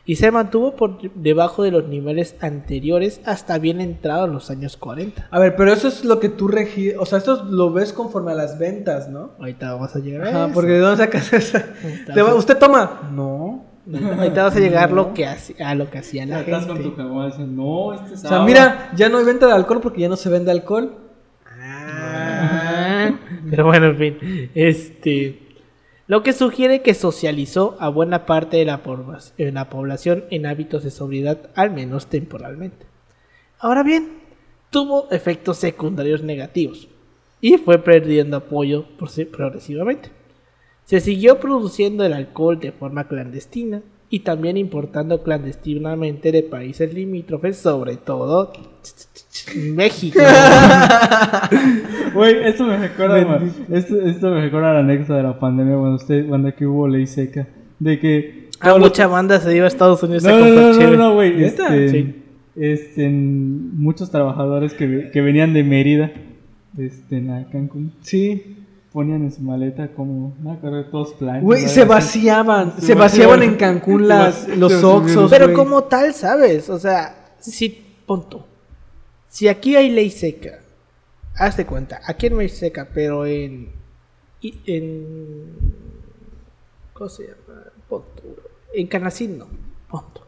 y 0.06 0.16
se 0.16 0.30
mantuvo 0.30 0.74
por 0.76 0.98
debajo 1.14 1.62
de 1.62 1.70
los 1.70 1.86
niveles 1.86 2.34
anteriores 2.40 3.20
hasta 3.24 3.58
bien 3.58 3.80
entrados 3.80 4.28
los 4.30 4.50
años 4.50 4.76
40. 4.76 5.28
A 5.30 5.38
ver, 5.38 5.54
pero 5.56 5.72
eso 5.72 5.88
es 5.88 6.04
lo 6.04 6.18
que 6.18 6.28
tú 6.28 6.48
regí... 6.48 6.90
O 6.98 7.06
sea, 7.06 7.18
esto 7.18 7.44
lo 7.44 7.70
ves 7.72 7.92
conforme 7.92 8.32
a 8.32 8.34
las 8.34 8.58
ventas, 8.58 9.08
¿no? 9.08 9.32
Ahorita 9.38 9.72
vamos 9.74 9.94
a 9.94 9.98
llegar 10.00 10.26
a 10.26 10.30
Ajá, 10.30 10.44
eso. 10.46 10.54
porque 10.54 10.72
¿de 10.72 10.78
dónde 10.80 11.04
sacas 11.04 11.32
esa? 11.32 11.64
Va- 12.18 12.34
¿Usted 12.34 12.56
toma? 12.58 13.10
No. 13.14 13.64
ahorita 13.92 14.42
vamos 14.44 14.56
a 14.56 14.60
llegar 14.60 14.90
lo 14.90 15.12
que 15.14 15.26
haci- 15.26 15.60
a 15.62 15.74
lo 15.74 15.90
que 15.90 15.98
hacía 15.98 16.26
la 16.26 16.40
Estás 16.40 16.66
con 16.66 16.76
gente. 16.78 16.90
tu 16.90 16.96
caguama 16.96 17.28
y 17.28 17.30
dices, 17.32 17.46
no, 17.46 17.92
este 17.94 18.14
es 18.14 18.24
O 18.24 18.28
sea, 18.28 18.36
agua". 18.38 18.46
mira, 18.46 18.90
ya 18.96 19.08
no 19.10 19.18
hay 19.18 19.24
venta 19.24 19.46
de 19.46 19.52
alcohol 19.52 19.80
porque 19.82 20.00
ya 20.00 20.08
no 20.08 20.16
se 20.16 20.28
vende 20.30 20.50
alcohol. 20.50 20.94
Pero 23.50 23.66
bueno, 23.66 23.86
en 23.86 23.96
fin. 23.96 24.50
Este. 24.54 25.38
Lo 26.06 26.22
que 26.22 26.32
sugiere 26.32 26.82
que 26.82 26.94
socializó 26.94 27.76
a 27.78 27.88
buena 27.88 28.26
parte 28.26 28.56
de 28.56 28.64
de 28.64 29.52
la 29.52 29.70
población 29.70 30.24
en 30.30 30.46
hábitos 30.46 30.82
de 30.82 30.90
sobriedad, 30.90 31.50
al 31.54 31.70
menos 31.70 32.06
temporalmente. 32.06 32.86
Ahora 33.60 33.82
bien, 33.82 34.18
tuvo 34.70 35.08
efectos 35.10 35.58
secundarios 35.58 36.22
negativos 36.22 36.88
y 37.40 37.58
fue 37.58 37.78
perdiendo 37.78 38.38
apoyo 38.38 38.86
progresivamente. 39.30 40.10
Se 40.84 41.00
siguió 41.00 41.38
produciendo 41.38 42.04
el 42.04 42.12
alcohol 42.12 42.58
de 42.58 42.72
forma 42.72 43.06
clandestina 43.06 43.82
y 44.08 44.20
también 44.20 44.56
importando 44.56 45.22
clandestinamente 45.22 46.32
de 46.32 46.42
países 46.42 46.92
limítrofes, 46.92 47.58
sobre 47.58 47.96
todo 47.96 48.52
México. 49.74 50.18
Güey, 52.14 52.44
esto 52.44 52.64
me 52.66 52.76
recuerda, 52.76 53.40
esto, 53.72 54.00
esto 54.02 54.30
me 54.30 54.40
recuerda 54.42 54.70
a 54.70 54.74
la 54.74 54.80
anécdota 54.80 55.16
de 55.16 55.22
la 55.22 55.38
pandemia 55.38 55.76
cuando 55.76 55.96
usted, 55.96 56.26
cuando 56.28 56.48
aquí 56.48 56.64
hubo 56.64 56.88
ley 56.88 57.06
seca. 57.06 57.46
De 57.78 57.98
que. 57.98 58.48
Ah, 58.60 58.68
todos 58.68 58.80
los- 58.80 58.88
mucha 58.90 59.06
banda 59.06 59.40
se 59.40 59.54
iba 59.54 59.64
a 59.64 59.68
Estados 59.68 60.02
Unidos 60.02 60.24
a 60.26 60.30
No, 60.30 60.38
no, 60.38 60.44
comprar 60.44 60.74
no, 60.74 60.90
no, 60.90 60.96
no, 60.96 61.14
güey. 61.14 61.36
¿Neta? 61.36 61.74
Este, 61.76 61.90
Sí. 61.90 62.14
este, 62.56 63.08
muchos 63.08 64.10
trabajadores 64.10 64.74
que, 64.74 65.10
que 65.12 65.20
venían 65.20 65.54
de 65.54 65.62
Mérida, 65.62 66.10
este, 66.76 67.18
a 67.30 67.46
Cancún, 67.50 67.92
Sí. 68.02 68.56
ponían 68.92 69.22
en 69.22 69.32
su 69.32 69.40
maleta 69.42 69.88
como, 69.88 70.34
no, 70.42 70.52
acuerdo, 70.52 70.84
todos 70.86 71.14
planos. 71.14 71.44
Güey, 71.44 71.68
se 71.68 71.84
vaciaban. 71.84 72.72
Se, 72.80 72.94
vaciaban 72.94 73.42
en 73.44 73.54
Cancún 73.54 74.08
las, 74.08 74.34
Se 74.42 74.56
los 74.56 74.82
oxos. 74.82 75.30
Pero 75.30 75.46
güey. 75.46 75.56
como 75.56 75.84
tal, 75.84 76.12
¿sabes? 76.12 76.68
O 76.68 76.78
sea, 76.78 77.14
si, 77.38 77.68
punto. 78.04 78.46
Si 79.30 79.46
aquí 79.46 79.76
hay 79.76 79.90
ley 79.90 80.10
seca, 80.10 80.58
hazte 81.36 81.64
cuenta, 81.64 82.00
aquí 82.04 82.28
no 82.28 82.40
hay 82.40 82.48
seca, 82.48 82.88
pero 82.92 83.24
en. 83.24 83.70
en 84.42 85.46
¿Cómo 86.92 87.08
se 87.08 87.28
llama? 87.28 87.62
Punto. 87.88 88.22
En 88.74 88.88
Canacín 88.88 89.38
no. 89.38 89.46
Punto. 89.88 90.26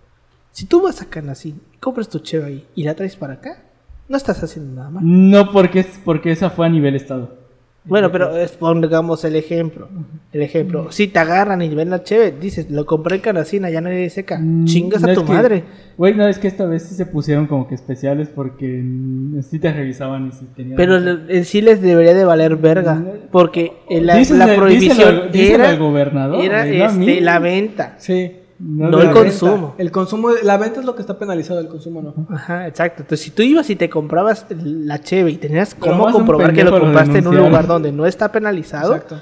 Si 0.53 0.67
tú 0.67 0.83
vas 0.83 1.03
a 1.03 1.07
Canacín, 1.07 1.61
compras 1.81 2.09
tu 2.09 2.21
cheve 2.21 2.45
ahí 2.45 2.69
y 2.77 2.85
la 2.85 2.95
traes 2.95 3.17
para 3.17 3.35
acá, 3.35 3.65
no 4.09 4.17
estás 4.17 4.41
haciendo 4.43 4.77
nada 4.77 4.91
mal. 4.91 5.03
No, 5.05 5.51
porque, 5.51 5.81
es, 5.81 6.01
porque 6.05 6.31
esa 6.31 6.51
fue 6.51 6.67
a 6.67 6.69
nivel 6.69 6.95
estado. 6.95 7.42
Bueno, 7.85 8.13
pero 8.13 8.37
es, 8.37 8.53
pongamos 8.53 9.25
el 9.25 9.35
ejemplo. 9.35 9.89
El 10.33 10.43
ejemplo. 10.43 10.93
Si 10.93 11.09
te 11.09 11.19
agarran 11.19 11.63
y 11.63 11.69
ven 11.75 11.91
la 11.91 12.05
cheve, 12.05 12.31
dices, 12.31 12.71
lo 12.71 12.87
compré 12.87 13.17
en 13.17 13.23
Canacín, 13.23 13.67
ya 13.69 13.81
no 13.81 13.89
hay 13.89 14.09
seca. 14.09 14.39
Mm, 14.39 14.67
Chingas 14.67 15.03
no, 15.03 15.11
a 15.11 15.15
tu 15.15 15.25
madre. 15.25 15.65
Güey, 15.99 16.15
no, 16.15 16.29
es 16.29 16.39
que 16.39 16.47
esta 16.47 16.65
vez 16.65 16.85
sí 16.85 16.95
se 16.95 17.07
pusieron 17.07 17.47
como 17.49 17.67
que 17.67 17.75
especiales 17.75 18.29
porque 18.29 18.81
mm, 18.83 19.43
sí 19.43 19.59
te 19.59 19.73
revisaban 19.73 20.29
y 20.29 20.33
si 20.33 20.45
tenían... 20.47 20.77
Pero 20.77 20.97
en 20.97 21.45
sí 21.45 21.61
les 21.61 21.83
debería 21.83 22.15
de 22.15 22.25
valer 22.25 22.57
verga. 22.57 23.03
Porque 23.33 23.73
en 23.91 24.07
la, 24.07 24.21
la 24.21 24.55
prohibición 24.55 25.33
díselo 25.33 25.65
era, 25.65 25.71
al 25.71 25.79
gobernador, 25.79 26.45
era 26.45 26.67
este, 26.67 27.21
la 27.21 27.41
venta. 27.41 27.97
Sí. 27.99 28.42
No 28.65 29.01
el 29.01 29.11
consumo. 29.11 29.53
venta. 29.69 29.75
El 29.83 29.91
consumo, 29.91 30.31
la 30.45 30.57
venta 30.57 30.79
es 30.79 30.87
lo 30.87 30.95
que 30.95 31.01
está 31.01 31.19
penalizado, 31.19 31.59
el 31.59 31.67
consumo 31.67 32.01
no. 32.01 32.15
Ajá, 32.33 32.69
exacto. 32.69 33.03
Entonces, 33.03 33.25
si 33.25 33.33
tú 33.33 33.43
ibas 33.43 33.69
y 33.71 33.75
te 33.77 33.91
comprabas 33.91 34.47
la 34.51 35.01
cheve 35.01 35.33
y 35.33 35.37
tenías 35.37 35.75
Pero 35.75 35.93
cómo 35.93 36.13
comprobar 36.13 36.53
que 36.55 36.63
lo 36.63 36.79
compraste 36.79 37.19
en 37.19 37.27
un 37.27 37.37
lugar 37.37 37.67
donde 37.67 37.91
no 37.91 38.07
está 38.07 38.31
penalizado, 38.31 38.95
Exacto. 38.95 39.21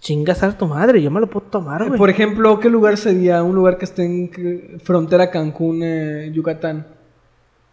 chingas 0.00 0.42
a 0.42 0.56
tu 0.56 0.66
madre. 0.66 1.02
Yo 1.02 1.10
me 1.10 1.20
lo 1.20 1.28
puedo 1.28 1.46
tomar, 1.48 1.86
güey. 1.86 1.98
Por 1.98 2.08
ejemplo, 2.08 2.58
¿qué 2.58 2.70
lugar 2.70 2.96
sería 2.96 3.42
un 3.42 3.54
lugar 3.54 3.76
que 3.76 3.84
esté 3.84 4.04
en 4.06 4.30
eh, 4.38 4.78
frontera 4.82 5.30
Cancún, 5.30 5.82
eh, 5.82 6.30
Yucatán? 6.32 6.86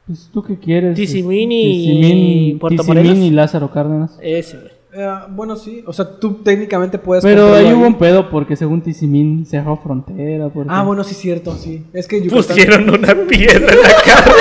Pues 0.06 0.30
tú 0.34 0.44
qué 0.44 0.60
quieres. 0.60 0.96
Tizimín 0.96 1.50
y 1.50 1.64
Tizimín, 1.64 2.60
Puerto 2.60 2.84
Morelos. 2.84 3.18
y 3.18 3.30
Lázaro 3.32 3.72
Cárdenas. 3.72 4.18
Ese, 4.22 4.58
güey. 4.58 4.73
Eh, 4.96 5.10
bueno, 5.30 5.56
sí. 5.56 5.84
O 5.88 5.94
sea, 5.94 6.06
tú 6.20 6.36
técnicamente 6.44 7.00
puedes. 7.00 7.24
Pero 7.24 7.54
ahí 7.54 7.74
hubo 7.74 7.88
un 7.88 7.98
pedo 7.98 8.30
porque 8.30 8.56
según 8.56 8.82
Tizimín 8.82 9.44
cerró 9.46 9.78
frontera. 9.78 10.50
Porque... 10.50 10.70
Ah, 10.72 10.84
bueno, 10.84 11.04
sí, 11.04 11.16
cierto, 11.16 11.56
sí. 11.56 11.84
Es 11.94 12.08
que 12.08 12.22
Yucatán. 12.22 12.46
Pusieron 12.46 12.90
una 12.90 13.16
piedra 13.28 13.74
en 13.74 13.82
la 13.82 13.96
cara. 14.06 14.34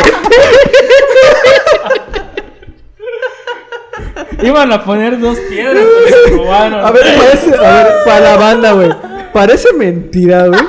Iban 4.43 4.73
a 4.73 4.85
poner 4.85 5.19
dos 5.21 5.39
piedras, 5.49 5.85
pero 6.05 6.27
se 6.27 6.37
robaron. 6.37 6.85
A 6.85 6.91
ver, 6.91 7.03
parece. 7.17 7.55
A 7.55 7.85
ver, 7.85 7.93
para 8.05 8.21
la 8.21 8.37
banda, 8.37 8.73
güey. 8.73 8.91
Parece 9.33 9.73
mentira, 9.73 10.49
güey. 10.49 10.61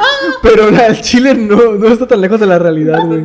Pero 0.41 0.71
la, 0.71 0.87
el 0.87 1.01
Chile 1.01 1.33
no, 1.33 1.73
no 1.73 1.87
está 1.87 2.07
tan 2.07 2.21
lejos 2.21 2.39
de 2.39 2.45
la 2.45 2.59
realidad, 2.59 2.99
güey. 3.05 3.23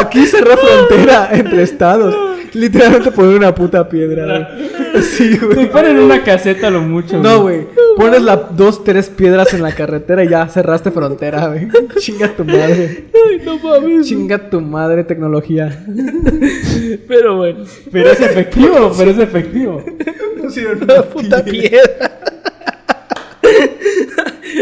Aquí 0.00 0.24
cerró 0.26 0.56
frontera 0.56 1.28
entre 1.32 1.62
estados. 1.62 2.31
Literalmente 2.54 3.10
poner 3.12 3.36
una 3.36 3.54
puta 3.54 3.88
piedra, 3.88 4.26
güey. 4.56 4.70
Sí, 5.02 5.38
Te 5.38 5.46
güey. 5.46 5.70
ponen 5.70 5.98
una 5.98 6.22
caseta 6.22 6.68
a 6.68 6.70
lo 6.70 6.82
mucho. 6.82 7.18
No, 7.18 7.42
güey. 7.42 7.66
Pones 7.96 8.22
la, 8.22 8.36
dos, 8.36 8.84
tres 8.84 9.08
piedras 9.08 9.52
en 9.54 9.62
la 9.62 9.72
carretera 9.72 10.22
y 10.22 10.28
ya 10.28 10.46
cerraste 10.48 10.90
frontera, 10.90 11.48
güey. 11.48 11.68
Chinga 11.98 12.28
tu 12.36 12.44
madre. 12.44 13.06
Ay, 13.14 13.40
no 13.44 13.58
mames. 13.58 14.06
Chinga 14.06 14.50
tu 14.50 14.60
madre, 14.60 15.02
tecnología. 15.04 15.84
Pero 17.08 17.36
bueno, 17.36 17.64
Pero 17.90 18.10
es 18.10 18.20
efectivo, 18.20 18.92
pero 18.96 19.10
es 19.10 19.18
efectivo. 19.18 19.84
Pusieron 20.40 20.82
una 20.82 21.02
puta 21.02 21.42
piedra. 21.44 22.18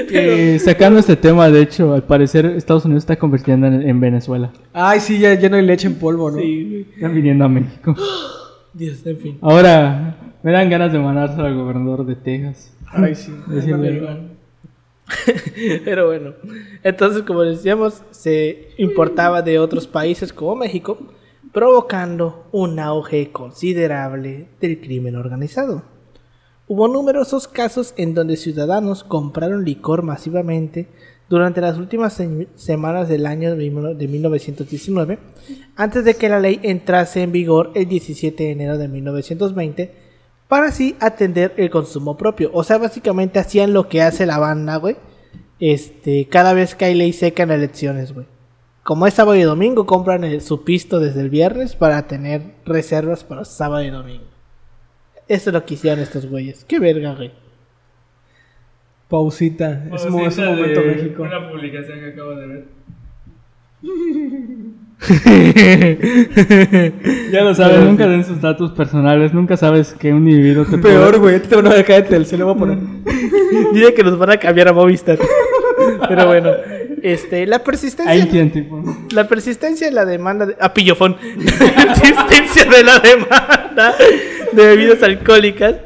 Eh, 0.08 0.58
sacando 0.58 0.98
este 0.98 1.16
tema, 1.16 1.50
de 1.50 1.62
hecho, 1.62 1.94
al 1.94 2.04
parecer 2.04 2.46
Estados 2.46 2.84
Unidos 2.84 3.02
está 3.02 3.16
convirtiendo 3.16 3.66
en, 3.66 3.82
en 3.82 4.00
Venezuela. 4.00 4.52
Ay, 4.72 5.00
sí, 5.00 5.18
ya, 5.18 5.34
ya 5.34 5.48
no 5.48 5.56
hay 5.56 5.62
leche 5.62 5.86
en 5.86 5.94
polvo, 5.94 6.30
¿no? 6.30 6.38
Sí. 6.38 6.86
Están 6.94 7.14
viniendo 7.14 7.44
a 7.44 7.48
México. 7.48 7.94
Dios, 8.72 9.04
en 9.04 9.18
fin. 9.18 9.38
Ahora, 9.40 10.16
me 10.42 10.52
dan 10.52 10.70
ganas 10.70 10.92
de 10.92 10.98
mandarse 10.98 11.40
al 11.40 11.54
gobernador 11.54 12.06
de 12.06 12.16
Texas. 12.16 12.72
Ay, 12.86 13.14
sí. 13.14 13.32
Decirle, 13.46 14.30
Pero 15.84 16.06
bueno, 16.06 16.34
entonces 16.82 17.22
como 17.22 17.42
decíamos, 17.42 18.02
se 18.10 18.68
importaba 18.78 19.42
de 19.42 19.58
otros 19.58 19.86
países 19.86 20.32
como 20.32 20.56
México, 20.56 20.98
provocando 21.52 22.46
un 22.52 22.78
auge 22.78 23.30
considerable 23.32 24.48
del 24.60 24.80
crimen 24.80 25.16
organizado. 25.16 25.82
Hubo 26.72 26.86
numerosos 26.86 27.48
casos 27.48 27.94
en 27.96 28.14
donde 28.14 28.36
ciudadanos 28.36 29.02
compraron 29.02 29.64
licor 29.64 30.04
masivamente 30.04 30.86
durante 31.28 31.60
las 31.60 31.76
últimas 31.78 32.12
se- 32.12 32.46
semanas 32.54 33.08
del 33.08 33.26
año 33.26 33.56
de 33.56 33.70
mil- 33.70 33.98
de 33.98 34.06
1919, 34.06 35.18
antes 35.74 36.04
de 36.04 36.14
que 36.14 36.28
la 36.28 36.38
ley 36.38 36.60
entrase 36.62 37.22
en 37.24 37.32
vigor 37.32 37.72
el 37.74 37.88
17 37.88 38.44
de 38.44 38.50
enero 38.52 38.78
de 38.78 38.86
1920, 38.86 39.92
para 40.46 40.66
así 40.68 40.94
atender 41.00 41.54
el 41.56 41.70
consumo 41.70 42.16
propio. 42.16 42.50
O 42.54 42.62
sea, 42.62 42.78
básicamente 42.78 43.40
hacían 43.40 43.72
lo 43.72 43.88
que 43.88 44.02
hace 44.02 44.24
la 44.24 44.38
banda, 44.38 44.76
güey, 44.76 44.94
este, 45.58 46.28
cada 46.28 46.52
vez 46.52 46.76
que 46.76 46.84
hay 46.84 46.94
ley 46.94 47.12
seca 47.12 47.42
en 47.42 47.50
elecciones, 47.50 48.14
güey. 48.14 48.26
Como 48.84 49.08
es 49.08 49.14
sábado 49.14 49.36
y 49.36 49.42
domingo, 49.42 49.86
compran 49.86 50.40
su 50.40 50.62
pisto 50.62 51.00
desde 51.00 51.20
el 51.20 51.30
viernes 51.30 51.74
para 51.74 52.06
tener 52.06 52.42
reservas 52.64 53.24
para 53.24 53.44
sábado 53.44 53.82
y 53.82 53.90
domingo. 53.90 54.24
Eso 55.30 55.50
es 55.50 55.54
lo 55.54 55.64
que 55.64 55.74
hicieron 55.74 56.00
estos 56.00 56.26
güeyes. 56.26 56.64
Qué 56.64 56.80
verga, 56.80 57.14
güey. 57.14 57.30
Pausita. 59.08 59.84
Es, 59.94 60.04
mo- 60.10 60.26
es 60.26 60.36
un 60.38 60.44
momento 60.46 60.80
México. 60.84 61.22
Una 61.22 61.48
publicación 61.48 62.00
que 62.00 62.06
acabo 62.06 62.34
de 62.34 62.46
ver. 62.48 62.64
Ya 67.32 67.42
lo 67.44 67.54
sabes, 67.54 67.78
nunca 67.80 68.08
den 68.08 68.24
sus 68.24 68.40
datos 68.40 68.72
personales, 68.72 69.32
nunca 69.32 69.56
sabes 69.56 69.92
que 69.94 70.12
un 70.12 70.28
individuo 70.28 70.64
te 70.66 70.78
Peor, 70.78 71.16
güey. 71.20 71.38
Te 71.40 71.54
van 71.54 71.68
a 71.68 71.80
cállate, 71.84 72.24
se 72.24 72.36
lo 72.36 72.46
voy 72.46 72.54
a 72.56 72.58
poner. 72.58 72.78
Dice 73.72 73.94
que 73.94 74.02
nos 74.02 74.18
van 74.18 74.30
a 74.32 74.36
cambiar 74.36 74.66
a 74.66 74.72
Movistar. 74.72 75.16
Pero 76.08 76.26
bueno, 76.26 76.50
este, 77.02 77.46
la 77.46 77.60
persistencia. 77.60 78.12
Ahí 78.12 78.26
tienen 78.26 78.50
tipo. 78.50 78.82
La 79.12 79.28
persistencia 79.28 79.86
de 79.86 79.92
la 79.92 80.04
demanda 80.04 80.46
de... 80.46 80.56
Ah, 80.58 80.74
pillofón. 80.74 81.16
persistencia 81.46 82.64
de 82.64 82.82
la 82.82 82.98
demanda 82.98 83.94
de 84.52 84.66
bebidas 84.66 85.02
alcohólicas 85.02 85.76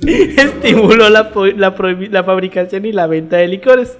estimuló 0.06 1.08
la, 1.10 1.30
la 1.56 2.24
fabricación 2.24 2.84
y 2.84 2.92
la 2.92 3.06
venta 3.06 3.36
de 3.36 3.48
licores, 3.48 3.98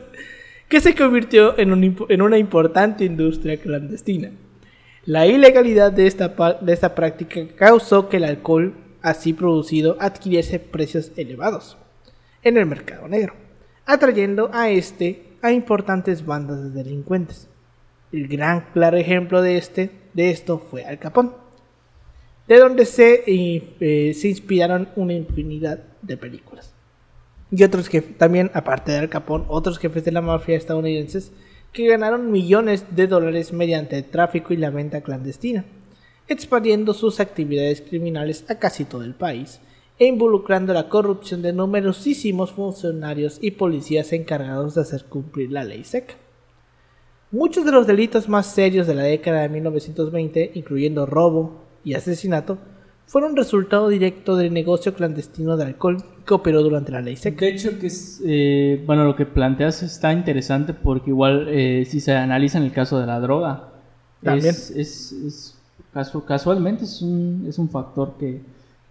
que 0.69 0.81
se 0.81 0.95
convirtió 0.95 1.59
en, 1.59 1.73
un 1.73 2.07
en 2.09 2.23
una 2.23 2.39
importante 2.39 3.05
industria 3.05 3.59
clandestina. 3.59 4.31
La 5.05 5.27
ilegalidad 5.27 5.93
de 5.93 6.07
esta, 6.07 6.35
de 6.61 6.73
esta 6.73 6.95
práctica 6.95 7.41
causó 7.57 8.09
que 8.09 8.19
el 8.19 8.25
alcohol 8.25 8.75
así 9.01 9.33
producido 9.33 9.97
adquiriese 10.01 10.59
precios 10.59 11.13
elevados 11.17 11.79
en 12.43 12.59
el 12.59 12.67
mercado 12.67 13.09
negro, 13.09 13.35
atrayendo 13.87 14.51
a 14.53 14.71
este 14.71 15.25
a 15.41 15.53
importantes 15.53 16.27
bandas 16.27 16.63
de 16.63 16.83
delincuentes. 16.83 17.49
El 18.13 18.29
gran 18.29 18.67
claro 18.73 18.97
ejemplo 18.97 19.43
de, 19.43 19.57
este, 19.57 19.91
de 20.15 20.31
esto 20.31 20.59
fue 20.59 20.85
Al 20.85 20.99
Capón, 20.99 21.35
de 22.49 22.59
donde 22.59 22.87
se, 22.87 23.25
eh, 23.27 24.15
se 24.15 24.29
inspiraron 24.29 24.89
una 24.97 25.13
infinidad 25.13 25.81
de 26.03 26.17
películas. 26.17 26.75
Y 27.51 27.63
otros 27.63 27.89
que 27.89 28.01
también, 28.01 28.51
aparte 28.55 28.93
de 28.93 28.99
Al 28.99 29.09
Capón, 29.09 29.45
otros 29.49 29.79
jefes 29.79 30.05
de 30.05 30.13
la 30.13 30.23
mafia 30.23 30.57
estadounidenses 30.57 31.33
que 31.73 31.87
ganaron 31.87 32.33
millones 32.33 32.85
de 32.97 33.07
dólares 33.07 33.53
mediante 33.53 33.99
el 33.99 34.05
tráfico 34.05 34.55
y 34.55 34.57
la 34.57 34.71
venta 34.71 35.03
clandestina, 35.03 35.65
expandiendo 36.27 36.95
sus 36.95 37.21
actividades 37.21 37.83
criminales 37.83 38.45
a 38.49 38.59
casi 38.59 38.85
todo 38.85 39.03
el 39.03 39.15
país 39.15 39.61
e 39.99 40.07
involucrando 40.07 40.73
la 40.73 40.89
corrupción 40.89 41.43
de 41.43 41.53
numerosísimos 41.53 42.53
funcionarios 42.53 43.39
y 43.43 43.53
policías 43.53 44.13
encargados 44.13 44.75
de 44.75 44.83
hacer 44.83 45.05
cumplir 45.05 45.51
la 45.51 45.65
ley 45.65 45.85
seca. 45.85 46.15
Muchos 47.31 47.65
de 47.65 47.73
los 47.73 47.87
delitos 47.87 48.29
más 48.29 48.47
serios 48.47 48.87
de 48.87 48.95
la 48.95 49.03
década 49.03 49.43
de 49.43 49.49
1920, 49.51 50.53
incluyendo 50.55 51.05
robo 51.05 51.68
y 51.89 51.95
asesinato, 51.95 52.59
fueron 53.07 53.37
resultado 53.37 53.89
directo 53.89 54.37
del 54.37 54.53
negocio 54.53 54.93
clandestino 54.95 55.57
de 55.57 55.65
alcohol 55.65 55.97
que 56.27 56.35
operó 56.35 56.63
durante 56.63 56.93
la 56.93 57.01
ley 57.01 57.17
seca. 57.17 57.45
De 57.47 57.53
hecho, 57.53 57.79
que 57.79 57.87
es, 57.87 58.21
eh, 58.25 58.83
bueno, 58.87 59.05
lo 59.05 59.17
que 59.17 59.25
planteas 59.25 59.83
está 59.83 60.13
interesante 60.13 60.75
porque 60.75 61.11
igual 61.11 61.47
eh, 61.49 61.85
si 61.87 62.01
se 62.01 62.13
analiza 62.15 62.59
en 62.59 62.65
el 62.65 62.73
caso 62.73 62.99
de 63.01 63.07
la 63.07 63.19
droga, 63.21 63.71
También. 64.23 64.51
es, 64.55 64.71
es, 64.71 65.13
es 65.13 65.55
casu- 65.95 66.25
casualmente 66.25 66.85
es 66.85 67.01
un, 67.01 67.47
es 67.49 67.59
un 67.59 67.71
factor 67.71 68.15
que, 68.19 68.43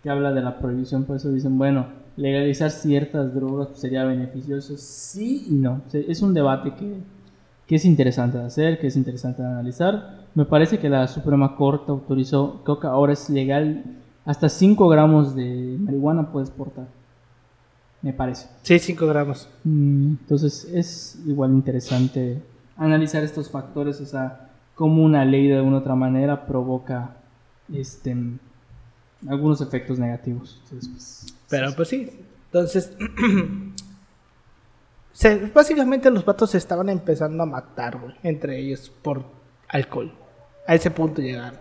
que 0.02 0.10
habla 0.10 0.32
de 0.34 0.42
la 0.42 0.58
prohibición, 0.58 1.04
por 1.04 1.18
eso 1.18 1.32
dicen, 1.32 1.58
bueno, 1.58 1.86
legalizar 2.16 2.72
ciertas 2.72 3.36
drogas 3.36 3.68
sería 3.76 4.04
beneficioso, 4.04 4.74
sí 4.78 5.46
y 5.50 5.54
no, 5.54 5.84
es 5.94 6.22
un 6.24 6.34
debate 6.34 6.74
que, 6.74 6.96
que 7.68 7.76
es 7.76 7.86
interesante 7.86 8.38
de 8.38 8.46
hacer, 8.46 8.80
que 8.80 8.88
es 8.88 8.96
interesante 8.96 9.42
de 9.42 9.48
analizar. 9.50 10.26
Me 10.36 10.46
parece 10.46 10.80
que 10.80 10.90
la 10.90 11.08
Suprema 11.08 11.56
Corte 11.56 11.92
autorizó, 11.92 12.62
creo 12.64 12.80
que 12.80 12.88
ahora 12.88 13.14
es 13.14 13.30
legal, 13.30 13.84
hasta 14.26 14.50
5 14.50 14.88
gramos 14.88 15.36
de 15.36 15.78
marihuana 15.80 16.32
puedes 16.32 16.50
portar. 16.50 16.88
Me 18.02 18.14
parece. 18.14 18.48
Sí, 18.62 18.80
5 18.80 19.06
gramos. 19.08 19.50
Mm, 19.64 20.16
Entonces 20.22 20.66
es 20.74 21.20
igual 21.26 21.52
interesante 21.52 22.42
analizar 22.78 23.24
estos 23.24 23.50
factores, 23.50 24.00
o 24.02 24.06
sea, 24.06 24.50
cómo 24.76 25.04
una 25.04 25.26
ley 25.26 25.48
de 25.48 25.58
alguna 25.58 25.78
otra 25.80 25.96
manera 25.96 26.46
provoca 26.46 27.16
este 27.74 28.16
algunos 29.28 29.62
efectos 29.62 29.98
negativos. 29.98 30.62
Entonces, 30.64 30.90
pues, 30.90 31.36
Pero 31.50 31.76
pues 31.76 31.88
sí. 31.88 32.10
Entonces, 32.46 32.94
se- 35.18 35.48
básicamente 35.52 36.12
los 36.12 36.24
vatos 36.24 36.52
se 36.52 36.60
estaban 36.60 36.90
empezando 36.90 37.42
a 37.42 37.48
matar, 37.48 37.98
güey, 38.00 38.14
entre 38.22 38.60
ellos 38.60 38.92
por 39.02 39.24
alcohol. 39.68 40.12
A 40.68 40.76
ese 40.76 40.92
punto 40.92 41.24
llegaron. 41.24 41.60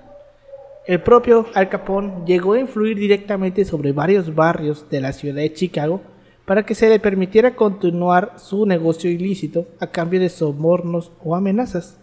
El 0.87 1.01
propio 1.01 1.47
Al 1.55 1.71
Capone 1.71 2.13
llegó 2.27 2.53
a 2.53 2.61
influir 2.61 2.99
directamente 2.99 3.65
sobre 3.65 3.93
varios 3.93 4.35
barrios 4.35 4.91
de 4.91 5.01
la 5.01 5.13
ciudad 5.15 5.37
de 5.37 5.53
Chicago 5.55 6.03
para 6.45 6.65
que 6.67 6.75
se 6.75 6.91
le 6.91 7.01
permitiera 7.01 7.57
continuar 7.57 8.35
su 8.37 8.67
negocio 8.67 9.11
ilícito 9.11 9.67
a 9.81 9.87
cambio 9.87 10.21
de 10.21 10.29
sobornos 10.29 11.11
o 11.25 11.35
amenazas, 11.35 11.99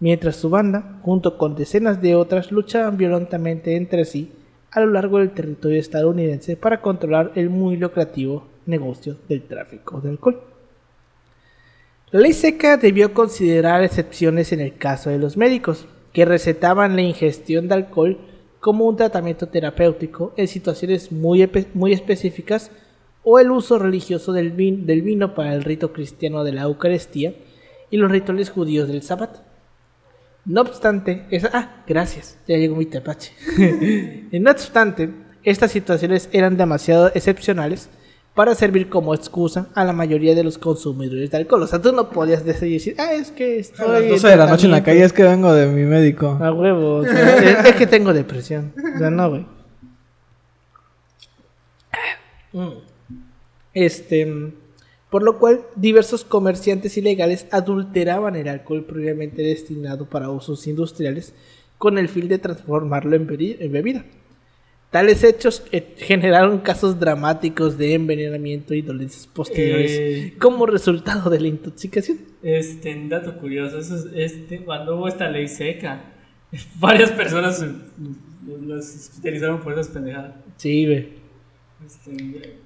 mientras 0.00 0.36
su 0.36 0.50
banda, 0.50 1.00
junto 1.02 1.38
con 1.38 1.56
decenas 1.56 2.02
de 2.02 2.14
otras, 2.14 2.52
luchaban 2.52 2.98
violentamente 2.98 3.74
entre 3.74 4.04
sí 4.04 4.32
a 4.70 4.80
lo 4.80 4.88
largo 4.92 5.18
del 5.18 5.30
territorio 5.30 5.80
estadounidense 5.80 6.56
para 6.58 6.82
controlar 6.82 7.32
el 7.36 7.48
muy 7.48 7.78
lucrativo 7.78 8.44
negocio 8.66 9.16
del 9.30 9.42
tráfico 9.44 10.00
de 10.02 10.10
alcohol. 10.10 10.40
La 12.12 12.20
ley 12.20 12.32
seca 12.32 12.76
debió 12.76 13.14
considerar 13.14 13.84
excepciones 13.84 14.52
en 14.52 14.60
el 14.60 14.76
caso 14.76 15.10
de 15.10 15.18
los 15.18 15.36
médicos, 15.36 15.86
que 16.12 16.24
recetaban 16.24 16.96
la 16.96 17.02
ingestión 17.02 17.68
de 17.68 17.74
alcohol 17.74 18.18
como 18.58 18.86
un 18.86 18.96
tratamiento 18.96 19.46
terapéutico 19.48 20.32
en 20.36 20.48
situaciones 20.48 21.12
muy, 21.12 21.48
muy 21.72 21.92
específicas 21.92 22.72
o 23.22 23.38
el 23.38 23.50
uso 23.52 23.78
religioso 23.78 24.32
del, 24.32 24.56
vin- 24.56 24.86
del 24.86 25.02
vino 25.02 25.34
para 25.34 25.54
el 25.54 25.62
rito 25.62 25.92
cristiano 25.92 26.42
de 26.42 26.52
la 26.52 26.62
Eucaristía 26.62 27.34
y 27.90 27.96
los 27.96 28.10
rituales 28.10 28.50
judíos 28.50 28.88
del 28.88 29.02
Sabbat. 29.02 29.36
No 30.44 30.62
obstante, 30.62 31.26
ah, 31.52 31.84
gracias, 31.86 32.38
ya 32.48 32.56
mi 32.56 32.86
tepache. 32.86 33.32
no 34.32 34.50
obstante, 34.50 35.10
estas 35.44 35.70
situaciones 35.70 36.28
eran 36.32 36.56
demasiado 36.56 37.12
excepcionales 37.14 37.88
para 38.34 38.54
servir 38.54 38.88
como 38.88 39.14
excusa 39.14 39.68
a 39.74 39.84
la 39.84 39.92
mayoría 39.92 40.34
de 40.34 40.44
los 40.44 40.56
consumidores 40.56 41.30
de 41.30 41.36
alcohol. 41.36 41.62
O 41.62 41.66
sea, 41.66 41.82
tú 41.82 41.92
no 41.92 42.10
podías 42.10 42.44
decir, 42.44 42.94
ah, 42.98 43.12
es 43.12 43.30
que 43.32 43.56
A 43.56 43.58
estoy. 43.58 43.88
las 43.88 44.08
12 44.08 44.28
de 44.28 44.36
la 44.36 44.46
noche 44.46 44.66
en 44.66 44.72
la 44.72 44.82
calle 44.82 45.04
es 45.04 45.12
que 45.12 45.22
vengo 45.24 45.52
de 45.52 45.66
mi 45.66 45.82
médico. 45.82 46.38
A 46.40 46.52
huevo, 46.52 46.96
o 46.96 47.04
sea, 47.04 47.36
es, 47.60 47.68
es 47.70 47.74
que 47.74 47.86
tengo 47.86 48.12
depresión. 48.12 48.72
O 48.94 48.98
sea, 48.98 49.10
no, 49.10 49.30
güey. 49.30 49.46
Mm. 52.52 52.68
Este. 53.74 54.52
Por 55.10 55.24
lo 55.24 55.40
cual, 55.40 55.62
diversos 55.74 56.24
comerciantes 56.24 56.96
ilegales 56.96 57.46
adulteraban 57.50 58.36
el 58.36 58.46
alcohol 58.46 58.84
previamente 58.84 59.42
destinado 59.42 60.08
para 60.08 60.30
usos 60.30 60.68
industriales 60.68 61.34
con 61.78 61.98
el 61.98 62.08
fin 62.08 62.28
de 62.28 62.38
transformarlo 62.38 63.16
en 63.16 63.26
bebida. 63.26 64.04
Tales 64.90 65.22
hechos 65.22 65.62
eh, 65.70 65.94
generaron 65.98 66.58
casos 66.58 66.98
dramáticos 66.98 67.78
de 67.78 67.94
envenenamiento 67.94 68.74
y 68.74 68.82
dolencias 68.82 69.26
posteriores 69.26 69.90
Eh. 69.92 70.34
como 70.40 70.66
resultado 70.66 71.30
de 71.30 71.40
la 71.40 71.46
intoxicación. 71.46 72.18
Este, 72.42 72.94
un 72.96 73.08
dato 73.08 73.36
curioso, 73.38 73.78
eso 73.78 73.94
es, 73.94 74.06
este, 74.14 74.64
cuando 74.64 74.96
hubo 74.96 75.06
esta 75.06 75.30
ley 75.30 75.46
seca, 75.46 76.04
varias 76.80 77.12
personas 77.12 77.64
los 78.66 78.84
hospitalizaron 78.84 79.60
por 79.60 79.74
esas 79.74 79.88
pendejadas. 79.88 80.34
Sí, 80.56 80.86
güey. 80.86 81.08
Este, 81.86 82.58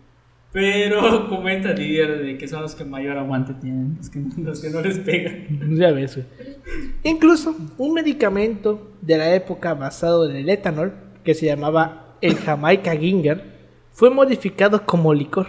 pero 0.51 1.29
comenta 1.29 1.75
Didier 1.75 2.23
de 2.23 2.39
que 2.39 2.49
son 2.49 2.63
los 2.63 2.75
que 2.75 2.85
mayor 2.85 3.19
aguante 3.19 3.53
tienen, 3.55 3.97
los 3.99 4.09
que, 4.09 4.21
los 4.39 4.61
que 4.63 4.71
no 4.71 4.81
les 4.81 4.99
pegan. 5.01 5.47
Ya 5.77 5.91
ves, 5.91 6.17
güey. 6.17 6.27
Incluso 7.03 7.55
un 7.77 7.93
medicamento 7.93 8.93
de 9.03 9.19
la 9.19 9.35
época 9.35 9.75
basado 9.75 10.31
en 10.31 10.37
el 10.37 10.49
etanol, 10.49 10.95
que 11.23 11.35
se 11.35 11.47
llamaba 11.47 12.04
el 12.25 12.37
Jamaica 12.37 12.97
Ginger, 12.97 13.43
fue 13.93 14.09
modificado 14.09 14.85
como 14.87 15.13
licor, 15.13 15.49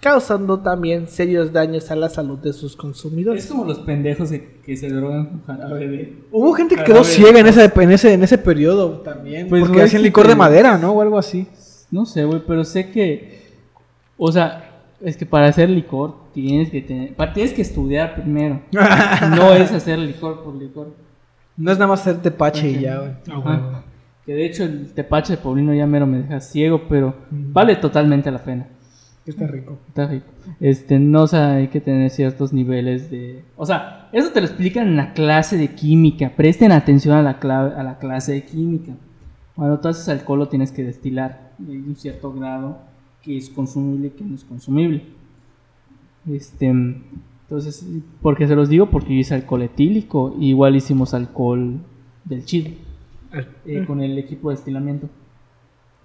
causando 0.00 0.58
también 0.58 1.06
serios 1.06 1.52
daños 1.52 1.90
a 1.90 1.96
la 1.96 2.08
salud 2.08 2.38
de 2.38 2.52
sus 2.52 2.74
consumidores. 2.74 3.44
Es 3.44 3.50
como 3.50 3.64
los 3.64 3.78
pendejos 3.78 4.30
que, 4.30 4.60
que 4.64 4.76
se 4.76 4.88
drogan 4.88 5.26
con 5.26 5.44
jarabe 5.44 5.88
de... 5.88 6.18
Hubo 6.32 6.52
gente 6.52 6.74
que 6.74 6.82
quedó 6.82 7.04
ciega 7.04 7.38
en 7.38 7.46
ese, 7.46 7.72
en 7.74 7.92
ese, 7.92 8.12
en 8.12 8.24
ese 8.24 8.38
periodo 8.38 9.00
también. 9.00 9.48
Pues, 9.48 9.64
porque 9.64 9.82
hacían 9.82 10.02
licor 10.02 10.26
de 10.26 10.34
madera, 10.34 10.78
¿no? 10.78 10.92
O 10.92 11.00
algo 11.00 11.16
así. 11.16 11.46
No 11.92 12.04
sé, 12.06 12.24
güey, 12.24 12.42
pero 12.44 12.64
sé 12.64 12.90
que... 12.90 13.40
O 14.18 14.32
sea, 14.32 14.82
es 15.00 15.16
que 15.16 15.26
para 15.26 15.46
hacer 15.46 15.70
licor 15.70 16.16
tienes 16.34 16.70
que 16.70 16.82
tener... 16.82 17.14
Tienes 17.32 17.52
que 17.52 17.62
estudiar 17.62 18.16
primero. 18.16 18.62
No 19.36 19.54
es 19.54 19.70
hacer 19.70 19.98
licor 19.98 20.42
por 20.42 20.56
licor. 20.56 20.92
No 21.56 21.70
es 21.70 21.78
nada 21.78 21.88
más 21.88 22.00
hacer 22.00 22.20
tepache 22.20 22.68
y 22.68 22.80
ya, 22.80 22.98
güey. 22.98 23.12
Ajá. 23.30 23.84
Que 24.30 24.36
de 24.36 24.46
hecho 24.46 24.62
el 24.62 24.92
tepache 24.92 25.34
de 25.34 25.42
Paulino 25.42 25.74
ya 25.74 25.88
mero 25.88 26.06
me 26.06 26.18
deja 26.18 26.38
ciego, 26.38 26.82
pero 26.88 27.16
vale 27.32 27.74
totalmente 27.74 28.30
la 28.30 28.38
pena. 28.38 28.68
Está 29.26 29.48
rico. 29.48 29.80
Está 29.88 30.06
rico. 30.06 30.26
Este, 30.60 31.00
no, 31.00 31.22
o 31.22 31.26
sea, 31.26 31.54
hay 31.54 31.66
que 31.66 31.80
tener 31.80 32.10
ciertos 32.10 32.52
niveles 32.52 33.10
de... 33.10 33.42
O 33.56 33.66
sea, 33.66 34.08
eso 34.12 34.30
te 34.30 34.40
lo 34.40 34.46
explican 34.46 34.86
en 34.86 34.96
la 34.96 35.14
clase 35.14 35.56
de 35.56 35.74
química. 35.74 36.30
Presten 36.36 36.70
atención 36.70 37.16
a 37.16 37.22
la, 37.22 37.40
clave, 37.40 37.74
a 37.74 37.82
la 37.82 37.98
clase 37.98 38.34
de 38.34 38.44
química. 38.44 38.92
Cuando 39.56 39.80
tú 39.80 39.88
haces 39.88 40.08
alcohol 40.08 40.38
lo 40.38 40.48
tienes 40.48 40.70
que 40.70 40.84
destilar. 40.84 41.50
Y 41.58 41.72
hay 41.72 41.78
un 41.78 41.96
cierto 41.96 42.32
grado 42.32 42.78
que 43.22 43.36
es 43.36 43.50
consumible 43.50 44.06
y 44.06 44.10
que 44.10 44.22
no 44.22 44.36
es 44.36 44.44
consumible. 44.44 45.06
Este, 46.30 46.68
entonces, 46.68 47.84
¿por 48.22 48.36
qué 48.36 48.46
se 48.46 48.54
los 48.54 48.68
digo? 48.68 48.90
Porque 48.90 49.12
yo 49.12 49.18
hice 49.18 49.34
alcohol 49.34 49.62
etílico. 49.62 50.36
igual 50.38 50.76
hicimos 50.76 51.14
alcohol 51.14 51.80
del 52.24 52.44
chido. 52.44 52.89
Eh, 53.66 53.84
con 53.86 54.00
el 54.00 54.18
equipo 54.18 54.50
de 54.50 54.56
destilamiento. 54.56 55.08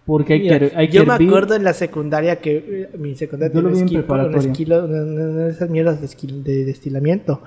Porque 0.05 0.33
hay 0.33 0.41
Mira, 0.41 0.59
que, 0.59 0.71
hay 0.75 0.87
yo 0.89 1.01
que 1.01 1.07
me 1.07 1.13
hervir- 1.15 1.27
acuerdo 1.29 1.55
en 1.55 1.63
la 1.63 1.73
secundaria 1.73 2.39
que 2.39 2.89
eh, 2.93 2.97
mi 2.97 3.15
secundaria 3.15 3.53
Yo 3.55 3.63
tenía 3.67 3.83
esquilo- 3.85 4.27
un 4.27 4.35
esquilo- 4.35 4.85
una- 4.85 5.01
una- 5.03 5.29
una 5.31 5.43
de 5.45 5.51
esas 5.51 5.69
mierdas 5.69 5.99
de, 5.99 6.07
esquil- 6.07 6.43
de 6.43 6.63
destilamiento. 6.65 7.41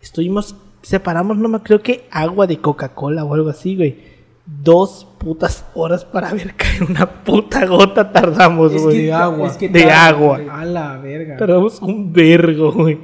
Estuvimos, 0.00 0.56
separamos, 0.82 1.36
no 1.38 1.48
me 1.48 1.60
creo 1.60 1.80
que 1.80 2.04
agua 2.10 2.48
de 2.48 2.58
Coca-Cola 2.58 3.24
o 3.24 3.34
algo 3.34 3.50
así, 3.50 3.76
güey. 3.76 4.10
Dos 4.44 5.06
putas 5.20 5.64
horas 5.74 6.04
para 6.04 6.32
ver 6.32 6.54
caer 6.56 6.82
una 6.82 7.22
puta 7.22 7.64
gota 7.66 8.10
tardamos, 8.10 8.72
Es 8.74 8.82
güey. 8.82 8.96
que- 8.96 9.02
de 9.04 9.12
agua. 9.12 9.46
es 9.46 9.56
que 9.56 9.68
De 9.68 9.82
tarda, 9.82 10.06
agua. 10.08 10.40
A 10.50 10.64
la 10.64 10.98
verga. 10.98 11.36
Tardamos 11.36 11.80
un 11.80 12.12
vergo, 12.12 12.72
güey. 12.72 12.98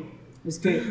Es 0.44 0.58
que 0.58 0.82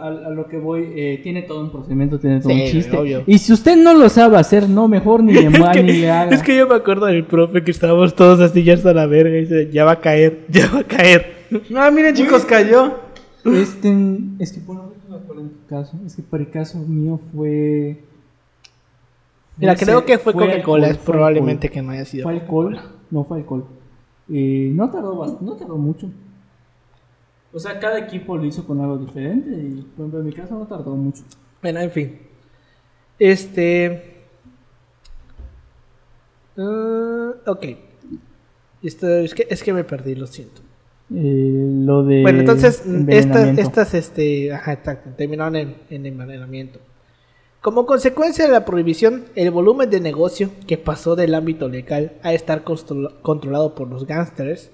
a, 0.00 0.06
a 0.08 0.30
lo 0.30 0.46
que 0.48 0.58
voy, 0.58 0.88
eh, 0.96 1.20
tiene 1.22 1.42
todo 1.42 1.60
un 1.60 1.70
procedimiento, 1.70 2.18
tiene 2.18 2.40
todo 2.40 2.50
Sí, 2.52 2.60
un 2.62 2.66
chiste. 2.70 2.96
obvio. 2.96 3.22
Y 3.26 3.38
si 3.38 3.52
usted 3.52 3.76
no 3.76 3.94
lo 3.94 4.08
sabe 4.08 4.36
hacer, 4.36 4.68
no, 4.68 4.88
mejor 4.88 5.22
ni 5.22 5.32
le, 5.34 5.44
Es 5.44 5.50
mueva 5.50 5.72
que, 5.72 5.82
ni 5.82 5.92
le 5.92 6.10
haga. 6.10 6.34
es 6.34 6.42
que 6.42 6.56
yo 6.56 6.66
me 6.66 6.74
acuerdo 6.74 7.06
del 7.06 7.24
profe 7.24 7.62
que 7.62 7.70
estábamos 7.70 8.14
todos 8.14 8.40
así 8.40 8.64
ya 8.64 8.74
hasta 8.74 8.92
la 8.92 9.06
verga 9.06 9.36
y 9.36 9.42
dice, 9.42 9.70
ya 9.70 9.84
va 9.84 9.92
a 9.92 10.00
caer, 10.00 10.46
ya 10.48 10.68
va 10.72 10.80
a 10.80 10.84
caer. 10.84 11.38
Ah, 11.76 11.90
miren 11.90 12.14
chicos, 12.14 12.44
cayó. 12.44 12.94
Este, 13.44 13.88
es 14.40 14.52
que, 14.52 14.60
bueno, 14.60 14.92
no 15.08 15.16
me 15.16 15.22
acuerdo 15.22 15.42
en 15.42 15.48
tu 15.50 15.66
caso. 15.66 15.96
Es 16.04 16.16
que 16.16 16.22
para 16.22 16.42
el 16.42 16.50
caso 16.50 16.78
mío 16.80 17.20
fue. 17.34 17.98
Mira, 19.56 19.72
no 19.72 19.78
sé, 19.78 19.84
creo 19.86 20.04
que 20.04 20.18
fue, 20.18 20.32
Coca-Cola, 20.34 20.54
alcohol, 20.56 20.84
es 20.84 20.98
fue 20.98 21.12
probablemente 21.14 21.66
alcohol. 21.68 21.74
que 21.74 21.82
no 21.86 21.92
haya 21.92 22.04
sido. 22.04 22.24
Fue 22.24 22.32
alcohol, 22.34 22.78
no 23.10 23.24
fue 23.24 23.38
alcohol. 23.38 23.64
Eh, 24.30 24.70
no 24.74 24.90
tardó 24.90 25.38
no 25.40 25.52
tardó 25.54 25.76
mucho. 25.76 26.10
O 27.52 27.58
sea, 27.58 27.78
cada 27.78 27.98
equipo 27.98 28.36
lo 28.36 28.44
hizo 28.44 28.66
con 28.66 28.80
algo 28.80 28.98
diferente 28.98 29.50
y 29.50 29.82
por 29.96 30.06
ejemplo, 30.06 30.20
en 30.20 30.26
mi 30.26 30.32
caso 30.32 30.58
no 30.58 30.66
tardó 30.66 30.94
mucho. 30.94 31.22
Bueno, 31.62 31.80
en 31.80 31.90
fin. 31.90 32.18
Este. 33.18 34.16
ah, 36.56 37.32
ok. 37.46 37.66
Esto, 38.82 39.08
es, 39.08 39.34
que, 39.34 39.46
es 39.50 39.62
que 39.62 39.72
me 39.72 39.84
perdí, 39.84 40.14
lo 40.14 40.26
siento. 40.26 40.60
Eh, 41.14 41.82
lo 41.84 42.04
de 42.04 42.20
bueno, 42.22 42.40
entonces, 42.40 42.84
estas, 43.08 43.58
estas, 43.58 43.94
este. 43.94 44.52
Ajá, 44.52 44.74
exacto, 44.74 45.10
terminaron 45.16 45.56
en, 45.56 45.76
en 45.90 46.06
envenenamiento. 46.06 46.80
Como 47.60 47.86
consecuencia 47.86 48.46
de 48.46 48.52
la 48.52 48.64
prohibición, 48.64 49.24
el 49.34 49.50
volumen 49.50 49.90
de 49.90 50.00
negocio 50.00 50.50
que 50.66 50.78
pasó 50.78 51.16
del 51.16 51.34
ámbito 51.34 51.68
legal 51.68 52.12
a 52.22 52.32
estar 52.32 52.62
controlado 52.62 53.74
por 53.74 53.88
los 53.88 54.06
gángsters 54.06 54.70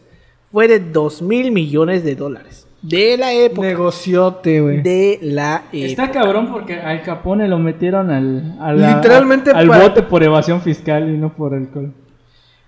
fue 0.52 0.68
de 0.68 0.80
2 0.80 1.22
mil 1.22 1.50
millones 1.50 2.04
de 2.04 2.14
dólares. 2.14 2.63
De 2.86 3.16
la 3.16 3.32
época. 3.32 3.66
Negociote, 3.66 4.60
güey. 4.60 4.82
De 4.82 5.18
la 5.22 5.64
época. 5.72 5.86
Está 5.86 6.10
cabrón 6.10 6.50
porque 6.52 6.74
al 6.74 7.02
Capone 7.02 7.48
lo 7.48 7.58
metieron 7.58 8.10
al, 8.10 8.56
a 8.60 8.72
la- 8.72 8.96
Literalmente 8.96 9.50
al 9.50 9.66
para- 9.68 9.84
bote 9.88 10.02
por 10.02 10.22
evasión 10.22 10.60
fiscal 10.60 11.08
y 11.08 11.16
no 11.16 11.32
por 11.34 11.54
alcohol. 11.54 11.92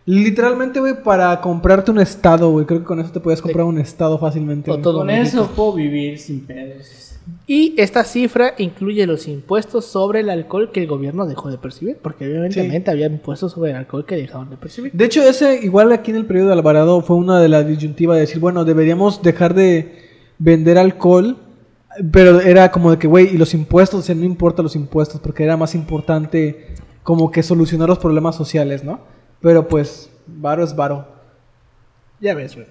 Literalmente, 0.06 0.78
güey, 0.78 1.02
para 1.02 1.40
comprarte 1.40 1.90
un 1.90 1.98
estado, 1.98 2.50
güey. 2.50 2.64
Creo 2.64 2.78
que 2.80 2.86
con 2.86 3.00
eso 3.00 3.10
te 3.10 3.18
puedes 3.20 3.42
comprar 3.42 3.64
un 3.66 3.78
estado 3.78 4.16
fácilmente. 4.18 4.70
Todo 4.78 4.98
Con 4.98 5.08
México. 5.08 5.42
eso 5.42 5.50
puedo 5.54 5.74
vivir 5.74 6.18
sin 6.18 6.46
pedos. 6.46 7.02
Y 7.48 7.74
esta 7.76 8.04
cifra 8.04 8.54
incluye 8.56 9.04
los 9.04 9.26
impuestos 9.26 9.84
sobre 9.84 10.20
el 10.20 10.30
alcohol 10.30 10.70
que 10.72 10.80
el 10.80 10.86
gobierno 10.86 11.26
dejó 11.26 11.50
de 11.50 11.58
percibir, 11.58 11.98
porque 12.00 12.24
evidentemente 12.24 12.88
había 12.92 13.06
impuestos 13.06 13.50
sobre 13.52 13.72
el 13.72 13.76
alcohol 13.78 14.06
que 14.06 14.14
dejaron 14.14 14.48
de 14.48 14.56
percibir. 14.56 14.92
De 14.94 15.04
hecho, 15.06 15.22
ese, 15.22 15.58
igual 15.64 15.90
aquí 15.92 16.12
en 16.12 16.18
el 16.18 16.24
periodo 16.26 16.48
de 16.48 16.52
Alvarado, 16.52 17.00
fue 17.02 17.16
una 17.16 17.40
de 17.40 17.48
las 17.48 17.66
disyuntivas 17.66 18.14
de 18.16 18.20
decir, 18.20 18.38
bueno, 18.38 18.64
deberíamos 18.64 19.22
dejar 19.22 19.54
de 19.54 20.05
vender 20.38 20.78
alcohol, 20.78 21.36
pero 22.12 22.40
era 22.40 22.70
como 22.70 22.90
de 22.90 22.98
que, 22.98 23.06
güey, 23.06 23.34
y 23.34 23.38
los 23.38 23.54
impuestos, 23.54 24.00
o 24.00 24.02
sea, 24.02 24.14
no 24.14 24.24
importa 24.24 24.62
los 24.62 24.76
impuestos, 24.76 25.20
porque 25.20 25.44
era 25.44 25.56
más 25.56 25.74
importante 25.74 26.74
como 27.02 27.30
que 27.30 27.42
solucionar 27.42 27.88
los 27.88 27.98
problemas 27.98 28.36
sociales, 28.36 28.84
¿no? 28.84 29.00
Pero 29.40 29.68
pues, 29.68 30.10
varo 30.26 30.64
es 30.64 30.74
varo. 30.74 31.06
Ya 32.20 32.34
ves, 32.34 32.54
güey. 32.54 32.66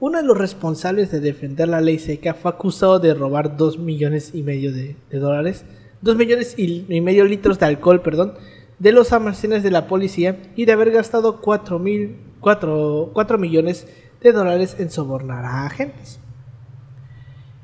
Uno 0.00 0.18
de 0.18 0.24
los 0.24 0.38
responsables 0.38 1.10
de 1.10 1.20
defender 1.20 1.68
la 1.68 1.80
ley 1.80 1.98
seca 1.98 2.34
fue 2.34 2.52
acusado 2.52 3.00
de 3.00 3.14
robar 3.14 3.56
2 3.56 3.78
millones 3.78 4.30
y 4.32 4.42
medio 4.42 4.72
de, 4.72 4.96
dólares, 5.10 5.64
2 6.02 6.16
millones 6.16 6.54
y, 6.56 6.86
y 6.88 7.00
medio 7.00 7.24
litros 7.24 7.58
de 7.58 7.66
alcohol, 7.66 8.00
perdón, 8.00 8.34
de 8.78 8.92
los 8.92 9.12
almacenes 9.12 9.64
de 9.64 9.72
la 9.72 9.88
policía 9.88 10.40
y 10.54 10.66
de 10.66 10.72
haber 10.72 10.92
gastado 10.92 11.40
4, 11.40 11.78
mil, 11.80 12.16
4, 12.40 13.10
4 13.12 13.38
millones 13.38 13.88
de 14.20 14.32
dólares 14.32 14.76
en 14.78 14.90
sobornar 14.90 15.44
a 15.44 15.66
agentes. 15.66 16.20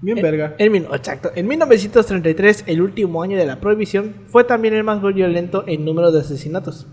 Bien 0.04 0.18
En- 0.18 0.22
verga. 0.22 0.54
En, 0.58 0.74
exacto. 0.76 1.30
En 1.34 1.46
1933, 1.48 2.64
el 2.66 2.82
último 2.82 3.22
año 3.22 3.38
de 3.38 3.46
la 3.46 3.58
prohibición, 3.60 4.14
fue 4.26 4.44
también 4.44 4.74
el 4.74 4.84
más 4.84 5.00
violento 5.02 5.64
en 5.66 5.84
número 5.84 6.12
de 6.12 6.20
asesinatos. 6.20 6.86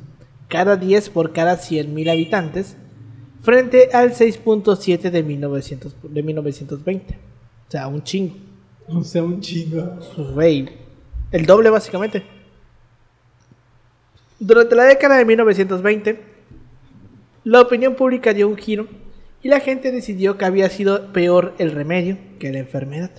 Cada 0.48 0.78
10 0.78 1.10
por 1.10 1.34
cada 1.34 1.58
100.000 1.58 2.10
habitantes, 2.10 2.78
frente 3.42 3.90
al 3.94 4.14
6.7 4.14 5.12
de, 5.12 5.24
1900 5.24 5.96
de 6.04 6.24
1920. 6.24 7.14
O 7.68 7.72
sea, 7.72 7.88
un 7.88 8.02
chingo. 8.04 8.36
O 8.88 9.04
sea, 9.04 9.24
un 9.24 9.40
chingo. 9.40 10.00
Güey, 10.34 10.70
el 11.32 11.46
doble 11.46 11.70
básicamente. 11.70 12.24
Durante 14.40 14.76
la 14.76 14.84
década 14.86 15.18
de 15.18 15.26
1920, 15.26 16.20
la 17.44 17.62
opinión 17.62 17.96
pública 17.96 18.34
dio 18.34 18.48
un 18.50 18.58
giro 18.58 18.88
y 19.44 19.50
la 19.50 19.60
gente 19.60 19.92
decidió 19.92 20.38
que 20.38 20.46
había 20.46 20.70
sido 20.70 21.12
peor 21.14 21.54
el 21.58 21.72
remedio 21.72 22.18
que 22.40 22.52
la 22.52 22.60
enfermedad. 22.60 23.12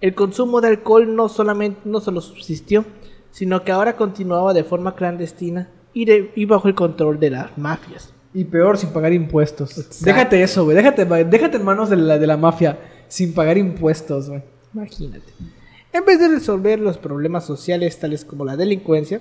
El 0.00 0.14
consumo 0.14 0.60
de 0.60 0.68
alcohol 0.68 1.14
no 1.14 1.28
solamente 1.28 1.80
no 1.84 2.00
solo 2.00 2.20
subsistió, 2.20 2.84
sino 3.30 3.64
que 3.64 3.72
ahora 3.72 3.96
continuaba 3.96 4.52
de 4.52 4.64
forma 4.64 4.94
clandestina 4.94 5.70
y, 5.92 6.04
de- 6.04 6.32
y 6.34 6.44
bajo 6.44 6.68
el 6.68 6.74
control 6.74 7.18
de 7.20 7.30
las 7.30 7.56
mafias. 7.56 8.12
Y 8.34 8.44
peor, 8.44 8.76
sin 8.76 8.90
pagar 8.90 9.12
impuestos. 9.12 9.78
Exacto. 9.78 10.04
Déjate 10.04 10.42
eso, 10.42 10.64
güey. 10.64 10.76
Déjate, 10.76 11.04
déjate 11.04 11.56
en 11.56 11.64
manos 11.64 11.88
de 11.88 11.96
la, 11.96 12.18
de 12.18 12.26
la 12.26 12.36
mafia, 12.36 12.78
sin 13.08 13.32
pagar 13.32 13.56
impuestos, 13.56 14.28
güey. 14.28 14.42
Imagínate. 14.74 15.32
En 15.92 16.04
vez 16.04 16.18
de 16.18 16.26
resolver 16.28 16.80
los 16.80 16.98
problemas 16.98 17.46
sociales 17.46 17.96
tales 18.00 18.24
como 18.24 18.44
la 18.44 18.56
delincuencia, 18.56 19.20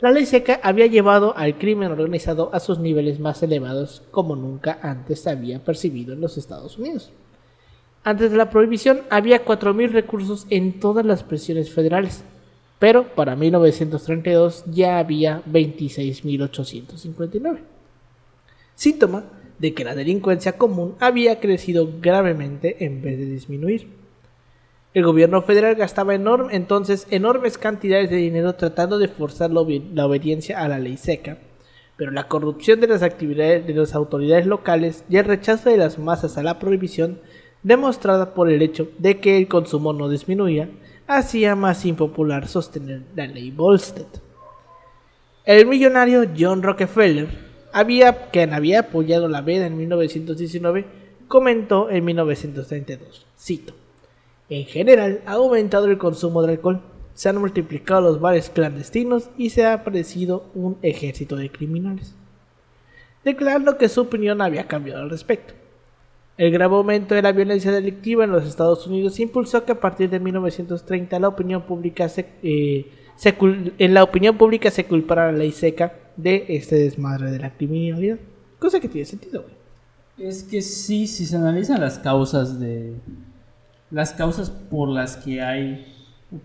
la 0.00 0.10
ley 0.10 0.26
seca 0.26 0.60
había 0.62 0.86
llevado 0.86 1.34
al 1.36 1.56
crimen 1.56 1.90
organizado 1.90 2.50
a 2.52 2.60
sus 2.60 2.78
niveles 2.78 3.20
más 3.20 3.42
elevados 3.42 4.02
como 4.10 4.36
nunca 4.36 4.78
antes 4.82 5.20
se 5.20 5.30
había 5.30 5.64
percibido 5.64 6.12
en 6.12 6.20
los 6.20 6.36
Estados 6.36 6.76
Unidos. 6.78 7.10
Antes 8.02 8.30
de 8.30 8.36
la 8.36 8.50
prohibición 8.50 9.00
había 9.08 9.42
4.000 9.44 9.92
recursos 9.92 10.46
en 10.50 10.78
todas 10.78 11.06
las 11.06 11.22
prisiones 11.22 11.72
federales, 11.72 12.22
pero 12.78 13.14
para 13.14 13.34
1932 13.34 14.64
ya 14.66 14.98
había 14.98 15.42
26.859. 15.44 17.60
Síntoma 18.74 19.24
de 19.58 19.72
que 19.72 19.84
la 19.84 19.94
delincuencia 19.94 20.58
común 20.58 20.96
había 21.00 21.40
crecido 21.40 21.88
gravemente 22.00 22.84
en 22.84 23.00
vez 23.00 23.18
de 23.18 23.24
disminuir. 23.26 24.03
El 24.94 25.04
gobierno 25.04 25.42
federal 25.42 25.74
gastaba 25.74 26.14
entonces 26.14 27.08
enormes 27.10 27.58
cantidades 27.58 28.10
de 28.10 28.16
dinero 28.16 28.54
tratando 28.54 28.98
de 28.98 29.08
forzar 29.08 29.50
la, 29.50 29.60
obe- 29.60 29.82
la 29.92 30.06
obediencia 30.06 30.60
a 30.60 30.68
la 30.68 30.78
ley 30.78 30.96
seca, 30.96 31.38
pero 31.96 32.12
la 32.12 32.28
corrupción 32.28 32.78
de 32.80 32.86
las 32.86 33.02
actividades 33.02 33.66
de 33.66 33.74
las 33.74 33.94
autoridades 33.96 34.46
locales 34.46 35.04
y 35.10 35.16
el 35.16 35.24
rechazo 35.24 35.68
de 35.68 35.78
las 35.78 35.98
masas 35.98 36.38
a 36.38 36.44
la 36.44 36.60
prohibición, 36.60 37.18
demostrada 37.64 38.34
por 38.34 38.48
el 38.48 38.62
hecho 38.62 38.88
de 38.98 39.18
que 39.18 39.36
el 39.36 39.48
consumo 39.48 39.92
no 39.92 40.08
disminuía, 40.08 40.70
hacía 41.08 41.56
más 41.56 41.84
impopular 41.84 42.46
sostener 42.46 43.02
la 43.16 43.26
ley 43.26 43.50
Volstead. 43.50 44.06
El 45.44 45.66
millonario 45.66 46.24
John 46.38 46.62
Rockefeller, 46.62 47.26
quien 48.32 48.54
había 48.54 48.80
apoyado 48.80 49.28
la 49.28 49.40
veda 49.40 49.66
en 49.66 49.76
1919, 49.76 50.84
comentó 51.26 51.90
en 51.90 52.04
1932, 52.04 53.26
cito, 53.36 53.74
en 54.48 54.64
general 54.66 55.22
ha 55.26 55.32
aumentado 55.32 55.86
el 55.86 55.98
consumo 55.98 56.42
de 56.42 56.52
alcohol, 56.52 56.82
se 57.14 57.28
han 57.28 57.38
multiplicado 57.38 58.00
los 58.00 58.20
bares 58.20 58.50
clandestinos 58.50 59.30
y 59.38 59.50
se 59.50 59.64
ha 59.64 59.72
aparecido 59.72 60.46
un 60.54 60.76
ejército 60.82 61.36
de 61.36 61.50
criminales, 61.50 62.14
declarando 63.24 63.78
que 63.78 63.88
su 63.88 64.02
opinión 64.02 64.42
había 64.42 64.66
cambiado 64.66 65.02
al 65.02 65.10
respecto. 65.10 65.54
El 66.36 66.50
grave 66.50 66.74
aumento 66.74 67.14
de 67.14 67.22
la 67.22 67.30
violencia 67.30 67.70
delictiva 67.70 68.24
en 68.24 68.32
los 68.32 68.44
Estados 68.44 68.86
Unidos 68.88 69.20
impulsó 69.20 69.64
que 69.64 69.72
a 69.72 69.80
partir 69.80 70.10
de 70.10 70.18
1930 70.18 71.20
la 71.20 71.28
opinión 71.28 71.62
pública 71.62 72.08
se, 72.08 72.26
eh, 72.42 72.86
en 73.78 73.94
la 73.94 74.02
opinión 74.02 74.36
pública 74.36 74.70
se 74.72 74.84
culpara 74.84 75.30
la 75.30 75.38
ley 75.38 75.52
seca 75.52 75.94
de 76.16 76.44
este 76.48 76.76
desmadre 76.76 77.30
de 77.30 77.38
la 77.38 77.54
criminalidad. 77.54 78.18
Cosa 78.58 78.80
que 78.80 78.88
tiene 78.88 79.04
sentido. 79.04 79.44
Es 80.18 80.42
que 80.42 80.62
sí, 80.62 81.06
si 81.06 81.26
se 81.26 81.36
analizan 81.36 81.80
las 81.80 81.98
causas 81.98 82.58
de. 82.58 82.94
Las 83.90 84.12
causas 84.12 84.50
por 84.50 84.88
las 84.88 85.16
que 85.16 85.42
hay. 85.42 85.90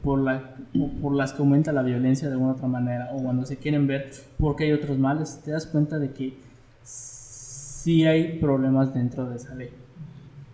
Por, 0.04 0.20
la, 0.20 0.56
por 1.02 1.16
las 1.16 1.34
que 1.34 1.40
aumenta 1.42 1.72
la 1.72 1.82
violencia 1.82 2.28
de 2.28 2.36
alguna 2.36 2.52
otra 2.52 2.68
manera, 2.68 3.10
o 3.12 3.24
cuando 3.24 3.44
se 3.46 3.58
quieren 3.58 3.88
ver 3.88 4.12
porque 4.38 4.66
hay 4.66 4.72
otros 4.74 5.00
males, 5.00 5.42
te 5.44 5.50
das 5.50 5.66
cuenta 5.66 5.98
de 5.98 6.12
que 6.12 6.38
sí 6.84 8.06
hay 8.06 8.38
problemas 8.40 8.94
dentro 8.94 9.28
de 9.28 9.38
esa 9.38 9.56
ley. 9.56 9.72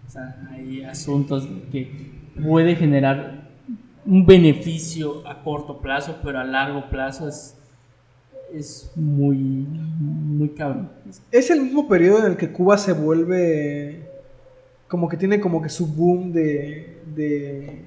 O 0.07 0.09
sea, 0.09 0.47
hay 0.51 0.83
asuntos 0.83 1.49
que 1.69 2.13
puede 2.41 2.75
generar 2.75 3.49
un 4.05 4.25
beneficio 4.25 5.27
a 5.27 5.43
corto 5.43 5.79
plazo, 5.79 6.17
pero 6.23 6.39
a 6.39 6.43
largo 6.43 6.89
plazo 6.89 7.27
es, 7.27 7.57
es 8.53 8.91
muy, 8.95 9.37
muy 9.37 10.49
cabrón. 10.49 10.89
Es 11.31 11.49
el 11.49 11.61
mismo 11.61 11.87
periodo 11.87 12.19
en 12.19 12.31
el 12.31 12.37
que 12.37 12.51
Cuba 12.51 12.77
se 12.77 12.93
vuelve 12.93 14.04
como 14.87 15.09
que 15.09 15.17
tiene 15.17 15.39
como 15.39 15.61
que 15.61 15.69
su 15.69 15.87
boom 15.87 16.31
de 16.31 17.01
de, 17.15 17.81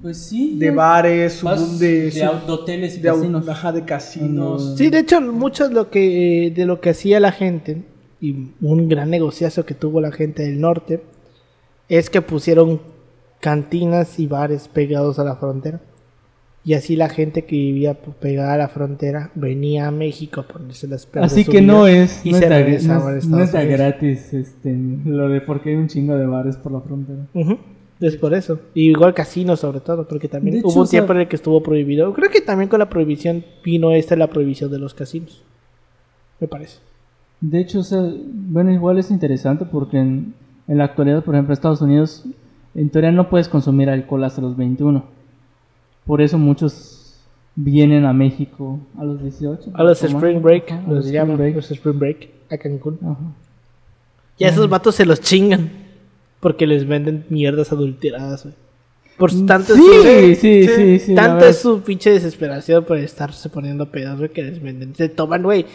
Pues 0.00 0.18
sí. 0.18 0.56
de 0.58 0.66
ya 0.66 0.72
bares, 0.72 1.32
su 1.34 1.46
boom 1.46 1.78
de, 1.78 2.10
de, 2.10 2.10
de 2.10 2.52
hoteles 2.52 2.96
y 2.98 3.00
de 3.00 3.08
casinos. 3.08 3.48
ajá, 3.48 3.72
de 3.72 3.84
casinos. 3.84 4.74
Sí, 4.76 4.90
de 4.90 4.98
hecho, 5.00 5.20
mucho 5.20 5.68
de 5.68 5.74
lo 5.74 5.90
que, 5.90 6.52
de 6.54 6.66
lo 6.66 6.80
que 6.80 6.90
hacía 6.90 7.20
la 7.20 7.32
gente, 7.32 7.82
y 8.20 8.50
un 8.60 8.88
gran 8.88 9.10
negociazo 9.10 9.64
que 9.66 9.74
tuvo 9.74 10.00
la 10.00 10.12
gente 10.12 10.42
del 10.42 10.60
norte, 10.60 11.02
es 11.88 12.10
que 12.10 12.22
pusieron 12.22 12.80
cantinas 13.40 14.18
y 14.18 14.26
bares 14.26 14.68
pegados 14.68 15.18
a 15.18 15.24
la 15.24 15.36
frontera. 15.36 15.80
Y 16.64 16.74
así 16.74 16.94
la 16.94 17.08
gente 17.08 17.44
que 17.44 17.56
vivía 17.56 17.94
pues, 17.94 18.16
pegada 18.16 18.54
a 18.54 18.56
la 18.58 18.68
frontera 18.68 19.32
venía 19.34 19.88
a 19.88 19.90
México 19.90 20.42
a 20.42 20.44
ponerse 20.46 20.86
las 20.86 21.10
de 21.10 21.20
Así 21.20 21.44
que 21.44 21.60
no 21.60 21.88
es, 21.88 22.24
y 22.24 22.30
no 22.30 22.38
se 22.38 22.44
está, 22.44 22.94
no 22.94 23.06
a 23.08 23.12
no 23.26 23.42
está 23.42 23.64
gratis 23.64 24.32
este, 24.32 24.76
lo 25.04 25.28
de 25.28 25.40
porque 25.40 25.70
hay 25.70 25.76
un 25.76 25.88
chingo 25.88 26.16
de 26.16 26.26
bares 26.26 26.56
por 26.56 26.70
la 26.70 26.80
frontera. 26.80 27.26
Es 28.00 28.16
por 28.16 28.34
eso. 28.34 28.60
Y 28.74 28.90
igual 28.90 29.14
casinos 29.14 29.60
sobre 29.60 29.80
todo, 29.80 30.06
porque 30.06 30.28
también 30.28 30.56
hecho, 30.58 30.68
hubo 30.68 30.74
un 30.76 30.82
o 30.82 30.86
sea- 30.86 31.00
tiempo 31.00 31.12
en 31.14 31.20
el 31.20 31.28
que 31.28 31.36
estuvo 31.36 31.62
prohibido. 31.62 32.12
Creo 32.12 32.30
que 32.30 32.40
también 32.40 32.68
con 32.68 32.78
la 32.78 32.88
prohibición 32.88 33.44
vino 33.64 33.90
esta 33.92 34.14
la 34.16 34.28
prohibición 34.28 34.70
de 34.70 34.78
los 34.78 34.94
casinos. 34.94 35.42
Me 36.38 36.46
parece. 36.48 36.78
De 37.40 37.60
hecho, 37.60 37.80
o 37.80 37.84
sea, 37.84 38.02
bueno, 38.24 38.72
igual 38.72 38.98
es 38.98 39.10
interesante 39.10 39.64
porque 39.64 39.98
en, 39.98 40.34
en 40.68 40.78
la 40.78 40.84
actualidad, 40.84 41.24
por 41.24 41.34
ejemplo, 41.34 41.52
en 41.52 41.56
Estados 41.58 41.82
Unidos, 41.82 42.24
en 42.74 42.88
teoría 42.90 43.10
no 43.10 43.28
puedes 43.28 43.48
consumir 43.48 43.88
alcohol 43.90 44.22
hasta 44.24 44.40
los 44.40 44.56
21. 44.56 45.04
Por 46.06 46.20
eso 46.20 46.38
muchos 46.38 47.20
vienen 47.54 48.04
a 48.04 48.12
México 48.12 48.80
a 48.98 49.04
los 49.04 49.22
18. 49.22 49.70
A 49.74 49.82
los. 49.84 50.02
Spring 50.02 50.40
Break, 50.42 50.70
Ajá, 50.72 50.82
los 50.88 50.96
los 50.96 51.06
llaman, 51.06 51.32
Spring 51.32 51.38
Break. 51.38 51.56
los 51.56 51.70
Spring 51.70 51.98
Break 51.98 52.28
a 52.50 52.58
Cancún. 52.58 52.98
Ajá. 53.02 53.18
Y 54.38 54.44
a 54.44 54.48
esos 54.48 54.68
vatos 54.68 54.94
se 54.94 55.06
los 55.06 55.20
chingan. 55.20 55.70
Porque 56.40 56.66
les 56.66 56.88
venden 56.88 57.24
mierdas 57.28 57.70
adulteradas, 57.72 58.42
güey. 58.42 58.54
Por 59.16 59.30
tanto, 59.46 59.74
Mm, 59.76 59.78
Sí, 59.78 60.34
su, 60.34 60.40
sí, 60.40 60.66
sí, 60.66 60.98
sí, 60.98 61.14
la 61.14 61.22
tanto 61.28 61.46
es 61.46 61.58
su 61.58 61.80
pinche 61.82 62.10
desesperación 62.10 62.84
por 62.84 62.96
estarse 62.98 63.48
poniendo 63.50 63.90
pedos, 63.92 64.18
güey, 64.18 64.30
que 64.32 64.42
les 64.42 64.60
venden. 64.60 64.94
Se 64.96 65.08
toman, 65.08 65.42
güey. 65.44 65.66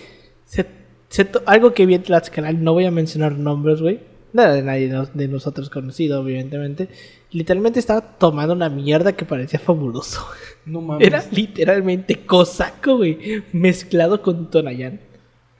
Se, 0.45 0.65
se 1.07 1.23
to- 1.23 1.43
algo 1.45 1.73
que 1.73 1.85
vi 1.85 1.93
en 1.95 2.03
Tlaxcalan, 2.03 2.61
no 2.63 2.73
voy 2.73 2.85
a 2.85 2.91
mencionar 2.91 3.33
nombres, 3.37 3.81
güey. 3.81 3.99
Nada 4.33 4.53
de 4.55 4.63
nadie 4.63 4.93
de 5.13 5.27
nosotros 5.29 5.69
conocido, 5.69 6.19
evidentemente. 6.21 6.89
Literalmente 7.31 7.79
estaba 7.79 8.01
tomando 8.01 8.53
una 8.53 8.69
mierda 8.69 9.11
que 9.13 9.25
parecía 9.25 9.59
fabuloso. 9.59 10.21
No 10.67 10.81
mames. 10.81 11.07
Era 11.07 11.23
literalmente 11.31 12.25
cosaco, 12.25 12.97
güey. 12.97 13.41
Mezclado 13.53 14.21
con 14.21 14.49
Tonayán. 14.51 14.99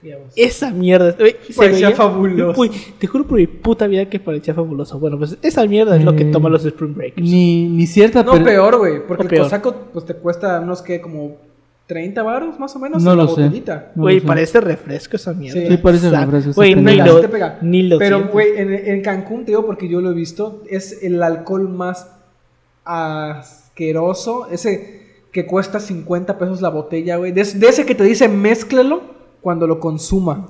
Digamos. 0.02 0.34
Esa 0.36 0.70
mierda. 0.70 1.12
güey, 1.18 1.34
se 1.48 1.54
Parecía 1.54 1.92
fabuloso. 1.92 2.62
Te 2.98 3.06
juro 3.06 3.26
por 3.26 3.38
mi 3.38 3.46
puta 3.46 3.86
vida 3.86 4.04
que 4.10 4.20
parecía 4.20 4.52
fabuloso. 4.52 4.98
Bueno, 4.98 5.16
pues 5.16 5.38
esa 5.40 5.64
mierda 5.66 5.96
es 5.96 6.04
lo 6.04 6.14
que 6.14 6.24
Eh, 6.24 6.30
toman 6.30 6.52
los 6.52 6.62
Spring 6.66 6.94
Breakers. 6.94 7.26
Ni, 7.26 7.66
ni 7.70 7.86
cierta, 7.86 8.22
No, 8.22 8.32
pero- 8.32 8.44
peor, 8.44 8.76
güey, 8.78 9.06
porque 9.06 9.22
el 9.22 9.28
peor. 9.30 9.42
cosaco 9.44 9.74
pues 9.94 10.04
te 10.04 10.12
cuesta 10.12 10.60
unos 10.60 10.82
que 10.82 11.00
como 11.00 11.38
30 11.88 12.22
baros 12.22 12.60
más 12.60 12.76
o 12.76 12.78
menos 12.78 13.02
No 13.02 13.12
en 13.12 13.18
la 13.18 13.24
lo 13.24 13.34
sé. 13.34 13.40
botellita. 13.42 13.92
no 13.96 14.02
Güey, 14.02 14.20
parece 14.20 14.60
refresco 14.60 15.16
esa 15.16 15.32
mierda. 15.32 15.58
Sí. 15.60 15.66
Sí, 15.68 15.76
parece 15.78 16.10
refresco, 16.10 16.52
Güey, 16.54 16.74
ni 16.76 16.96
lo, 16.96 17.16
sí 17.16 17.20
te 17.22 17.28
pega. 17.28 17.58
ni 17.62 17.82
lo 17.82 17.98
Pero, 17.98 18.28
güey, 18.28 18.58
en, 18.58 18.72
en 18.72 19.02
Cancún, 19.02 19.40
te 19.44 19.52
digo, 19.52 19.66
porque 19.66 19.88
yo 19.88 20.00
lo 20.00 20.10
he 20.10 20.14
visto, 20.14 20.62
es 20.70 21.02
el 21.02 21.20
alcohol 21.22 21.68
más 21.68 22.06
asqueroso. 22.84 24.48
Ese 24.50 24.98
que 25.32 25.46
cuesta 25.46 25.80
50 25.80 26.38
pesos 26.38 26.60
la 26.60 26.68
botella, 26.68 27.16
güey. 27.16 27.32
De, 27.32 27.42
de 27.44 27.66
ese 27.68 27.84
que 27.86 27.94
te 27.94 28.04
dice 28.04 28.28
mézclelo 28.28 29.02
cuando 29.40 29.66
lo 29.66 29.80
consuma. 29.80 30.48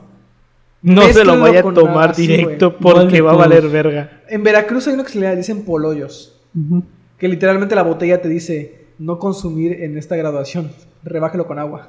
No 0.82 1.02
se 1.02 1.24
lo 1.24 1.38
vaya 1.40 1.60
a 1.60 1.72
tomar 1.74 2.14
directo 2.14 2.76
porque 2.76 3.20
va 3.20 3.32
a 3.32 3.36
valer 3.36 3.68
verga. 3.68 4.22
En 4.28 4.42
Veracruz 4.44 4.86
hay 4.86 4.94
uno 4.94 5.04
que 5.04 5.10
se 5.10 5.18
le 5.18 5.36
dicen 5.36 5.64
polollos. 5.64 6.40
Que 7.18 7.28
literalmente 7.28 7.74
la 7.74 7.82
botella 7.82 8.20
te 8.22 8.28
dice 8.28 8.86
no 8.98 9.18
consumir 9.18 9.82
en 9.82 9.98
esta 9.98 10.16
graduación. 10.16 10.70
Rebájelo 11.04 11.46
con 11.46 11.58
agua. 11.58 11.88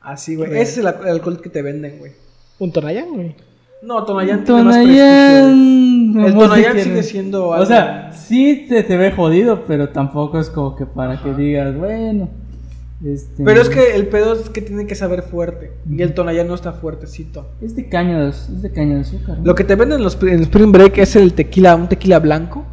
Así, 0.00 0.36
güey. 0.36 0.50
Ese 0.52 0.62
es 0.62 0.78
el, 0.78 0.86
al- 0.86 1.00
el 1.02 1.08
alcohol 1.08 1.40
que 1.40 1.50
te 1.50 1.62
venden, 1.62 1.98
güey. 1.98 2.12
Un 2.58 2.72
Tonayán, 2.72 3.08
güey. 3.12 3.36
No, 3.82 4.04
Tonayán 4.04 4.44
tiene 4.44 4.62
más 4.62 4.76
prestigio. 4.76 5.04
El 6.26 6.34
Tonayán 6.38 6.80
sigue 6.80 7.02
siendo 7.02 7.48
O 7.48 7.52
algo- 7.52 7.66
sea, 7.66 8.12
sí 8.12 8.66
te, 8.68 8.82
te 8.82 8.96
ve 8.96 9.12
jodido, 9.12 9.64
pero 9.66 9.90
tampoco 9.90 10.38
es 10.40 10.48
como 10.48 10.74
que 10.76 10.86
para 10.86 11.22
que 11.22 11.34
digas, 11.34 11.76
bueno. 11.76 12.28
Este, 13.04 13.44
Pero 13.44 13.60
es 13.60 13.68
que 13.68 13.94
el 13.94 14.06
pedo 14.06 14.32
es 14.32 14.48
que 14.48 14.62
tiene 14.62 14.86
que 14.86 14.94
saber 14.94 15.20
fuerte. 15.22 15.72
Y 15.90 16.00
el 16.00 16.14
Tonayán 16.14 16.48
no 16.48 16.54
está 16.54 16.72
fuertecito. 16.72 17.46
Es 17.60 17.76
de 17.76 17.88
caña 17.90 18.22
de, 18.24 18.30
es 18.30 18.62
de 18.62 18.72
caña 18.72 18.94
de 18.94 19.00
azúcar. 19.02 19.36
¿no? 19.38 19.44
Lo 19.44 19.54
que 19.54 19.64
te 19.64 19.74
venden 19.74 19.98
en 19.98 20.04
los 20.04 20.20
en 20.22 20.40
Spring 20.44 20.72
Break 20.72 20.96
es 20.98 21.14
el 21.16 21.34
tequila, 21.34 21.76
un 21.76 21.88
tequila 21.88 22.18
blanco. 22.20 22.64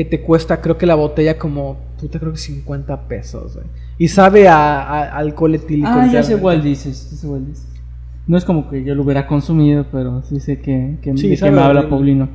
Que 0.00 0.06
te 0.06 0.22
cuesta, 0.22 0.62
creo 0.62 0.78
que 0.78 0.86
la 0.86 0.94
botella 0.94 1.36
como, 1.36 1.76
puta, 2.00 2.18
creo 2.18 2.32
que 2.32 2.38
50 2.38 3.02
pesos, 3.02 3.52
güey. 3.52 3.66
Y 3.98 4.08
sabe 4.08 4.48
a, 4.48 4.80
a- 4.80 5.16
alcohol 5.18 5.54
etílico. 5.54 5.88
Ah, 5.90 6.06
ya 6.06 6.22
sé 6.22 6.32
literalmente. 6.36 6.40
cuál 6.42 6.62
dices, 6.62 7.10
ya 7.10 7.16
sé 7.18 7.28
cuál 7.28 7.46
dices. 7.46 7.66
No 8.26 8.38
es 8.38 8.46
como 8.46 8.70
que 8.70 8.82
yo 8.82 8.94
lo 8.94 9.02
hubiera 9.02 9.26
consumido, 9.26 9.84
pero 9.92 10.22
sí 10.22 10.40
sé 10.40 10.58
que, 10.58 10.96
que, 11.02 11.14
Sí, 11.18 11.36
de 11.36 11.50
me 11.50 11.60
habla. 11.60 11.86
Paulino. 11.86 12.30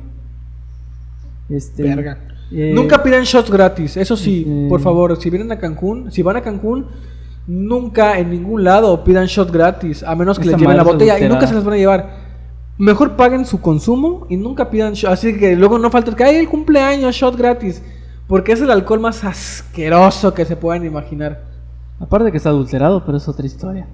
Este, 1.48 1.82
Verga. 1.82 2.18
eh, 2.52 2.70
Nunca 2.72 3.02
pidan 3.02 3.24
shots 3.24 3.50
gratis, 3.50 3.96
eso 3.96 4.16
sí, 4.16 4.44
Este- 4.46 4.68
por 4.68 4.80
favor, 4.80 5.16
si 5.20 5.28
vienen 5.28 5.50
a 5.50 5.58
Cancún, 5.58 6.12
si 6.12 6.22
van 6.22 6.36
a 6.36 6.42
Cancún, 6.42 6.86
nunca 7.48 8.16
en 8.20 8.30
ningún 8.30 8.62
lado 8.62 9.02
pidan 9.02 9.26
shot 9.26 9.50
gratis, 9.50 10.04
a 10.04 10.14
menos 10.14 10.38
que 10.38 10.46
les 10.46 10.56
lleven 10.56 10.76
la 10.76 10.84
botella 10.84 11.18
y 11.18 11.28
nunca 11.28 11.48
se 11.48 11.54
las 11.54 11.64
van 11.64 11.74
a 11.74 11.78
llevar. 11.78 12.25
Mejor 12.78 13.16
paguen 13.16 13.46
su 13.46 13.60
consumo 13.60 14.26
y 14.28 14.36
nunca 14.36 14.70
pidan 14.70 14.92
shot, 14.94 15.12
así 15.12 15.38
que 15.38 15.56
luego 15.56 15.78
no 15.78 15.90
falta 15.90 16.10
el 16.10 16.16
que 16.16 16.24
hay 16.24 16.36
el 16.36 16.48
cumpleaños 16.48 17.14
shot 17.14 17.36
gratis, 17.36 17.82
porque 18.28 18.52
es 18.52 18.60
el 18.60 18.70
alcohol 18.70 19.00
más 19.00 19.24
asqueroso 19.24 20.34
que 20.34 20.44
se 20.44 20.56
puedan 20.56 20.84
imaginar. 20.84 21.44
Aparte 21.98 22.26
de 22.26 22.30
que 22.32 22.36
está 22.36 22.50
adulterado, 22.50 23.02
pero 23.06 23.16
es 23.16 23.26
otra 23.28 23.46
historia. 23.46 23.86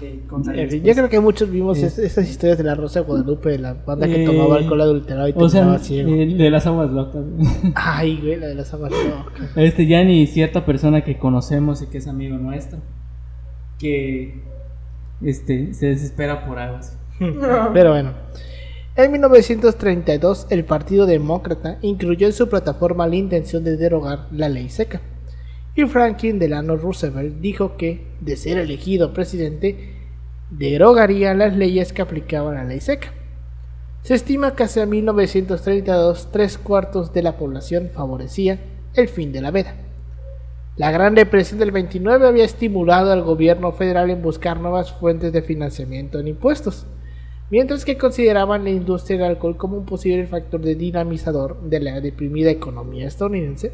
Yo 0.00 0.94
creo 0.94 1.08
que 1.08 1.18
muchos 1.18 1.50
vimos 1.50 1.78
Eh. 1.78 1.86
es- 1.86 1.98
esas 1.98 2.28
historias 2.30 2.56
de 2.56 2.62
la 2.62 2.76
Rosa 2.76 3.00
de 3.00 3.06
Guadalupe, 3.06 3.48
de 3.48 3.58
la 3.58 3.72
banda 3.74 4.06
que 4.06 4.22
Eh, 4.22 4.26
tomaba 4.26 4.54
alcohol 4.54 4.80
adulterado 4.82 5.26
y 5.28 5.32
O 5.34 5.48
sea, 5.48 5.76
ciego. 5.80 6.08
eh, 6.14 6.26
de 6.36 6.50
las 6.50 6.64
aguas 6.68 6.90
locas. 6.92 7.24
Ay, 7.74 8.20
güey, 8.22 8.36
la 8.36 8.46
de 8.46 8.54
las 8.54 8.72
aguas 8.72 8.92
locas. 8.92 9.50
Este, 9.56 9.86
ya 9.88 10.04
ni 10.04 10.28
cierta 10.28 10.64
persona 10.64 11.02
que 11.02 11.18
conocemos 11.18 11.82
y 11.82 11.86
que 11.88 11.98
es 11.98 12.06
amigo 12.06 12.38
nuestro, 12.38 12.78
que 13.80 14.40
este, 15.22 15.74
se 15.74 15.86
desespera 15.86 16.46
por 16.46 16.60
algo 16.60 16.76
así. 16.76 16.96
Pero 17.72 17.90
bueno. 17.90 18.12
En 18.96 19.12
1932, 19.12 20.48
el 20.50 20.64
Partido 20.64 21.06
Demócrata 21.06 21.78
incluyó 21.82 22.26
en 22.26 22.32
su 22.32 22.48
plataforma 22.48 23.06
la 23.06 23.14
intención 23.14 23.62
de 23.62 23.76
derogar 23.76 24.26
la 24.32 24.48
ley 24.48 24.68
seca. 24.68 25.00
Y 25.76 25.84
Franklin 25.84 26.40
Delano 26.40 26.76
Roosevelt 26.76 27.36
dijo 27.40 27.76
que, 27.76 28.04
de 28.20 28.36
ser 28.36 28.58
elegido 28.58 29.12
presidente, 29.12 29.94
derogaría 30.50 31.34
las 31.34 31.56
leyes 31.56 31.92
que 31.92 32.02
aplicaban 32.02 32.56
la 32.56 32.64
ley 32.64 32.80
seca. 32.80 33.12
Se 34.02 34.14
estima 34.14 34.56
que 34.56 34.64
hacia 34.64 34.86
1932 34.86 36.30
tres 36.32 36.58
cuartos 36.58 37.12
de 37.12 37.22
la 37.22 37.36
población 37.36 37.90
favorecía 37.94 38.58
el 38.94 39.08
fin 39.08 39.30
de 39.30 39.42
la 39.42 39.52
veda. 39.52 39.76
La 40.76 40.90
Gran 40.90 41.14
Depresión 41.14 41.58
del 41.58 41.72
29 41.72 42.26
había 42.26 42.44
estimulado 42.44 43.12
al 43.12 43.22
gobierno 43.22 43.72
federal 43.72 44.10
en 44.10 44.22
buscar 44.22 44.60
nuevas 44.60 44.92
fuentes 44.92 45.32
de 45.32 45.42
financiamiento 45.42 46.18
en 46.18 46.28
impuestos, 46.28 46.86
mientras 47.50 47.84
que 47.84 47.96
consideraban 47.96 48.64
la 48.64 48.70
industria 48.70 49.18
del 49.18 49.30
alcohol 49.30 49.56
como 49.56 49.76
un 49.76 49.86
posible 49.86 50.26
factor 50.26 50.60
de 50.60 50.74
dinamizador 50.74 51.60
de 51.62 51.80
la 51.80 52.00
deprimida 52.00 52.50
economía 52.50 53.06
estadounidense, 53.06 53.72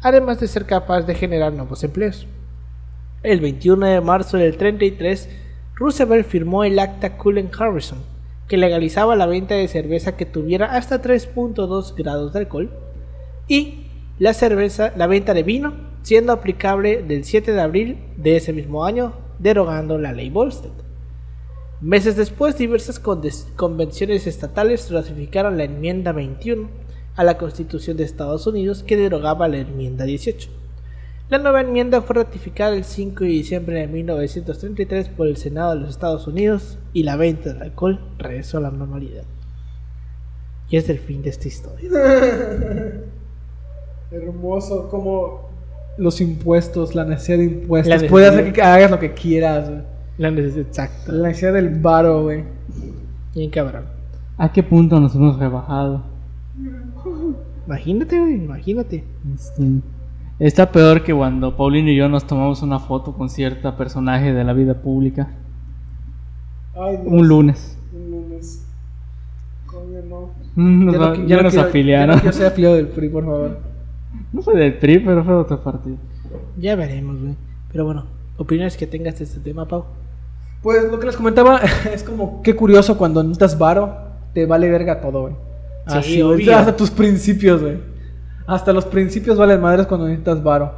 además 0.00 0.40
de 0.40 0.48
ser 0.48 0.66
capaz 0.66 1.02
de 1.02 1.14
generar 1.14 1.52
nuevos 1.52 1.82
empleos. 1.84 2.26
El 3.22 3.40
21 3.40 3.86
de 3.86 4.00
marzo 4.00 4.36
del 4.36 4.56
33, 4.56 5.28
Roosevelt 5.74 6.26
firmó 6.26 6.64
el 6.64 6.78
Acta 6.78 7.16
Cullen-Harrison, 7.16 7.98
que 8.48 8.56
legalizaba 8.56 9.16
la 9.16 9.26
venta 9.26 9.54
de 9.54 9.68
cerveza 9.68 10.16
que 10.16 10.26
tuviera 10.26 10.74
hasta 10.74 11.02
3.2 11.02 11.94
grados 11.94 12.32
de 12.32 12.38
alcohol, 12.38 12.70
y 13.46 13.86
la 14.18 14.34
cerveza, 14.34 14.92
la 14.96 15.06
venta 15.06 15.34
de 15.34 15.42
vino, 15.42 15.74
siendo 16.02 16.32
aplicable 16.32 17.02
del 17.02 17.24
7 17.24 17.52
de 17.52 17.60
abril 17.60 17.98
de 18.16 18.36
ese 18.36 18.52
mismo 18.52 18.84
año, 18.84 19.12
derogando 19.38 19.98
la 19.98 20.12
ley 20.12 20.30
Volstead. 20.30 20.89
Meses 21.80 22.14
después, 22.14 22.58
diversas 22.58 23.00
convenciones 23.00 24.26
estatales 24.26 24.90
ratificaron 24.90 25.56
la 25.56 25.64
enmienda 25.64 26.12
21 26.12 26.68
a 27.16 27.24
la 27.24 27.38
Constitución 27.38 27.96
de 27.96 28.04
Estados 28.04 28.46
Unidos 28.46 28.82
que 28.82 28.98
derogaba 28.98 29.48
la 29.48 29.58
enmienda 29.58 30.04
18. 30.04 30.50
La 31.30 31.38
nueva 31.38 31.60
enmienda 31.62 32.02
fue 32.02 32.16
ratificada 32.16 32.76
el 32.76 32.84
5 32.84 33.24
de 33.24 33.30
diciembre 33.30 33.78
de 33.78 33.86
1933 33.86 35.08
por 35.08 35.26
el 35.26 35.36
Senado 35.38 35.74
de 35.74 35.80
los 35.80 35.90
Estados 35.90 36.26
Unidos 36.26 36.76
y 36.92 37.04
la 37.04 37.16
venta 37.16 37.52
del 37.52 37.62
alcohol 37.62 38.00
regresó 38.18 38.58
a 38.58 38.62
la 38.62 38.70
normalidad. 38.70 39.24
Y 40.68 40.76
es 40.76 40.88
el 40.90 40.98
fin 40.98 41.22
de 41.22 41.30
esta 41.30 41.48
historia. 41.48 41.88
Hermoso, 44.10 44.88
como 44.88 45.48
los 45.96 46.20
impuestos, 46.20 46.94
la 46.94 47.04
necesidad 47.04 47.38
de 47.38 47.44
impuestos. 47.44 48.04
Puedes 48.04 48.30
hacer 48.30 48.52
que 48.52 48.62
hagas 48.62 48.90
lo 48.90 48.98
que 48.98 49.14
quieras. 49.14 49.70
La 50.20 50.30
necesidad 50.30 50.66
exacta. 50.66 51.12
La 51.12 51.28
necesidad 51.28 51.54
del 51.54 51.80
varo, 51.80 52.22
güey. 52.24 52.44
Bien 53.34 53.50
cabrón. 53.50 53.84
¿A 54.36 54.52
qué 54.52 54.62
punto 54.62 55.00
nos 55.00 55.14
hemos 55.14 55.38
rebajado? 55.38 56.02
Imagínate, 57.66 58.18
güey, 58.20 58.34
imagínate. 58.34 59.04
Este, 59.34 59.62
está 60.38 60.70
peor 60.70 61.02
que 61.02 61.14
cuando 61.14 61.56
Paulino 61.56 61.90
y 61.90 61.96
yo 61.96 62.08
nos 62.08 62.26
tomamos 62.26 62.60
una 62.62 62.78
foto 62.78 63.12
con 63.14 63.30
cierta 63.30 63.76
personaje 63.76 64.32
de 64.32 64.44
la 64.44 64.52
vida 64.52 64.74
pública. 64.74 65.30
Ay, 66.74 66.98
Un 67.04 67.26
lunes. 67.28 67.78
Un 67.94 68.10
lunes. 68.10 68.66
Coño, 69.66 70.00
no. 70.08 70.30
Nos, 70.56 70.94
Ya 70.94 71.00
va- 71.00 71.08
no 71.10 71.14
qui- 71.14 71.26
ya 71.26 71.36
no 71.36 71.42
nos 71.44 71.52
quiero- 71.54 71.68
afiliaron. 71.68 72.08
ya 72.10 72.14
no 72.16 72.20
quiero 72.20 72.36
ser 72.36 72.46
afiliado 72.46 72.74
del 72.76 72.88
PRI, 72.88 73.08
por 73.08 73.24
favor. 73.24 73.58
No 74.32 74.42
fue 74.42 74.56
del 74.56 74.74
PRI, 74.74 74.98
pero 75.00 75.24
fue 75.24 75.32
de 75.34 75.40
otro 75.40 75.62
partido. 75.62 75.96
Ya 76.58 76.76
veremos, 76.76 77.20
güey. 77.20 77.34
Pero 77.72 77.84
bueno, 77.84 78.04
opiniones 78.36 78.76
que 78.76 78.86
tengas 78.86 79.18
de 79.18 79.24
este 79.24 79.40
tema, 79.40 79.66
Pau. 79.66 79.84
Pues 80.62 80.84
lo 80.84 80.98
que 81.00 81.06
les 81.06 81.16
comentaba 81.16 81.60
es 81.92 82.02
como 82.02 82.42
qué 82.42 82.54
curioso 82.54 82.98
cuando 82.98 83.22
necesitas 83.22 83.58
varo, 83.58 83.96
te 84.34 84.46
vale 84.46 84.70
verga 84.70 85.00
todo, 85.00 85.22
güey. 85.22 85.34
Sí, 85.86 85.98
Así, 85.98 86.22
obvio. 86.22 86.56
Hasta 86.56 86.76
tus 86.76 86.90
principios, 86.90 87.62
güey. 87.62 87.78
Hasta 88.46 88.72
los 88.72 88.84
principios 88.84 89.38
valen 89.38 89.60
madres 89.60 89.86
cuando 89.86 90.06
necesitas 90.06 90.42
varo. 90.42 90.72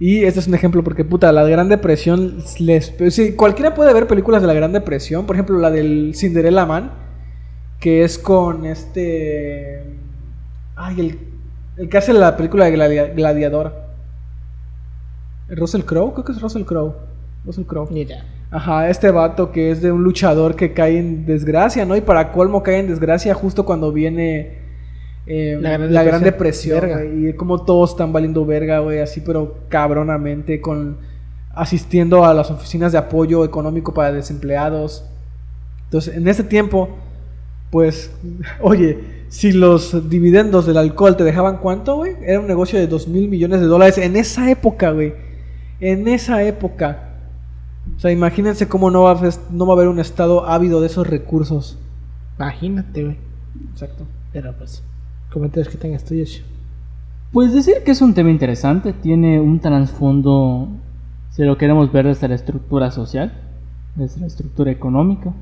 Y 0.00 0.24
este 0.24 0.40
es 0.40 0.46
un 0.46 0.54
ejemplo 0.54 0.82
porque, 0.84 1.04
puta, 1.04 1.32
la 1.32 1.42
Gran 1.44 1.68
Depresión 1.68 2.36
les... 2.60 2.94
Sí, 3.10 3.32
cualquiera 3.32 3.74
puede 3.74 3.92
ver 3.92 4.06
películas 4.06 4.40
de 4.42 4.46
la 4.48 4.54
Gran 4.54 4.72
Depresión. 4.72 5.26
Por 5.26 5.34
ejemplo, 5.36 5.58
la 5.58 5.70
del 5.70 6.12
Cinderella 6.14 6.66
Man. 6.66 6.92
Que 7.80 8.04
es 8.04 8.16
con 8.18 8.64
este... 8.64 9.84
Ay, 10.76 11.00
el, 11.00 11.18
el 11.76 11.88
que 11.88 11.98
hace 11.98 12.12
la 12.12 12.36
película 12.36 12.66
de 12.66 12.72
Gladia- 12.76 13.12
Gladiador. 13.14 13.72
¿Russell 15.48 15.82
Crowe? 15.82 16.12
Creo 16.12 16.24
que 16.24 16.32
es 16.32 16.40
Russell 16.40 16.62
Crowe. 16.64 16.94
Russell 17.48 17.64
Crowe. 17.64 17.88
Ni 17.90 18.02
idea. 18.02 18.24
Ajá, 18.50 18.88
este 18.88 19.10
vato 19.10 19.50
que 19.50 19.70
es 19.70 19.82
de 19.82 19.90
un 19.90 20.04
luchador 20.04 20.54
que 20.54 20.72
cae 20.72 20.98
en 20.98 21.26
desgracia, 21.26 21.84
¿no? 21.84 21.96
Y 21.96 22.00
para 22.00 22.32
colmo 22.32 22.62
cae 22.62 22.78
en 22.78 22.88
desgracia 22.88 23.34
justo 23.34 23.64
cuando 23.64 23.92
viene 23.92 24.58
eh, 25.26 25.58
La 25.60 25.76
la, 25.76 26.02
Gran 26.02 26.06
gran 26.06 26.22
Depresión. 26.22 26.88
güey, 26.88 27.28
Y 27.28 27.32
como 27.34 27.64
todos 27.64 27.90
están 27.90 28.12
valiendo 28.12 28.46
verga, 28.46 28.78
güey, 28.78 29.00
así 29.00 29.20
pero 29.20 29.56
cabronamente, 29.68 30.60
con 30.60 30.98
asistiendo 31.54 32.24
a 32.24 32.32
las 32.32 32.50
oficinas 32.50 32.92
de 32.92 32.98
apoyo 32.98 33.44
económico 33.44 33.92
para 33.92 34.12
desempleados. 34.12 35.04
Entonces, 35.84 36.16
en 36.16 36.28
ese 36.28 36.44
tiempo, 36.44 36.90
pues, 37.70 38.10
oye, 38.60 38.98
si 39.28 39.52
los 39.52 40.08
dividendos 40.08 40.66
del 40.66 40.78
alcohol 40.78 41.16
te 41.16 41.24
dejaban 41.24 41.58
cuánto, 41.58 41.96
güey, 41.96 42.14
era 42.22 42.40
un 42.40 42.46
negocio 42.46 42.78
de 42.78 42.86
2 42.86 43.08
mil 43.08 43.28
millones 43.28 43.60
de 43.60 43.66
dólares 43.66 43.98
en 43.98 44.16
esa 44.16 44.50
época, 44.50 44.92
güey. 44.92 45.12
En 45.80 46.08
esa 46.08 46.42
época. 46.42 47.07
O 47.96 48.00
sea, 48.00 48.10
imagínense 48.10 48.68
cómo 48.68 48.90
no 48.90 49.02
va, 49.02 49.12
a, 49.12 49.30
no 49.50 49.66
va 49.66 49.72
a 49.72 49.76
haber 49.76 49.88
un 49.88 49.98
estado 49.98 50.46
ávido 50.46 50.80
de 50.80 50.86
esos 50.86 51.06
recursos. 51.06 51.78
Imagínate, 52.36 53.04
güey. 53.04 53.16
Exacto. 53.72 54.04
Pero 54.32 54.52
pues, 54.56 54.82
comentarios 55.32 55.68
que 55.68 55.78
tengas 55.78 56.04
tuyos. 56.04 56.42
Pues 57.32 57.52
decir 57.52 57.76
que 57.84 57.90
es 57.90 58.00
un 58.00 58.14
tema 58.14 58.30
interesante, 58.30 58.92
tiene 58.92 59.38
un 59.40 59.60
trasfondo, 59.60 60.68
si 61.30 61.42
lo 61.42 61.58
queremos 61.58 61.92
ver 61.92 62.06
desde 62.06 62.28
la 62.28 62.34
estructura 62.34 62.90
social, 62.90 63.32
desde 63.96 64.20
la 64.20 64.26
estructura 64.26 64.70
económica. 64.70 65.32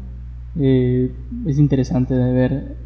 Eh, 0.59 1.13
es 1.47 1.59
interesante 1.59 2.15
de 2.15 2.33
ver, 2.33 2.77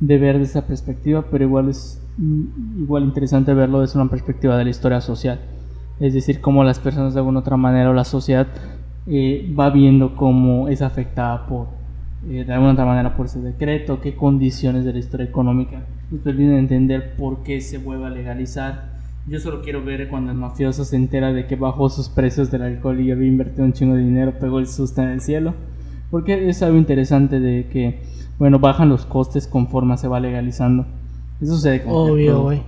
de 0.00 0.18
ver 0.18 0.38
desde 0.38 0.58
esa 0.58 0.66
perspectiva, 0.66 1.24
pero 1.30 1.44
igual 1.44 1.70
es 1.70 2.02
mm, 2.18 2.82
igual 2.82 3.04
interesante 3.04 3.54
verlo 3.54 3.80
desde 3.80 3.98
una 3.98 4.10
perspectiva 4.10 4.58
de 4.58 4.64
la 4.64 4.70
historia 4.70 5.00
social. 5.00 5.40
Es 5.98 6.12
decir, 6.12 6.40
cómo 6.40 6.64
las 6.64 6.80
personas 6.80 7.14
de 7.14 7.20
alguna 7.20 7.40
otra 7.40 7.56
manera 7.56 7.90
o 7.90 7.94
la 7.94 8.04
sociedad 8.04 8.48
eh, 9.10 9.52
va 9.58 9.70
viendo 9.70 10.14
cómo 10.14 10.68
es 10.68 10.82
afectada 10.82 11.46
por, 11.46 11.66
eh, 12.28 12.44
de 12.44 12.52
alguna 12.52 12.72
otra 12.72 12.84
manera 12.84 13.16
por 13.16 13.26
ese 13.26 13.40
decreto, 13.40 14.00
qué 14.00 14.14
condiciones 14.14 14.84
de 14.84 14.92
la 14.92 15.00
historia 15.00 15.26
económica 15.26 15.82
nos 16.10 16.20
permiten 16.20 16.54
entender 16.54 17.16
por 17.16 17.42
qué 17.42 17.60
se 17.60 17.78
vuelve 17.78 18.06
a 18.06 18.10
legalizar. 18.10 19.00
Yo 19.26 19.38
solo 19.38 19.62
quiero 19.62 19.84
ver 19.84 20.08
cuando 20.08 20.30
el 20.30 20.36
mafioso 20.36 20.84
se 20.84 20.96
entera 20.96 21.32
de 21.32 21.46
que 21.46 21.56
bajó 21.56 21.88
sus 21.88 22.08
precios 22.08 22.50
del 22.50 22.62
alcohol 22.62 23.00
y 23.00 23.10
había 23.10 23.28
invertido 23.28 23.64
un 23.64 23.72
chingo 23.72 23.94
de 23.94 24.04
dinero, 24.04 24.38
pegó 24.38 24.58
el 24.58 24.66
susto 24.66 25.02
en 25.02 25.08
el 25.08 25.20
cielo. 25.20 25.54
Porque 26.10 26.48
es 26.48 26.62
algo 26.62 26.78
interesante 26.78 27.38
de 27.38 27.68
que, 27.68 28.02
bueno, 28.38 28.58
bajan 28.58 28.88
los 28.88 29.06
costes 29.06 29.46
conforme 29.46 29.96
se 29.96 30.08
va 30.08 30.18
legalizando. 30.18 30.86
Eso 31.40 31.54
sucede 31.54 31.82
con 31.82 31.92
Obvio, 31.92 32.42
güey. 32.42 32.62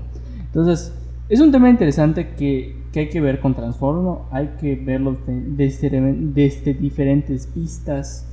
Entonces, 0.46 0.92
es 1.28 1.40
un 1.40 1.50
tema 1.50 1.68
interesante 1.68 2.34
que, 2.36 2.81
que 2.92 3.00
hay 3.00 3.08
que 3.08 3.20
ver 3.20 3.40
con 3.40 3.54
Transformo, 3.54 4.26
hay 4.30 4.48
que 4.60 4.76
verlo 4.76 5.16
de- 5.26 5.40
desde, 5.40 5.88
desde 5.90 6.74
diferentes 6.74 7.48
vistas, 7.54 8.26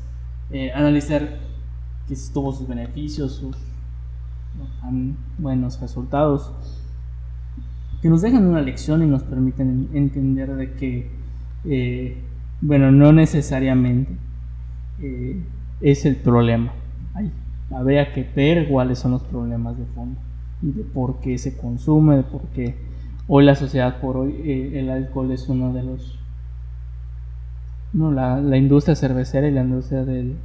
eh, 0.51 0.71
analizar 0.73 1.39
que 2.07 2.15
si 2.15 2.33
tuvo 2.33 2.51
sus 2.51 2.67
beneficios, 2.67 3.33
sus 3.33 3.55
buenos 5.37 5.79
resultados, 5.79 6.51
que 8.01 8.09
nos 8.09 8.21
dejan 8.21 8.45
una 8.45 8.61
lección 8.61 9.03
y 9.03 9.07
nos 9.07 9.23
permiten 9.23 9.89
en- 9.91 9.97
entender 9.97 10.55
de 10.55 10.73
que, 10.73 11.09
eh, 11.65 12.17
bueno, 12.61 12.91
no 12.91 13.11
necesariamente 13.13 14.11
eh, 15.01 15.41
es 15.81 16.05
el 16.05 16.17
problema. 16.17 16.73
Hay, 17.13 17.31
habría 17.71 18.11
que 18.13 18.23
ver 18.35 18.67
cuáles 18.67 18.99
son 18.99 19.11
los 19.11 19.23
problemas 19.23 19.77
de 19.77 19.85
fondo 19.95 20.19
y 20.61 20.71
de 20.71 20.83
por 20.83 21.21
qué 21.21 21.37
se 21.37 21.55
consume, 21.55 22.17
de 22.17 22.23
por 22.23 22.41
qué 22.49 22.75
hoy 23.29 23.45
la 23.45 23.55
sociedad, 23.55 24.01
por 24.01 24.17
hoy 24.17 24.35
eh, 24.43 24.79
el 24.79 24.89
alcohol 24.89 25.31
es 25.31 25.47
uno 25.47 25.71
de 25.71 25.83
los... 25.83 26.19
No, 27.93 28.11
la, 28.11 28.41
la 28.41 28.57
industria 28.57 28.95
cervecera 28.95 29.47
y 29.47 29.51
la 29.51 29.61
industria 29.61 30.03
del... 30.03 30.35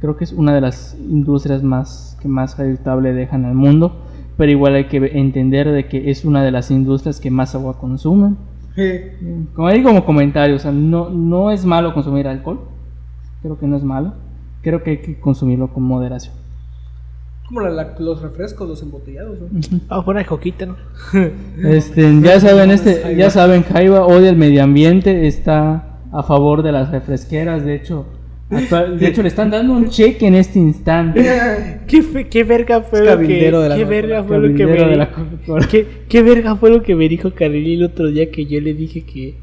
Creo 0.00 0.16
que 0.16 0.24
es 0.24 0.32
una 0.32 0.54
de 0.54 0.62
las 0.62 0.96
industrias 0.98 1.62
más 1.62 2.16
que 2.22 2.28
más 2.28 2.56
rentable 2.56 3.12
dejan 3.12 3.44
al 3.44 3.54
mundo, 3.54 3.96
pero 4.36 4.50
igual 4.50 4.74
hay 4.74 4.84
que 4.86 4.96
entender 5.18 5.70
de 5.70 5.88
que 5.88 6.10
es 6.10 6.24
una 6.24 6.42
de 6.42 6.52
las 6.52 6.70
industrias 6.70 7.20
que 7.20 7.30
más 7.30 7.54
agua 7.54 7.78
consumen. 7.78 8.38
Como 9.54 9.68
ahí 9.68 9.82
como 9.82 10.06
comentario, 10.06 10.56
o 10.56 10.58
sea, 10.58 10.72
no, 10.72 11.10
no 11.10 11.50
es 11.50 11.66
malo 11.66 11.92
consumir 11.92 12.26
alcohol, 12.26 12.60
creo 13.42 13.58
que 13.58 13.66
no 13.66 13.76
es 13.76 13.84
malo, 13.84 14.14
creo 14.62 14.82
que 14.82 14.90
hay 14.90 14.98
que 14.98 15.20
consumirlo 15.20 15.72
con 15.72 15.82
moderación. 15.82 16.34
Como 17.50 17.60
la- 17.62 17.70
la- 17.70 17.94
los 17.98 18.22
refrescos, 18.22 18.66
los 18.68 18.80
embotellados, 18.80 19.38
¿no? 19.40 19.48
Vamos 19.50 19.82
a 19.88 20.04
poner 20.04 20.24
coquita, 20.24 20.64
¿no? 20.66 20.76
Este, 21.68 22.08
ya 22.22 22.40
saben, 22.40 22.70
este, 22.70 23.14
ya 23.16 23.28
saben, 23.28 23.64
Jaiba 23.64 24.06
odia 24.06 24.30
el 24.30 24.36
medio 24.36 24.62
ambiente, 24.62 25.26
está 25.26 25.98
a 26.12 26.22
favor 26.22 26.62
de 26.62 26.72
las 26.72 26.90
refresqueras, 26.90 27.64
de 27.64 27.74
hecho, 27.74 28.06
actual- 28.50 28.98
de 28.98 29.08
hecho 29.08 29.22
le 29.22 29.28
están 29.28 29.50
dando 29.50 29.72
un 29.74 29.88
cheque 29.90 30.26
en 30.28 30.36
este 30.36 30.58
instante. 30.60 31.24
¿Qué, 31.86 32.02
fue- 32.02 32.28
qué 32.28 32.44
verga 32.44 32.82
fue 32.82 33.00
lo 33.04 33.18
que, 33.18 33.26
de 33.62 33.68
la 33.68 33.76
qué 33.76 33.82
Coca-Cola, 33.82 33.86
verga 34.00 34.24
fue 34.24 34.38
lo 34.38 34.42
que 34.54 34.64
Cabildero 34.64 34.86
me 34.86 35.58
de. 35.58 35.66
¿Qué, 35.68 35.86
qué 36.08 36.22
verga 36.22 36.56
fue 36.56 36.70
lo 36.70 36.82
que 36.82 36.94
me 36.94 37.08
dijo 37.08 37.32
Carly 37.34 37.74
el 37.74 37.82
otro 37.84 38.06
día 38.08 38.30
que 38.30 38.46
yo 38.46 38.60
le 38.60 38.74
dije 38.74 39.02
que 39.04 39.34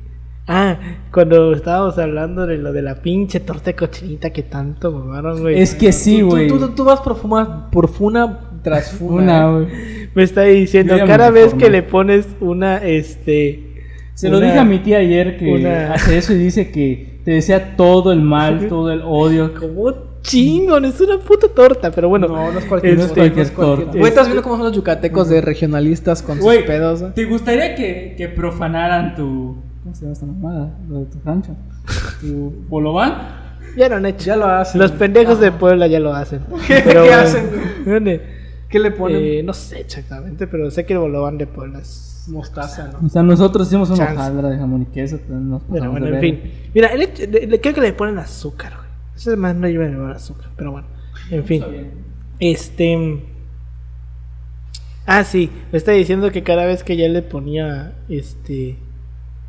Ah, 0.48 0.78
cuando 1.12 1.54
estábamos 1.54 1.98
hablando 1.98 2.48
de 2.48 2.58
lo 2.58 2.72
de 2.72 2.82
la 2.82 3.02
pinche 3.02 3.39
torta 3.41 3.66
de 3.66 3.76
cochinita 3.76 4.30
que 4.30 4.43
tanto 4.43 4.91
mamaron, 4.91 5.41
güey. 5.41 5.60
Es 5.62 5.76
que 5.76 5.91
sí, 5.91 6.22
güey. 6.22 6.48
Tú, 6.48 6.58
tú, 6.58 6.70
tú 6.70 6.84
vas 6.86 7.02
por, 7.02 7.18
fuma, 7.18 7.70
por 7.70 7.89
funa 7.89 8.50
tras 8.64 8.91
funa. 8.98 9.48
Una, 9.50 9.52
güey. 9.52 9.68
Me 10.16 10.24
está 10.24 10.43
diciendo, 10.43 10.95
cada 11.06 11.30
vez 11.32 11.54
que 11.54 11.70
le 11.70 11.84
pones 11.84 12.28
una, 12.39 12.78
este... 12.78 13.64
Se 14.14 14.30
lo 14.30 14.39
dije 14.39 14.58
a 14.58 14.64
mi 14.66 14.80
tía 14.80 14.98
ayer 15.00 15.38
que 15.38 15.52
una- 15.52 15.93
hace 15.93 16.18
eso 16.18 16.34
y 16.34 16.38
dice 16.38 16.72
que 16.72 17.20
te 17.24 17.32
desea 17.32 17.76
todo 17.76 18.12
el 18.12 18.22
mal, 18.22 18.68
todo 18.70 18.91
el 18.91 19.02
odio. 19.04 19.54
Como 19.54 19.93
chingón, 20.22 20.86
es 20.86 21.00
una 21.02 21.20
puta 21.20 21.48
torta, 21.50 21.91
pero 21.91 22.10
bueno. 22.10 22.28
No, 22.28 22.52
no 22.52 22.58
es 22.58 22.66
cualquier, 22.66 22.93
Este, 22.93 23.04
no 23.04 23.06
es 23.06 23.12
cualquier 23.34 23.52
cualquier 23.54 23.86
torta. 23.86 24.00
Güey, 24.00 24.10
¿estás 24.10 24.26
viendo 24.28 24.41
cómo 24.43 24.56
son 24.56 24.66
los 24.66 24.76
yucatecos 24.76 25.30
de 25.30 25.41
regionalistas 25.41 26.24
con 26.24 26.38
sus 26.41 26.56
pedos? 26.66 27.02
eh? 27.04 27.12
¿te 27.14 27.26
gustaría 27.26 27.76
que, 27.76 28.16
que 28.18 28.28
profanaran 28.30 29.14
tu... 29.16 29.58
¿Cómo 29.88 29.95
se 29.95 30.01
llama 30.01 30.13
esta 30.13 30.25
mamada? 30.25 30.77
Lo 30.89 30.99
de 30.99 31.05
tu 31.05 31.17
rancho. 31.23 31.55
¿Tu 32.19 32.65
bolobán? 32.67 33.13
Ya 33.77 33.88
lo 33.88 33.95
han 33.95 34.05
hecho. 34.05 34.25
Ya 34.25 34.35
lo 34.35 34.45
hacen. 34.47 34.81
Los 34.81 34.91
pendejos 34.91 35.39
de 35.39 35.51
Puebla 35.53 35.88
ya 35.88 36.01
lo 36.01 36.13
hacen. 36.13 36.41
¿Qué- 36.67 36.81
Pero, 36.83 37.03
qué 37.03 37.13
hacen, 37.13 37.45
¿dónde? 37.85 38.21
¿Qué 38.67 38.79
le 38.79 38.91
ponen? 38.91 39.21
Eh, 39.23 39.43
no 39.43 39.53
sé 39.53 39.79
exactamente, 39.79 40.45
pero 40.45 40.69
sé 40.71 40.85
que 40.85 40.91
el 40.91 40.99
bolobán 40.99 41.38
de 41.38 41.47
Puebla 41.47 41.79
es... 41.79 42.25
Mostaza, 42.27 42.91
O 42.99 43.03
¿no? 43.03 43.09
sea, 43.09 43.23
nosotros 43.23 43.67
hicimos 43.67 43.89
una 43.89 44.03
hojaldra 44.11 44.49
de 44.49 44.57
jamón 44.57 44.81
y 44.81 44.85
queso, 44.88 45.17
pero 45.25 45.39
nos 45.39 45.63
Pero 45.71 45.89
bueno, 45.91 46.07
en 46.07 46.19
fin. 46.19 46.41
Mira, 46.75 46.89
el 46.89 47.03
hecho- 47.03 47.23
le- 47.31 47.47
le- 47.47 47.61
creo 47.61 47.73
que 47.73 47.79
le 47.79 47.93
ponen 47.93 48.19
azúcar, 48.19 48.73
güey. 48.75 48.88
Esa 49.15 49.31
semana 49.31 49.57
no 49.57 49.69
iba 49.69 49.85
a 49.85 49.88
llevar 49.88 50.11
azúcar, 50.11 50.49
pero 50.57 50.73
bueno. 50.73 50.88
En 51.31 51.45
fin. 51.45 51.63
Este. 52.41 53.23
Ah, 55.05 55.23
sí. 55.23 55.49
Me 55.71 55.77
está 55.77 55.93
diciendo 55.93 56.29
que 56.31 56.43
cada 56.43 56.65
vez 56.65 56.83
que 56.83 56.97
ya 56.97 57.07
le 57.07 57.21
ponía 57.21 57.93
este 58.09 58.77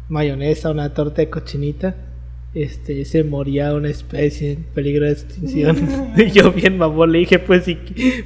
mayonesa 0.08 0.70
una 0.70 0.94
torta 0.94 1.22
de 1.22 1.30
cochinita, 1.30 1.94
este 2.54 3.04
se 3.04 3.24
moría 3.24 3.74
una 3.74 3.90
especie 3.90 4.52
en 4.52 4.64
peligro 4.64 5.04
de 5.06 5.12
extinción. 5.12 5.76
y 6.16 6.30
yo 6.32 6.52
bien 6.52 6.78
mamón 6.78 7.12
le 7.12 7.18
dije, 7.20 7.38
pues 7.38 7.64
si, 7.64 7.78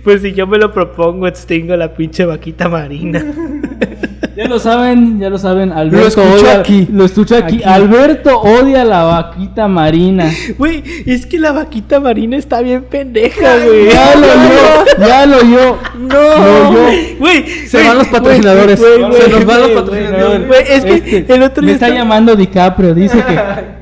pues 0.02 0.22
si 0.22 0.32
yo 0.32 0.46
me 0.46 0.58
lo 0.58 0.72
propongo, 0.72 1.26
extingo 1.26 1.76
la 1.76 1.94
pinche 1.94 2.24
vaquita 2.24 2.68
marina. 2.68 3.24
Ya 4.36 4.46
lo 4.46 4.58
saben, 4.58 5.20
ya 5.20 5.28
lo 5.30 5.38
saben. 5.38 5.72
Alberto 5.72 5.98
Lo 6.00 6.06
escucho 6.08 6.44
odia, 6.46 6.60
aquí. 6.60 6.88
Lo 6.92 7.04
escucho 7.04 7.36
aquí. 7.36 7.56
Aquí. 7.56 7.64
Alberto 7.64 8.40
odia 8.40 8.84
la 8.84 9.04
vaquita 9.04 9.68
marina. 9.68 10.30
Güey, 10.58 10.82
es 11.06 11.26
que 11.26 11.38
la 11.38 11.52
vaquita 11.52 12.00
marina 12.00 12.36
está 12.36 12.60
bien 12.62 12.84
pendeja, 12.84 13.58
güey. 13.64 13.88
Ya 13.92 14.14
lo 14.16 14.26
yo, 14.26 15.06
ya 15.06 15.26
lo 15.26 15.40
yo. 15.42 15.78
No. 15.98 16.72
Güey, 17.18 17.44
Se 17.66 17.82
van 17.86 17.98
los 17.98 18.08
patrocinadores. 18.08 18.80
Se 18.80 19.28
nos 19.28 19.44
van 19.44 19.60
los 19.60 19.70
patrocinadores. 19.70 20.50
Es 20.70 20.84
que 20.84 20.94
Este, 21.18 21.34
el 21.34 21.42
otro 21.42 21.62
me 21.62 21.66
día 21.68 21.74
está 21.74 21.86
estaba- 21.88 22.02
llamando 22.02 22.34
DiCaprio. 22.36 22.94
Dice 22.94 23.18
que. 23.22 23.72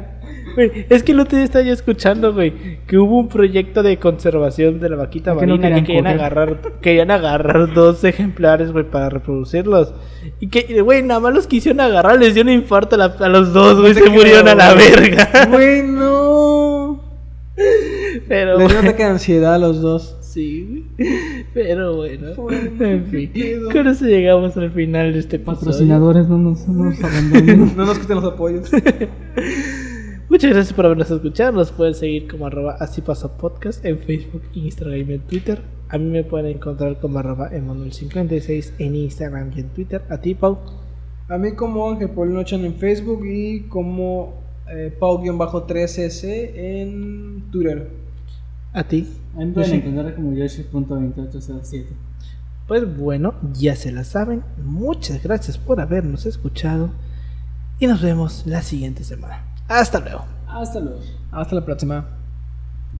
Güey, 0.54 0.86
es 0.88 1.02
que 1.02 1.12
el 1.12 1.20
otro 1.20 1.36
día 1.36 1.44
estaba 1.44 1.64
yo 1.64 1.72
escuchando, 1.72 2.32
güey, 2.34 2.52
que 2.86 2.98
hubo 2.98 3.18
un 3.18 3.28
proyecto 3.28 3.82
de 3.82 3.98
conservación 3.98 4.80
de 4.80 4.88
la 4.90 4.96
vaquita 4.96 5.32
¿Por 5.32 5.40
qué 5.40 5.46
no 5.46 5.56
marina 5.56 5.80
que 5.80 5.86
querían 5.86 6.04
querían 6.04 6.16
coger? 6.18 6.32
agarrar, 6.32 6.60
querían 6.80 7.10
agarrar 7.10 7.74
dos 7.74 8.02
ejemplares, 8.04 8.72
güey, 8.72 8.84
para 8.90 9.08
reproducirlos. 9.10 9.92
Y 10.40 10.48
que, 10.48 10.80
güey, 10.82 11.02
nada 11.02 11.20
más 11.20 11.34
los 11.34 11.46
quisieron 11.46 11.80
agarrar, 11.80 12.18
les 12.18 12.34
dio 12.34 12.42
un 12.42 12.50
infarto 12.50 12.96
a, 12.96 12.98
la- 12.98 13.16
a 13.18 13.28
los 13.28 13.52
dos, 13.52 13.80
güey, 13.80 13.94
se 13.94 14.08
murieron 14.10 14.48
a 14.48 14.54
la 14.54 14.74
güey. 14.74 14.90
verga. 14.90 15.46
Güey, 15.50 15.82
no. 15.82 17.02
Pero, 18.28 18.58
Le 18.58 18.66
dio 18.66 18.78
un 18.78 18.84
ataque 18.86 19.02
de 19.04 19.08
ansiedad 19.10 19.54
a 19.54 19.58
los 19.58 19.80
dos. 19.82 20.16
sí. 20.20 20.86
Pero 21.52 21.96
bueno, 21.96 22.34
Bueno, 22.36 22.70
en 22.80 23.06
fin. 23.06 23.32
Con 23.72 23.86
eso 23.88 24.04
llegamos 24.06 24.56
al 24.56 24.70
final 24.70 25.12
de 25.12 25.18
este 25.18 25.36
episodio. 25.36 25.58
Patrocinadores 25.58 26.28
no 26.28 26.38
nos, 26.38 26.66
no 26.68 26.84
nos 26.84 27.02
abandonen. 27.04 27.72
No 27.76 27.84
nos 27.86 27.98
quiten 27.98 28.16
los 28.16 28.24
apoyos. 28.32 28.70
Muchas 30.30 30.52
gracias 30.52 30.72
por 30.72 30.86
habernos 30.86 31.10
escuchado. 31.10 31.50
Nos 31.50 31.72
pueden 31.72 31.92
seguir 31.92 32.28
como 32.28 32.46
arroba 32.46 32.76
así 32.78 33.02
podcast 33.02 33.84
en 33.84 33.98
Facebook, 33.98 34.42
Instagram 34.54 35.10
y 35.10 35.14
en 35.14 35.20
Twitter. 35.22 35.60
A 35.88 35.98
mí 35.98 36.04
me 36.08 36.22
pueden 36.22 36.54
encontrar 36.54 37.00
como 37.00 37.18
arroba 37.18 37.50
Emanuel56 37.50 38.74
en 38.78 38.94
Instagram 38.94 39.50
y 39.56 39.60
en 39.60 39.68
Twitter. 39.70 40.02
A 40.08 40.18
ti, 40.18 40.36
Pau. 40.36 40.56
A 41.28 41.36
mí 41.36 41.56
como 41.56 41.90
Ángel 41.90 42.10
Paulino 42.10 42.44
Chan 42.44 42.64
en 42.64 42.76
Facebook 42.76 43.26
y 43.26 43.62
como 43.62 44.34
eh, 44.70 44.96
Pau-3S 45.00 46.22
en 46.54 47.50
Twitter. 47.50 47.90
A 48.72 48.84
ti. 48.84 49.08
A 49.34 49.38
mí 49.38 49.46
me 49.46 49.52
pueden 49.52 49.74
encontrar 49.74 50.14
como 50.14 50.32
Yoshi.2807. 50.32 51.86
Pues 52.68 52.96
bueno, 52.96 53.34
ya 53.52 53.74
se 53.74 53.90
la 53.90 54.04
saben. 54.04 54.44
Muchas 54.62 55.24
gracias 55.24 55.58
por 55.58 55.80
habernos 55.80 56.24
escuchado. 56.24 56.92
Y 57.80 57.88
nos 57.88 58.00
vemos 58.00 58.44
la 58.46 58.62
siguiente 58.62 59.02
semana. 59.02 59.49
Hasta 59.70 60.00
luego. 60.00 60.24
Hasta 60.48 60.80
luego. 60.80 60.98
Hasta 61.30 61.54
la 61.54 61.64
próxima. 61.64 62.04